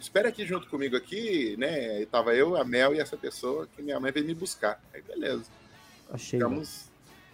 [0.00, 2.00] espera aqui junto comigo aqui, né?
[2.00, 4.80] E tava eu, a Mel e essa pessoa que minha mãe veio me buscar.
[4.94, 5.44] Aí beleza.
[6.10, 6.38] Achei.
[6.38, 6.84] Ficamos,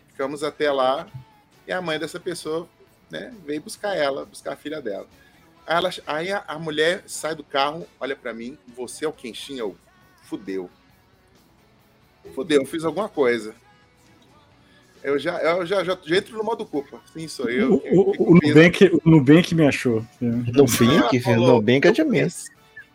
[0.09, 1.07] ficamos até lá
[1.69, 2.69] e a mãe dessa pessoa,
[3.09, 5.07] né, veio buscar ela, buscar a filha dela.
[5.65, 9.13] Aí, ela- aí a, a mulher sai do carro, olha pra mim, você é o
[9.13, 9.57] Kenshin?
[9.59, 9.77] Eu,
[10.25, 10.69] fudeu.
[12.35, 13.55] Fudeu, eu fiz alguma coisa.
[15.03, 16.99] Eu já, eu já, já, já entro no modo culpa.
[17.13, 17.75] Sim, sou eu.
[17.75, 18.35] O, que- o, que o?
[18.35, 20.05] Nubank, o Nubank me achou.
[20.21, 22.47] Nubank, falou, Nubank é de menos.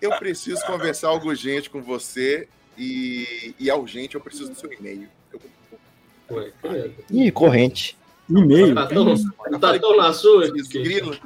[0.01, 4.71] Eu preciso conversar algo urgente com você e, e é urgente, eu preciso do seu
[4.71, 5.07] e-mail.
[5.31, 5.39] Eu,
[6.31, 6.51] Ué.
[7.11, 7.97] Ih, corrente.
[8.29, 8.73] E-mail.
[8.73, 9.15] Tá tão,
[9.59, 10.49] tá tão na sua?
[10.51, 11.17] Grila.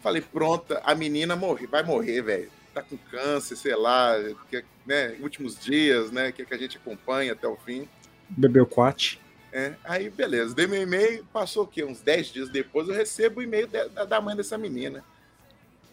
[0.00, 2.50] Falei, pronto, a menina morre, vai morrer, velho.
[2.74, 4.14] Tá com câncer, sei lá,
[4.50, 7.88] que, né, últimos dias, né, que, que a gente acompanha até o fim.
[8.28, 9.18] Bebeu quat.
[9.52, 11.82] É, aí, beleza, dei meu e-mail, passou o quê?
[11.82, 15.02] Uns 10 dias depois eu recebo o e-mail da, da mãe dessa menina.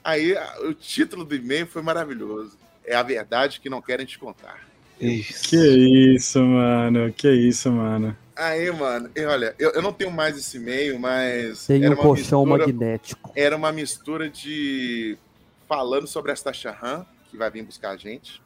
[0.04, 2.58] Aí a- o título do e-mail foi maravilhoso.
[2.86, 4.60] É a verdade que não querem te contar.
[5.02, 5.50] Isso.
[5.50, 7.12] Que isso, mano.
[7.14, 8.16] Que isso, mano.
[8.36, 11.66] Aí, mano, e olha, eu, eu não tenho mais esse e-mail, mas.
[11.66, 13.32] Tem era um colchão mistura- magnético.
[13.36, 15.18] era uma mistura de
[15.68, 18.42] falando sobre esta Shahan, que vai vir buscar a gente,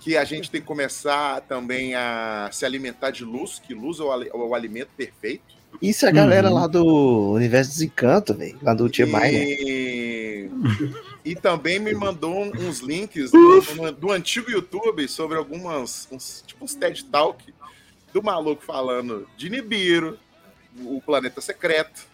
[0.00, 4.02] que a gente tem que começar também a se alimentar de luz, que luz é
[4.02, 5.62] o, é o alimento perfeito.
[5.80, 6.54] Isso é a galera Uhum.
[6.54, 8.58] lá do Universo Desencanto, velho.
[8.62, 9.46] Lá do Tia Miner.
[9.60, 10.50] E...
[11.24, 16.74] e também me mandou uns links do, do antigo YouTube sobre algumas, uns, tipo uns
[16.74, 17.54] TED Talk
[18.12, 20.18] do maluco falando de Nibiru,
[20.80, 22.06] o planeta secreto,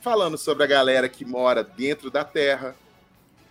[0.00, 2.74] falando sobre a galera que mora dentro da Terra,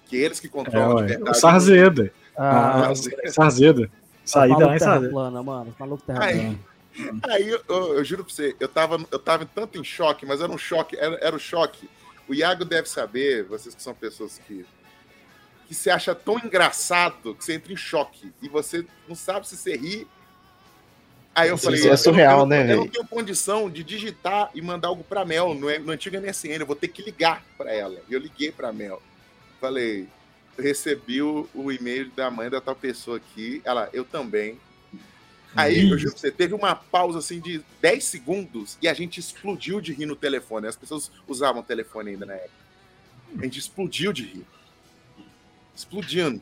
[0.07, 1.07] que eles que É, controlam de ué.
[1.07, 1.29] verdade.
[1.37, 2.13] O Sarzeda.
[2.37, 2.93] Ah, Ah,
[3.31, 3.89] Sarzeda.
[4.25, 5.11] Saída lá em terra Sarzeda.
[5.11, 5.75] plana, mano.
[5.79, 6.59] Maluco terra Aí, plana.
[7.29, 10.41] Aí eu, eu- eu juro pra você, eu tava, eu tava tanto em choque, mas
[10.41, 11.89] era um choque, era, era o choque.
[12.27, 14.65] O Iago deve saber, vocês que são pessoas que.
[15.67, 19.55] que se acha tão engraçado que você entra em choque e você não sabe se
[19.55, 20.07] você ri.
[21.35, 21.79] Aí eu Isso falei.
[21.81, 25.03] é eu não- surreal, eu, né, Eu não tenho condição de digitar e mandar algo
[25.03, 28.01] pra Mel no, no antigo MSN, eu vou ter que ligar pra ela.
[28.09, 29.01] E eu liguei pra Mel.
[29.61, 30.07] Falei,
[30.57, 33.61] recebi o, o e-mail da mãe da tal pessoa aqui.
[33.63, 34.59] Ela, eu também.
[35.55, 39.19] Aí, eu juro pra você, teve uma pausa assim de 10 segundos e a gente
[39.19, 40.67] explodiu de rir no telefone.
[40.67, 42.51] As pessoas usavam telefone ainda na época.
[43.39, 44.45] A gente explodiu de rir.
[45.75, 46.41] Explodindo.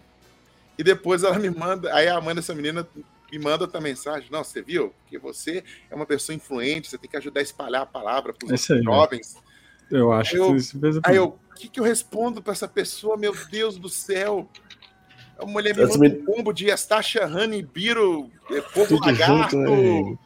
[0.78, 2.88] E depois ela me manda, aí a mãe dessa menina
[3.32, 4.30] me manda outra mensagem.
[4.32, 4.94] Não, você viu?
[5.02, 8.50] Porque você é uma pessoa influente, você tem que ajudar a espalhar a palavra para
[8.50, 9.36] É os aí, jovens.
[9.92, 12.68] Eu acho Eu- que isso fez Aí eu, o que, que eu respondo para essa
[12.68, 13.18] pessoa?
[13.18, 14.50] Meu Deus do céu!
[15.40, 20.12] A mulher me manda um combo de Estacha, Honey, Biro, é, povo Tudo lagarto, junto,
[20.16, 20.18] né?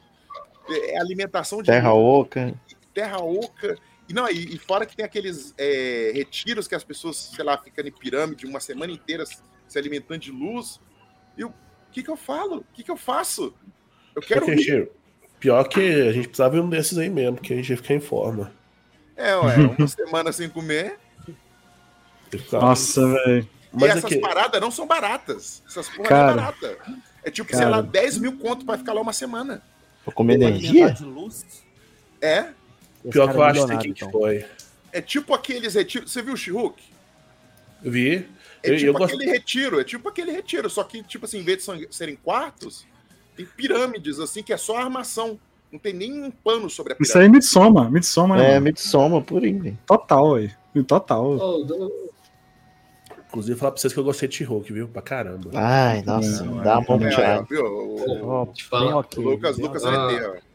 [0.69, 2.53] é, alimentação de Terra Oca.
[2.93, 3.77] terra oca.
[4.07, 7.57] E, não, e, e fora que tem aqueles é, retiros que as pessoas, sei lá,
[7.57, 9.37] ficam em pirâmide uma semana inteira se
[9.71, 10.81] se alimentando de luz.
[11.37, 11.53] E o
[11.91, 12.57] que, que eu falo?
[12.57, 13.53] O que, que eu faço?
[14.15, 14.45] Eu quero
[15.41, 17.95] pior que a gente precisava ver um desses aí mesmo, que a gente ia ficar
[17.95, 18.53] em forma.
[19.17, 20.97] É, ué, uma semana sem comer.
[22.51, 23.41] Nossa, velho.
[23.41, 25.63] e Mas é essas que, paradas não são baratas.
[25.67, 26.25] Essas porra Cara.
[26.27, 26.77] não é barata.
[27.23, 27.69] É tipo, sei Cara.
[27.69, 29.61] lá, 10 mil conto pra ficar lá uma semana.
[30.05, 30.91] Pra comer energia?
[30.91, 31.05] de.
[32.21, 32.49] É.
[33.03, 34.11] Esse pior cara que eu é acho que então.
[34.11, 34.45] foi.
[34.91, 36.11] É tipo aqueles retiros.
[36.11, 36.81] Você viu o Shihuk?
[37.83, 38.27] Eu vi.
[38.63, 39.15] É Eu, tipo eu gosto.
[39.15, 42.85] aquele retiro, é tipo aquele retiro, só que, tipo assim, em vez de serem quartos,
[43.35, 45.39] tem pirâmides, assim, que é só armação.
[45.71, 47.89] Não tem nem um pano sobre a Isso aí é Midsommar.
[47.89, 50.51] Midsommar É, é Midsommar, por aí, total, aí.
[50.85, 51.25] Total.
[51.25, 52.11] Ô, do-
[53.29, 54.89] Inclusive, falar pra vocês que eu gostei de She-Hulk, viu?
[54.89, 55.49] Pra caramba.
[55.53, 57.47] Ai, nossa, Não, dá uma É, ó, Thiago.
[57.49, 57.65] viu?
[57.65, 59.23] O, ok.
[59.23, 59.85] o Lucas, Lucas.
[59.85, 59.91] Ah.
[60.07, 60.50] vai ter, ó.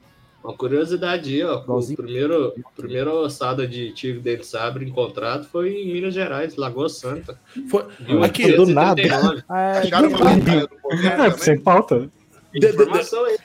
[0.46, 1.64] Uma curiosidade aí, ó.
[1.66, 6.88] O primeiro, primeira ossada de Tigre Dente de Sabre encontrado foi em Minas Gerais, Lagoa
[6.88, 7.36] Santa.
[7.68, 7.84] Foi...
[8.06, 8.94] Em Aqui, do nada.
[9.02, 9.42] 1839.
[9.48, 12.08] Ah, é, Acharam uma batalha do poder É, sem pauta.
[12.54, 13.36] De- Informação aí.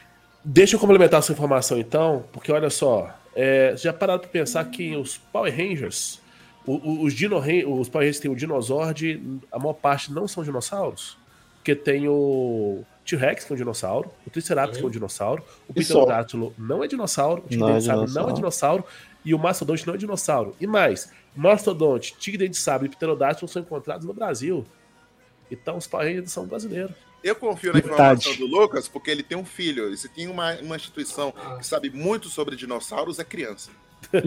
[0.45, 4.95] Deixa eu complementar essa informação então, porque olha só, é, já pararam pra pensar que
[4.95, 6.19] os Power Rangers,
[6.67, 9.21] o- o- os, Dino, os Power Rangers têm o Dinozord,
[9.51, 11.17] a maior parte não são dinossauros,
[11.61, 15.73] porque tem o T-Rex, que é um dinossauro, o Triceratops, que é um dinossauro, o.
[15.73, 18.83] Pterodátilo não é dinossauro, o Não é Tigre de Sabre não é dinossauro.
[19.23, 20.55] e o Mastodonte não é dinossauro.
[20.59, 24.65] E mais, Mastodonte, Tigre de Sabre e Pterodátilo são encontrados no Brasil.
[25.51, 26.95] Então os Power Rangers são brasileiros.
[27.23, 29.93] Eu confio na informação do Lucas porque ele tem um filho.
[29.93, 33.69] E se tem uma, uma instituição que sabe muito sobre dinossauros, é criança.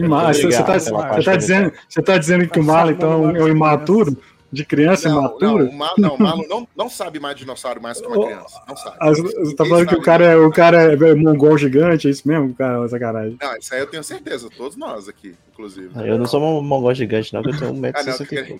[0.07, 3.47] Mas você Obrigado tá, tá dizendo, você tá dizendo que o Marlon então é um
[3.49, 4.17] imaturo?
[4.55, 8.07] De criança Não, o Ma- não, o Marlon não, não sabe mais dinossauro mais que
[8.07, 8.61] uma criança.
[8.67, 8.95] Não sabe.
[8.99, 12.25] Ah, Você tá falando que o cara, é, o cara é mongol gigante, é isso
[12.25, 12.55] mesmo?
[12.55, 13.37] Cara, sacanagem.
[13.41, 15.89] Não, isso aí eu tenho certeza, todos nós aqui, inclusive.
[16.07, 17.73] Eu não sou um mongol gigante, não, que eu tenho Ah,
[18.03, 18.59] não, 1,60m.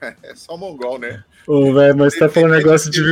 [0.22, 1.24] é só mongol, né?
[1.46, 3.02] Ô, velho, mas você tá falando negócio de.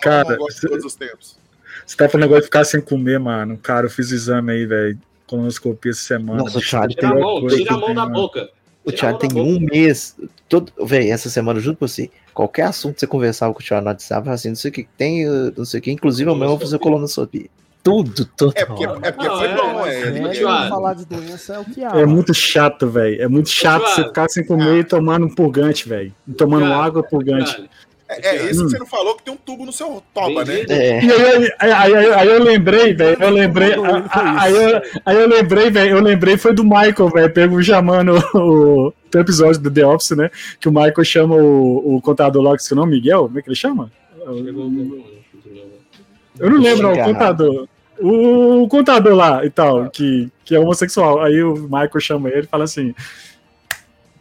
[0.00, 1.38] Cara, mongol de você todos os tempos.
[1.86, 3.58] você tá falando negócio de ficar sem comer, mano.
[3.58, 4.98] Cara, eu fiz exame aí, velho.
[5.26, 6.42] Colonoscopia essa semana.
[6.42, 8.48] Nossa, o Tira a mão, tira a mão da boca.
[8.88, 10.16] O Thiago tem um mês.
[10.48, 13.84] Todo, véi, essa semana, juro pra você, qualquer assunto que você conversava com o Thiago
[13.84, 16.50] no WhatsApp, assim, não sei o que tem, não sei o que, inclusive eu mesmo
[16.50, 17.46] vou fazer colonoscopia.
[17.82, 18.52] Tudo, tudo.
[18.56, 20.00] É porque, é porque Não, foi é, bom, é.
[20.00, 20.68] é, Thiago.
[20.68, 21.90] falar de doença é o que há.
[21.90, 23.22] É muito chato, velho.
[23.22, 26.12] É muito chato você ficar sem comer e tomando um purgante, velho.
[26.36, 27.70] Tomando Thiago, água purgante.
[28.08, 28.64] É, é esse Hum.
[28.64, 30.60] que você não falou que tem um tubo no seu toba, né?
[30.68, 33.22] É, E aí, aí, aí, aí- aí eu lembrei, velho.
[33.22, 33.72] Eu lembrei.
[34.10, 35.96] Aí eu, aí eu lembrei, velho.
[35.96, 37.30] Eu lembrei foi do Michael, velho.
[37.32, 40.30] Pego chamando o, o episódio do The Office, né?
[40.58, 43.24] Que o Michael chama o, o contador lá, que o nome, Miguel?
[43.26, 43.90] Como é que ele chama?
[44.26, 45.04] O-
[46.38, 47.68] Eu não lembro, não, o contador.
[48.00, 51.20] O, o contador lá e tal, que, que é homossexual.
[51.20, 52.94] Aí o Michael chama ele e fala assim.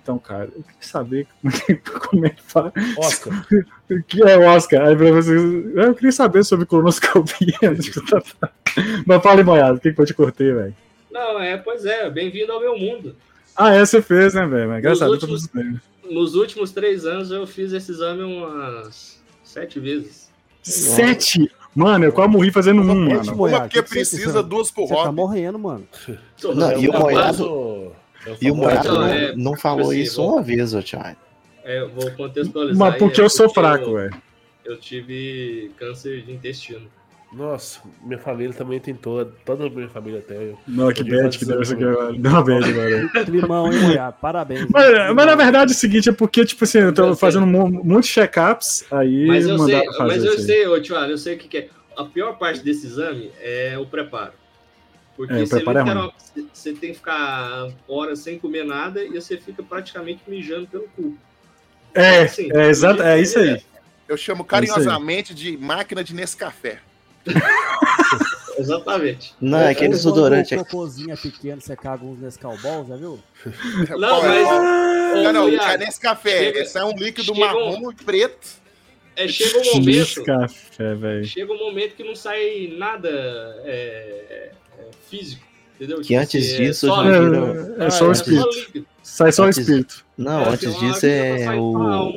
[0.07, 1.27] Então, cara, eu queria saber
[2.09, 2.71] como, é que- é fala.
[2.97, 3.45] Oscar,
[3.91, 4.87] O que é o Oscar?
[4.87, 7.57] Aí pra você, eu queria saber sobre colonoscopia.
[9.05, 10.73] Mas fala, Moiado, o que, que eu te cortei, velho?
[11.11, 13.17] Não, é, pois é, bem-vindo ao meu mundo.
[13.53, 14.69] Ah, é, você fez, né, velho?
[14.69, 15.81] Mas Graças a Deus, tá últimos-.
[16.09, 20.31] Nos últimos três anos eu fiz esse exame umas sete vezes.
[20.63, 21.51] Sete!
[21.75, 23.33] Mano, eu quase morri fazendo um, mano.
[23.33, 25.85] Uma porque precisa, duas pro Você tá morrendo, mano.
[26.55, 27.91] Não, e o famoso- Moiado-
[28.41, 31.17] E o Moiado Não, é, não falou assim, isso vou- uma vez, ô Thiago.
[31.63, 32.77] É, eu vou contextualizar.
[32.77, 34.15] Mas aí, porque é eu sou fraco, velho.
[34.65, 36.87] eu tive câncer de intestino.
[37.33, 40.37] Nossa, minha família também tem toda, toda a minha família tem.
[40.37, 42.13] Eu- Não, que bad que deu isso aqui um- agora.
[42.13, 43.25] Deu uma bad agora.
[43.25, 44.15] Climão, hein, Moiado?
[44.21, 44.65] Parabéns.
[44.69, 47.45] Mas, mas na verdade é o seguinte, é porque, tipo assim, eu tô Eu fazendo
[47.45, 51.37] mu- muitos check-ups, aí Mas eu sei, mas eu sei, ô Tio, eu sei o
[51.37, 51.69] que, que é.
[51.97, 54.31] A pior parte desse exame é o preparo.
[55.17, 59.63] Porque É, você, é você- tem que ficar horas sem comer nada e você fica
[59.63, 61.17] praticamente mijando pelo cu.
[61.93, 63.59] É, Assim, é, exato, é isso aí.
[64.07, 66.79] Eu chamo É carinhosamente de máquina de Nescafé.
[68.57, 69.35] Exatamente.
[69.39, 70.55] Não, é aquele desodorante.
[70.55, 73.19] Quando cocôzinho é pequeno, você caga uns Nescau Ball, já viu?
[73.97, 74.27] Não, é?
[74.27, 75.23] mas.
[75.23, 76.49] Não, não, ô, é Nescafé.
[76.59, 78.47] Esse é um líquido chega marrom e preto.
[79.15, 80.23] é, chega um momento.
[80.23, 81.25] café, velho.
[81.25, 83.09] Chega um momento que não sai nada
[83.65, 85.45] é, é, físico.
[85.75, 86.01] Entendeu?
[86.01, 87.11] Que antes assim, disso só, já
[87.83, 88.87] É, é só o é espírito.
[89.03, 90.03] Sai só o espírito.
[90.17, 92.13] Não, É, antes disso que é o.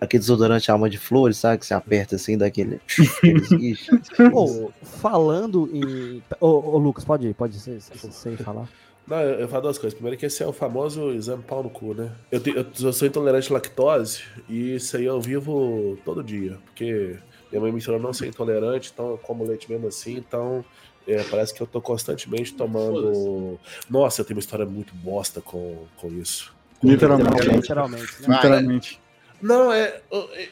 [0.00, 1.58] Aquele desodorante alma de flores, sabe?
[1.58, 2.80] Que você aperta assim, daquele.
[4.32, 6.22] Ô, falando em.
[6.40, 8.68] Ô, ô, Lucas, pode ir, pode ser, sem falar.
[9.06, 9.94] Não, eu, eu falo duas coisas.
[9.94, 12.12] Primeiro que esse é o famoso exame pau no cu, né?
[12.30, 16.58] Eu, te- eu- eu sou intolerante à lactose e isso aí eu vivo todo dia.
[16.66, 17.16] Porque
[17.50, 20.64] minha mãe me ensinou a não ser intolerante, então eu como leite mesmo assim, então
[21.06, 23.58] é, parece que eu tô constantemente tomando.
[23.88, 26.52] Nossa, eu tenho uma história muito bosta com, com isso.
[26.82, 27.48] Literalmente.
[27.48, 28.34] Literalmente, né?
[28.36, 29.00] Literalmente.
[29.42, 30.00] Não, é.
[30.12, 30.48] é-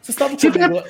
[0.00, 0.82] Vocês estavam Você comigo.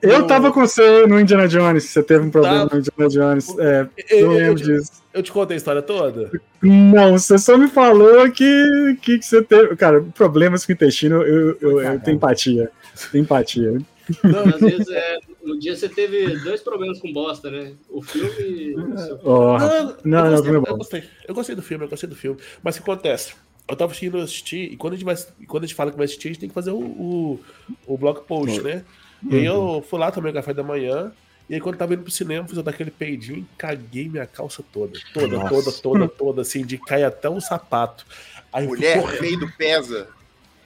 [0.00, 2.76] Eu No- tava com você no Indiana Jones, você teve um problema Tá.
[2.76, 3.58] no Indiana Jones.
[3.58, 4.92] É, Eu, eu, lembro te, disso.
[5.12, 6.30] eu te contei a história toda?
[6.62, 9.74] Não, você só me falou que, que, que você teve.
[9.74, 12.70] Cara, problemas com o intestino, eu, eu, eu tenho empatia.
[13.10, 13.78] Tenho empatia.
[14.24, 17.74] Não, às vezes é, no dia você teve dois problemas com bosta, né?
[17.88, 19.68] O filme e o seu Ó, Não,
[20.04, 21.04] não, eu não, gostei, filme é eu gostei.
[21.28, 22.40] Eu gostei do filme, eu gostei do filme.
[22.62, 23.34] Mas o que acontece?
[23.68, 25.14] Eu tava assistindo, assistir, e quando a gente, vai,
[25.46, 27.40] quando a gente fala que vai assistir, a gente tem que fazer o, o,
[27.86, 28.82] o blog post, né?
[29.30, 31.12] E aí eu fui lá, tomei o café da manhã,
[31.50, 34.98] E aí, quando eu tava indo pro cinema, fiz daquele peidinho, caguei minha calça toda.
[35.14, 35.48] Toda, Nossa.
[35.48, 38.06] toda, toda, toda, assim, de cair até o sapato.
[38.52, 39.20] Aí fui Mulher, correndo.
[39.20, 40.08] peido pesa.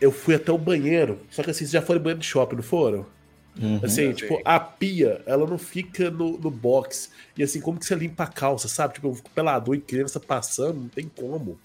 [0.01, 1.19] eu fui até o banheiro.
[1.31, 3.06] Só que assim, vocês já foram banheiro de shopping, não foram?
[3.60, 3.80] Uhum.
[3.82, 4.12] Assim, Sim.
[4.14, 7.10] tipo, a pia, ela não fica no, no box.
[7.36, 8.94] E assim, como que você limpa a calça, sabe?
[8.94, 11.58] Tipo, eu fico pelador e criança passando, não tem como.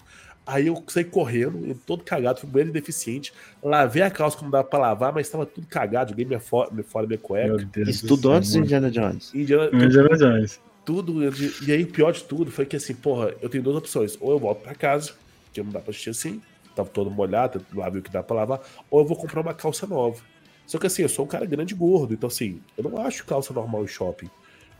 [0.46, 3.32] Aí eu saí correndo, eu todo cagado, fui banheiro deficiente.
[3.62, 6.10] Lavei a calça como dava pra lavar, mas tava tudo cagado.
[6.10, 7.68] Joguei minha fo minha fora minha cueca.
[7.86, 8.58] Isso do tudo antes de.
[8.58, 9.34] Indiana Jones.
[9.34, 10.58] Indiana, Indiana Jones.
[10.86, 11.22] tudo.
[11.66, 14.16] E aí, o pior de tudo foi que assim, porra, eu tenho duas opções.
[14.20, 15.12] Ou eu volto pra casa,
[15.52, 16.40] que não dá pra assistir assim,
[16.74, 18.60] tava todo molhado, lavei o que dá pra lavar,
[18.90, 20.22] ou eu vou comprar uma calça nova.
[20.68, 23.24] Só que assim, eu sou um cara grande e gordo, então assim, eu não acho
[23.24, 24.28] calça normal em shopping.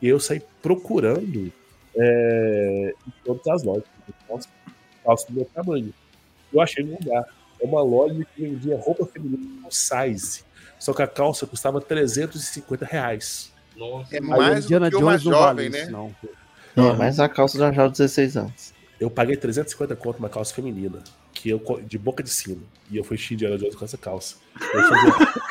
[0.02, 1.50] E eu saí procurando
[1.96, 3.84] é, em todas as lojas.
[4.28, 4.48] Calça,
[5.02, 5.92] calça do meu tamanho.
[6.52, 7.26] Eu achei num lugar.
[7.60, 10.44] É uma loja que vendia roupa feminina no size.
[10.78, 13.50] Só que a calça custava 350 reais.
[13.74, 14.14] Nossa.
[14.14, 16.14] É mais do Indiana que uma Jones não vale jovem, isso, né?
[16.76, 16.90] não.
[16.90, 18.74] É, mas a calça já já 16 anos.
[19.00, 21.02] Eu paguei 350 conto numa calça feminina,
[21.32, 22.62] que eu de boca de sino.
[22.90, 24.36] E eu fui xingar Indiana Jones com essa calça.
[24.74, 25.42] Eu fazia-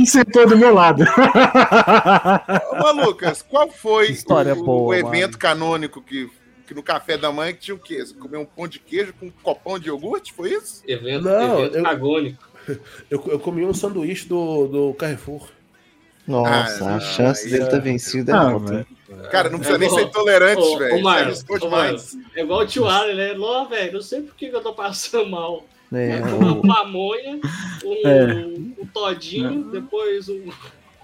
[0.00, 1.04] E sentou do meu lado.
[2.84, 5.38] Ô, Lucas, qual foi História o, boa, o evento mano.
[5.38, 6.28] canônico que,
[6.66, 8.04] que no café da manhã que tinha o quê?
[8.04, 10.32] Você comeu um pão de queijo com um copão de iogurte?
[10.32, 10.82] Foi isso?
[10.86, 12.48] Evento, Não, evento eu- agônico.
[13.10, 15.48] eu, eu comi um sanduíche do, do Carrefour.
[16.26, 18.72] Nossa, Ah, a chance dele é- ter vencido é Ah, alta.
[18.72, 18.86] velho.
[19.30, 19.94] Cara, não precisa É nem bom.
[19.96, 20.94] ser intolerante, velho.
[22.34, 23.34] É igual o tio Allen, né?
[23.34, 25.64] Não, velho, não sei por que eu tô passando mal.
[25.92, 27.40] É, É, o- uma pamonha,
[27.84, 28.34] um, É.
[28.82, 30.50] um todinho, depois um,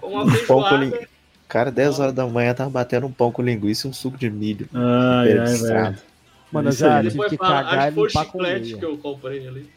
[0.01, 1.07] uma Um feijoada.
[1.47, 4.29] Cara, 10 horas da manhã tava batendo um pão com linguiça e um suco de
[4.29, 4.69] milho.
[4.73, 5.97] Ai, ai, velho.
[6.51, 9.47] Mano, Isso já tive que fala, cagar acho e que o limpar com eu comprei
[9.47, 9.69] ali.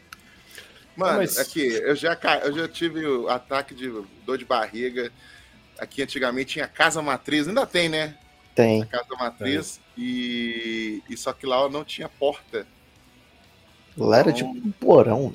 [0.95, 3.91] Mano, Mas- aqui, eu já, eu já tive o ataque de
[4.25, 5.11] dor de barriga.
[5.79, 8.15] Aqui antigamente tinha casa matriz, ainda tem, né?
[8.53, 8.83] Tem.
[8.83, 9.79] A casa matriz.
[9.97, 12.67] E, e só que lá não tinha porta.
[13.97, 15.33] Lá era tipo um porão.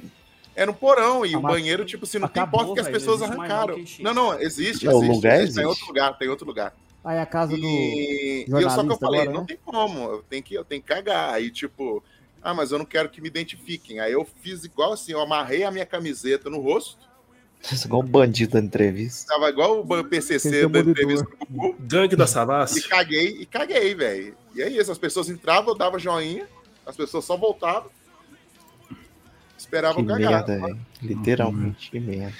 [0.54, 2.92] Era um porão e Ah, o banheiro, tipo assim, não acabou, tem porta que as
[2.92, 3.78] pessoas arrancaram.
[4.00, 4.84] não, Não, existe.
[4.84, 6.74] Não, o existe, lugar existe, Tem outro lugar, tem outro lugar.
[7.04, 7.62] Aí a casa do.
[7.64, 9.46] E, e eu só que eu falei, agora, não né?
[9.46, 11.32] tem como, eu tenho, que, eu tenho que cagar.
[11.34, 12.02] Aí, tipo,
[12.42, 14.00] ah, mas eu não quero que me identifiquem.
[14.00, 16.98] Aí eu fiz igual assim, eu amarrei a minha camiseta no rosto,
[17.70, 19.32] Isso igual um bandido na entrevista.
[19.32, 22.82] tava igual o PCC o da entrevista do Gugu, Gangue da e Savassi.
[22.88, 24.36] caguei, e caguei, velho.
[24.54, 26.48] E é isso, as pessoas entravam, eu dava joinha,
[26.84, 27.90] as pessoas só voltavam,
[29.58, 30.46] esperavam Que cagar.
[30.48, 30.76] merda.
[31.02, 32.32] Literalmente, que merda.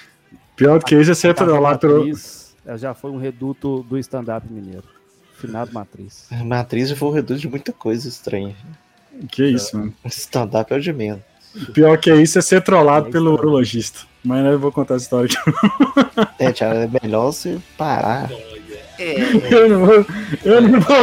[0.55, 1.87] Pior do que isso é ser A casa trollado.
[1.87, 4.83] Matriz, ela já foi um reduto do stand-up mineiro.
[5.35, 6.27] Finado Matriz.
[6.31, 8.55] A matriz já foi o reduto de muita coisa estranha.
[9.31, 9.93] Que isso, mano.
[10.05, 11.21] Stand-up é o de menos.
[11.73, 14.01] Pior que isso é ser trollado É pelo urologista.
[14.23, 16.29] Mas eu vou contar essa história aqui.
[16.37, 18.29] É, Thiago, é melhor você parar.
[18.99, 20.05] Eu não vou,
[20.43, 20.97] eu não vou,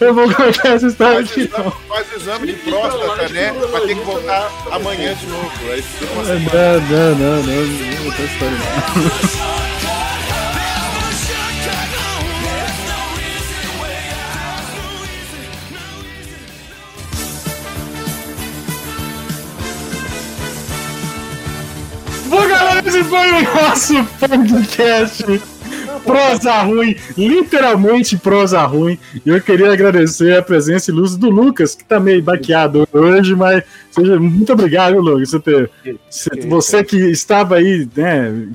[0.00, 1.70] eu vou contar essa história Faz aqui, exame, não.
[1.70, 3.52] faz exame de próstata, né?
[3.70, 5.50] Vai ter que voltar amanhã de novo.
[5.70, 6.80] Aí fica uma Não, semana.
[6.80, 9.46] não, não, não, não essa história, não.
[22.28, 25.55] Bom, galera, esse foi o nosso podcast.
[26.04, 28.98] Prosa ruim, literalmente prosa ruim.
[29.24, 33.62] E eu queria agradecer a presença ilustre do Lucas, que tá meio baqueado hoje, mas
[33.90, 35.70] seja muito obrigado, Lucas, você ter.
[36.10, 38.48] você- Você que estava aí, né?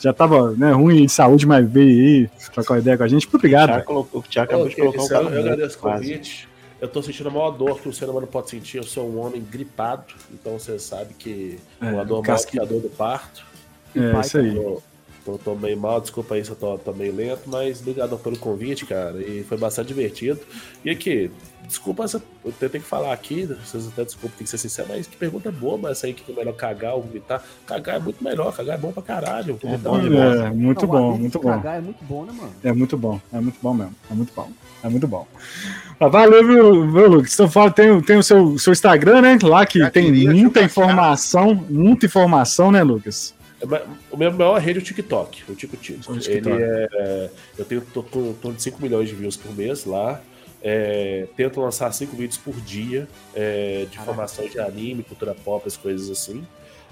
[0.00, 3.24] Já tava né, ruim de saúde, mas veio aí trocar uma ideia com a gente.
[3.26, 3.82] Muito obrigado.
[4.12, 6.02] O Thiago acabou de colocar um cara eu morto, agradeço o quase.
[6.06, 6.48] convite.
[6.80, 8.76] Eu tô sentindo a maior dor que o ser humano pode sentir.
[8.76, 12.60] Eu sou um homem gripado, então você sabe que É, uma dor maior casca- que
[12.60, 13.42] a dor do parto.
[13.96, 14.56] É isso aí.
[15.28, 18.38] Tô, tô meio mal, desculpa aí se eu tô, tô meio lento, mas obrigado pelo
[18.38, 19.20] convite, cara.
[19.20, 20.40] E foi bastante divertido.
[20.84, 21.30] E aqui,
[21.66, 22.06] desculpa,
[22.44, 25.50] eu tenho que falar aqui, vocês até desculpa, tem que ser sincero, mas que pergunta
[25.50, 27.42] boba essa aí que é melhor cagar ou vomitar.
[27.66, 29.58] Cagar é muito melhor, cagar é bom pra caralho.
[29.60, 30.46] Vomitar bom é.
[30.46, 31.50] É, muito Não, bom, muito bom.
[31.50, 32.52] Cagar é muito bom, né, mano?
[32.64, 33.94] É muito bom, é muito bom mesmo.
[34.10, 34.50] É muito bom.
[34.82, 35.26] É muito bom.
[35.98, 37.34] Ah, valeu, viu, viu Lucas?
[37.34, 39.38] Então, fala, tem, tem o seu, seu Instagram, né?
[39.42, 43.34] Lá que Já tem queria muita informação, muita informação, né, Lucas?
[43.60, 46.12] É, O meu maior rede é o TikTok, o Tico Tico.
[46.12, 47.30] O Ele é.
[47.56, 50.20] Eu tenho tô, tô, em torno de 5 milhões de views por mês lá.
[50.60, 55.76] É, tento lançar 5 vídeos por dia é, de formação de anime, cultura pop, as
[55.76, 56.44] coisas assim.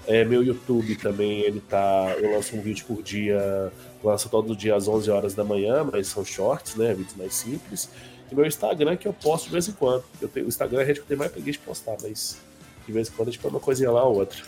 [0.05, 2.15] É, meu YouTube também, ele tá.
[2.17, 3.71] Eu lanço um vídeo por dia,
[4.01, 6.93] lanço todo dia às 11 horas da manhã, mas são shorts, né?
[6.93, 7.89] Vídeos mais simples.
[8.31, 10.03] E meu Instagram, que eu posto de vez em quando.
[10.21, 12.37] Eu tenho, o Instagram é a rede que eu tenho mais preguiça de postar, mas
[12.85, 14.41] de vez em quando a gente põe uma coisinha lá ou outra.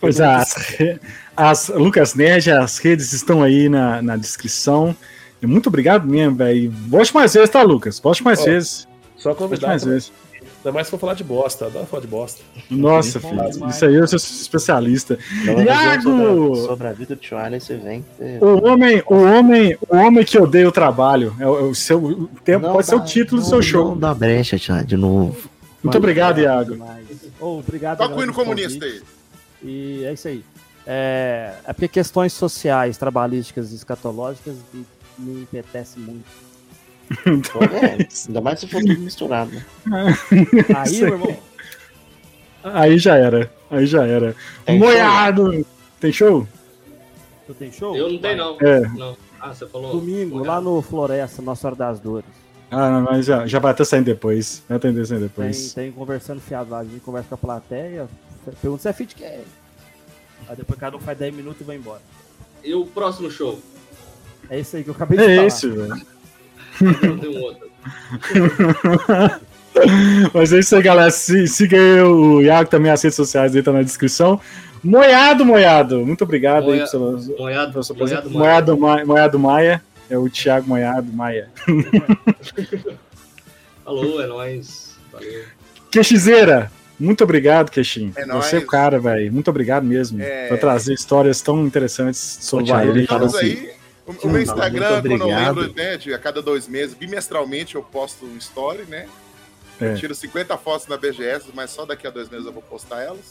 [0.00, 0.54] Pois é, as,
[1.36, 4.94] as Lucas Nerd, as redes estão aí na, na descrição.
[5.42, 6.70] Muito obrigado mesmo, velho.
[6.88, 7.98] Volte mais vezes, tá, Lucas?
[8.00, 8.88] Volte mais Ó, vezes.
[9.16, 9.68] Só Volte convidar.
[9.68, 9.94] mais também.
[9.94, 10.12] vezes.
[10.58, 11.66] Ainda mais se for falar de bosta.
[11.66, 12.42] Adoro falar de bosta.
[12.68, 13.32] Nossa, filho.
[13.50, 13.56] demais.
[13.76, 15.16] Isso aí eu sou especialista.
[15.44, 16.02] Iago!
[16.02, 18.04] Sobre, a- sobre a vida do Tio Allen, você vem.
[18.18, 18.38] Você...
[18.44, 21.34] O homem, o homem, o homem que odeia o trabalho.
[21.38, 23.50] É o, é o seu o tempo, Não pode ser o dá- título do não-
[23.50, 23.88] seu show.
[23.90, 25.36] Não dá brecha, Tio, de novo.
[25.82, 26.76] Muito obrigado, Iago.
[27.40, 27.98] Ô, obrigado.
[27.98, 28.84] Toca o hino comunista convite.
[29.04, 29.17] aí.
[29.62, 30.44] E é isso aí.
[30.86, 34.86] É, é porque questões sociais, trabalísticas e escatológicas me,
[35.18, 36.24] me empetecem muito.
[37.52, 39.50] Pô, é, ainda mais se for tudo misturado.
[39.52, 39.64] né?
[40.76, 41.36] Aí, meu irmão,
[42.62, 43.50] Aí já era.
[43.70, 44.34] Aí já era.
[44.64, 45.64] Tem Moiado!
[46.00, 46.46] Tem show?
[47.46, 47.96] tu tem show?
[47.96, 48.58] Eu não tenho, não.
[48.60, 48.80] É.
[48.88, 49.16] não.
[49.40, 49.92] Ah, você falou.
[49.92, 52.28] Domingo, lá no Floresta, Nossa Hora das Dores.
[52.70, 54.62] Ah, não, mas já, já vai estar saindo depois.
[54.68, 55.72] Vai estar saindo Tem, depois.
[55.72, 58.06] tem conversando fiado lá, a gente conversa com a plateia,
[58.60, 59.42] pergunta se é fit que é.
[60.48, 62.00] Aí depois cada um faz 10 minutos e vai embora.
[62.64, 63.60] E o próximo show?
[64.50, 65.46] É isso aí que eu acabei de É falar.
[65.46, 66.02] esse, velho.
[67.02, 67.68] Eu tenho um outro.
[70.34, 71.10] Mas é isso aí, galera.
[71.10, 74.40] Siga aí o Iago também, as redes sociais aí tá na descrição.
[74.82, 76.04] Moiado, Moiado.
[76.06, 78.38] Muito obrigado Moia- aí pela sua Moiado, pela sua Moiado, presença.
[78.38, 79.82] Moiado, Ma- Moiado Maia.
[80.10, 81.50] É o Thiago Moiado Maia.
[83.84, 84.96] Falou, é nóis.
[85.12, 85.44] Valeu.
[85.90, 86.70] Quexizeira.
[86.98, 88.12] Muito obrigado, Queixinho.
[88.16, 89.32] É Você é o cara, velho.
[89.32, 90.20] Muito obrigado mesmo.
[90.20, 90.48] É.
[90.48, 92.90] Por trazer histórias tão interessantes sobre Bahia.
[92.90, 93.72] eu Fala aí.
[94.06, 97.82] O, o meu Instagram, quando eu lembro, né, de, a cada dois meses, bimestralmente eu
[97.82, 99.06] posto um story, né?
[99.80, 99.92] É.
[99.92, 103.02] Eu tiro 50 fotos na BGS, mas só daqui a dois meses eu vou postar
[103.02, 103.30] elas.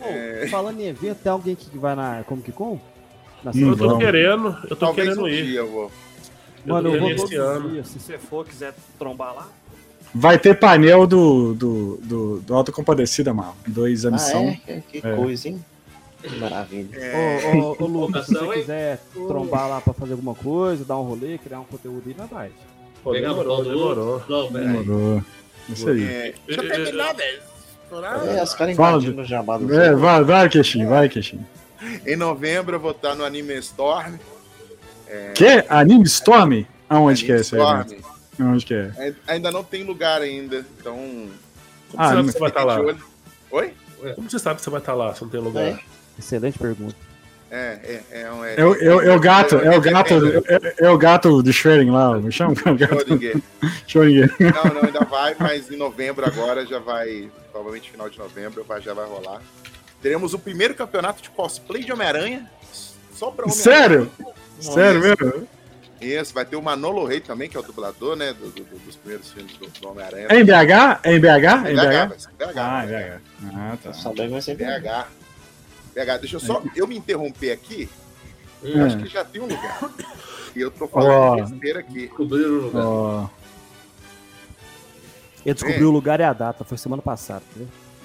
[0.00, 2.78] Ô, Falando em evento, tem alguém aqui que vai na Comic Con?
[3.42, 5.44] Na Eu tô querendo, eu tô Talvez querendo um ir.
[5.46, 5.90] dia eu vou.
[6.64, 7.70] Mano, tô eu vou esse ano.
[7.70, 7.88] dias.
[7.88, 9.48] Se você for, quiser trombar lá.
[10.14, 13.56] Vai ter painel do, do, do, do Auto Compadecida, mal.
[13.66, 14.58] Dois a Ah, missão.
[14.66, 14.80] é?
[14.90, 15.14] Que, É.
[15.16, 15.64] coisa, hein?
[16.22, 16.88] Que maravilha.
[16.98, 20.96] É, Ô, ô, ô, Lucas, se você quiser trombar lá pra fazer alguma coisa, dar
[20.98, 22.50] um rolê, criar um conteúdo aí, nós vai.
[23.04, 24.22] Pô, Pegar no demorou, demorou.
[24.50, 25.22] Demorou.
[25.68, 26.02] Isso aí.
[26.04, 27.40] é, já terminou, velho.
[28.36, 31.46] É, os caras invadindo o jabá do É, vai, vai, Queixinho, vai, Queixinho.
[32.06, 34.14] Em novembro eu vou estar no Anime Storm.
[35.34, 35.64] Que?
[35.68, 36.64] Anime Storm?
[36.88, 37.62] Aonde que é Anime esse aí?
[37.62, 38.17] Storm.
[38.40, 38.92] Aonde que é?
[38.98, 40.94] Ai- Ainda não tem lugar ainda, então.
[41.90, 42.80] Como Ah, você sabe não- que você vai estar lá?
[42.80, 43.04] olho.
[43.50, 43.74] Oi?
[44.14, 45.64] Como você sabe que você vai estar lá se não tem lugar?
[45.64, 45.78] É.
[46.18, 46.94] Excelente pergunta.
[47.50, 50.14] É, é, é, um- é, É o, é, o- é o gato, é o gato,
[50.46, 53.40] é, é o gato de Schwerin lá, me chama o gato Schrödinger.
[53.86, 54.34] Schrödinger.
[54.38, 57.30] Não, não, ainda vai, mas em novembro agora já vai.
[57.50, 59.40] Provavelmente final de novembro vai, já vai rolar.
[60.02, 62.48] Teremos o primeiro campeonato de cosplay de Homem-Aranha.
[63.14, 63.78] Só pra Homem-Aranha.
[63.80, 64.10] Sério?
[64.60, 65.48] Sério mesmo?
[66.00, 68.32] Isso, vai ter o Manolo Rey também, que é o dublador, né?
[68.32, 70.28] do- do- dos primeiros filmes do, do Homem-Aranha.
[70.30, 71.00] É em BH?
[71.02, 71.66] É em BH?
[71.66, 72.08] É em BH, BH?
[72.08, 72.58] vai ser BH.
[72.58, 73.20] Ah, em BH.
[73.56, 73.92] Ah, tá.
[73.92, 74.54] Só bem vai ser.
[74.56, 75.06] BH.
[75.94, 77.88] BH, deixa eu só eu me interromper aqui.
[78.62, 78.68] É.
[78.68, 79.90] Eu acho que já tem um lugar.
[80.56, 81.36] E eu tô falando Ó.
[81.36, 82.10] besteira aqui.
[82.18, 82.82] O lugar.
[82.84, 83.28] Ó,
[85.44, 87.42] Ele descobriu o lugar e a data, foi semana passada.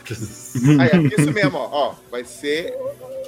[0.79, 1.69] Aí, é isso mesmo, ó.
[1.71, 1.95] ó.
[2.11, 2.73] Vai ser.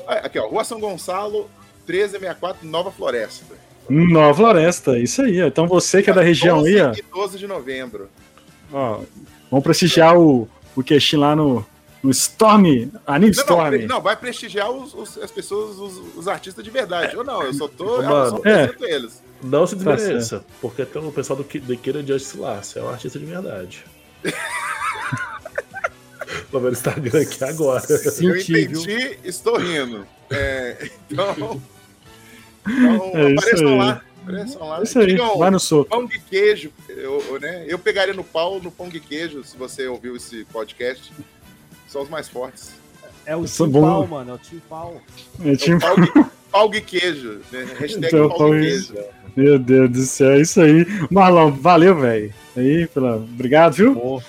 [0.07, 0.47] Aqui, ó.
[0.47, 1.49] Rua São Gonçalo,
[1.87, 3.55] 1364, Nova Floresta.
[3.89, 5.41] Nova Floresta, isso aí.
[5.41, 5.47] ó.
[5.47, 8.09] Então você que é da região aí, ó, 11 e 12 de novembro.
[8.73, 8.99] ó
[9.51, 11.65] vamos prestigiar o, o Queixinho lá no,
[12.03, 13.77] no Storm, Anime Não, Storm.
[13.81, 17.15] não, não, vai prestigiar os, os- as pessoas, os, os artistas de verdade.
[17.15, 18.01] Ou não, eu só tô.
[18.01, 18.73] Eu mano, só é.
[18.81, 19.23] eles.
[19.43, 22.83] Não se Tá desmereça, porque tem o pessoal do, do Kira Justice lá, você é
[22.83, 23.85] um artista de verdade.
[26.51, 27.81] Vou ver o Instagram aqui agora.
[27.81, 28.33] Senti, eu
[28.69, 28.81] viu?
[28.81, 30.05] entendi, estou rindo.
[30.29, 31.61] É, então.
[32.67, 34.01] Então, É apareçam lá.
[34.23, 34.81] Apareçam lá.
[34.83, 35.89] Isso aí, Digam, vai no soco.
[35.89, 37.63] Pão de queijo, eu, eu, né?
[37.67, 41.11] eu pegaria no pau no pão de queijo, se você ouviu esse podcast.
[41.87, 42.71] São os mais fortes.
[43.25, 43.71] É o Tim.
[43.71, 45.01] Pau, mano, é o Tim Pau.
[45.43, 46.11] É tinha- o pau, de,
[46.51, 47.39] pau de queijo.
[47.51, 47.65] Né?
[47.79, 48.93] Hashtag Então, pau de de- queijo.
[49.35, 50.85] Meu Deus do céu, é isso aí.
[51.11, 52.33] Marlon, valeu, velho.
[52.57, 53.17] Aí, pela...
[53.17, 53.93] Obrigado, viu?
[53.95, 54.21] Pô,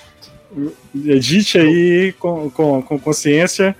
[1.05, 3.75] Edite aí com, com, com consciência.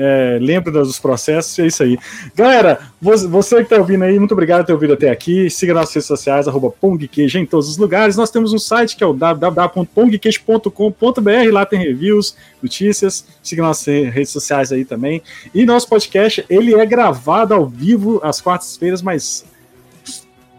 [0.00, 1.98] É, lembra dos processos, é isso aí.
[2.32, 5.50] Galera, você, que tá ouvindo aí, muito obrigado por ter ouvido até aqui.
[5.50, 8.16] Siga nas redes sociais, arroba Pongqueijo em todos os lugares.
[8.16, 13.26] Nós temos um site que é o www.pongqueijo.com.br, lá tem reviews, notícias.
[13.42, 15.20] Siga nas redes sociais aí também.
[15.52, 19.44] E nosso podcast, ele é gravado ao vivo às quartas-feiras, mas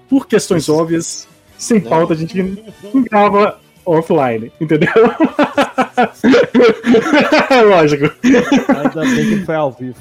[0.09, 1.25] por questões óbvias,
[1.57, 2.61] sem pauta, a gente
[2.93, 4.89] não grava offline, entendeu?
[7.69, 8.11] Lógico.
[8.23, 9.95] Ainda bem que foi ao vivo.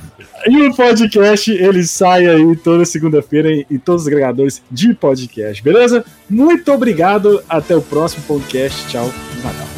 [0.47, 6.05] E o podcast, ele sai aí toda segunda-feira em, todos os agregadores de podcast, beleza?
[6.29, 8.87] Muito obrigado, até o próximo podcast.
[8.89, 9.11] Tchau.
[9.43, 9.78] Natal.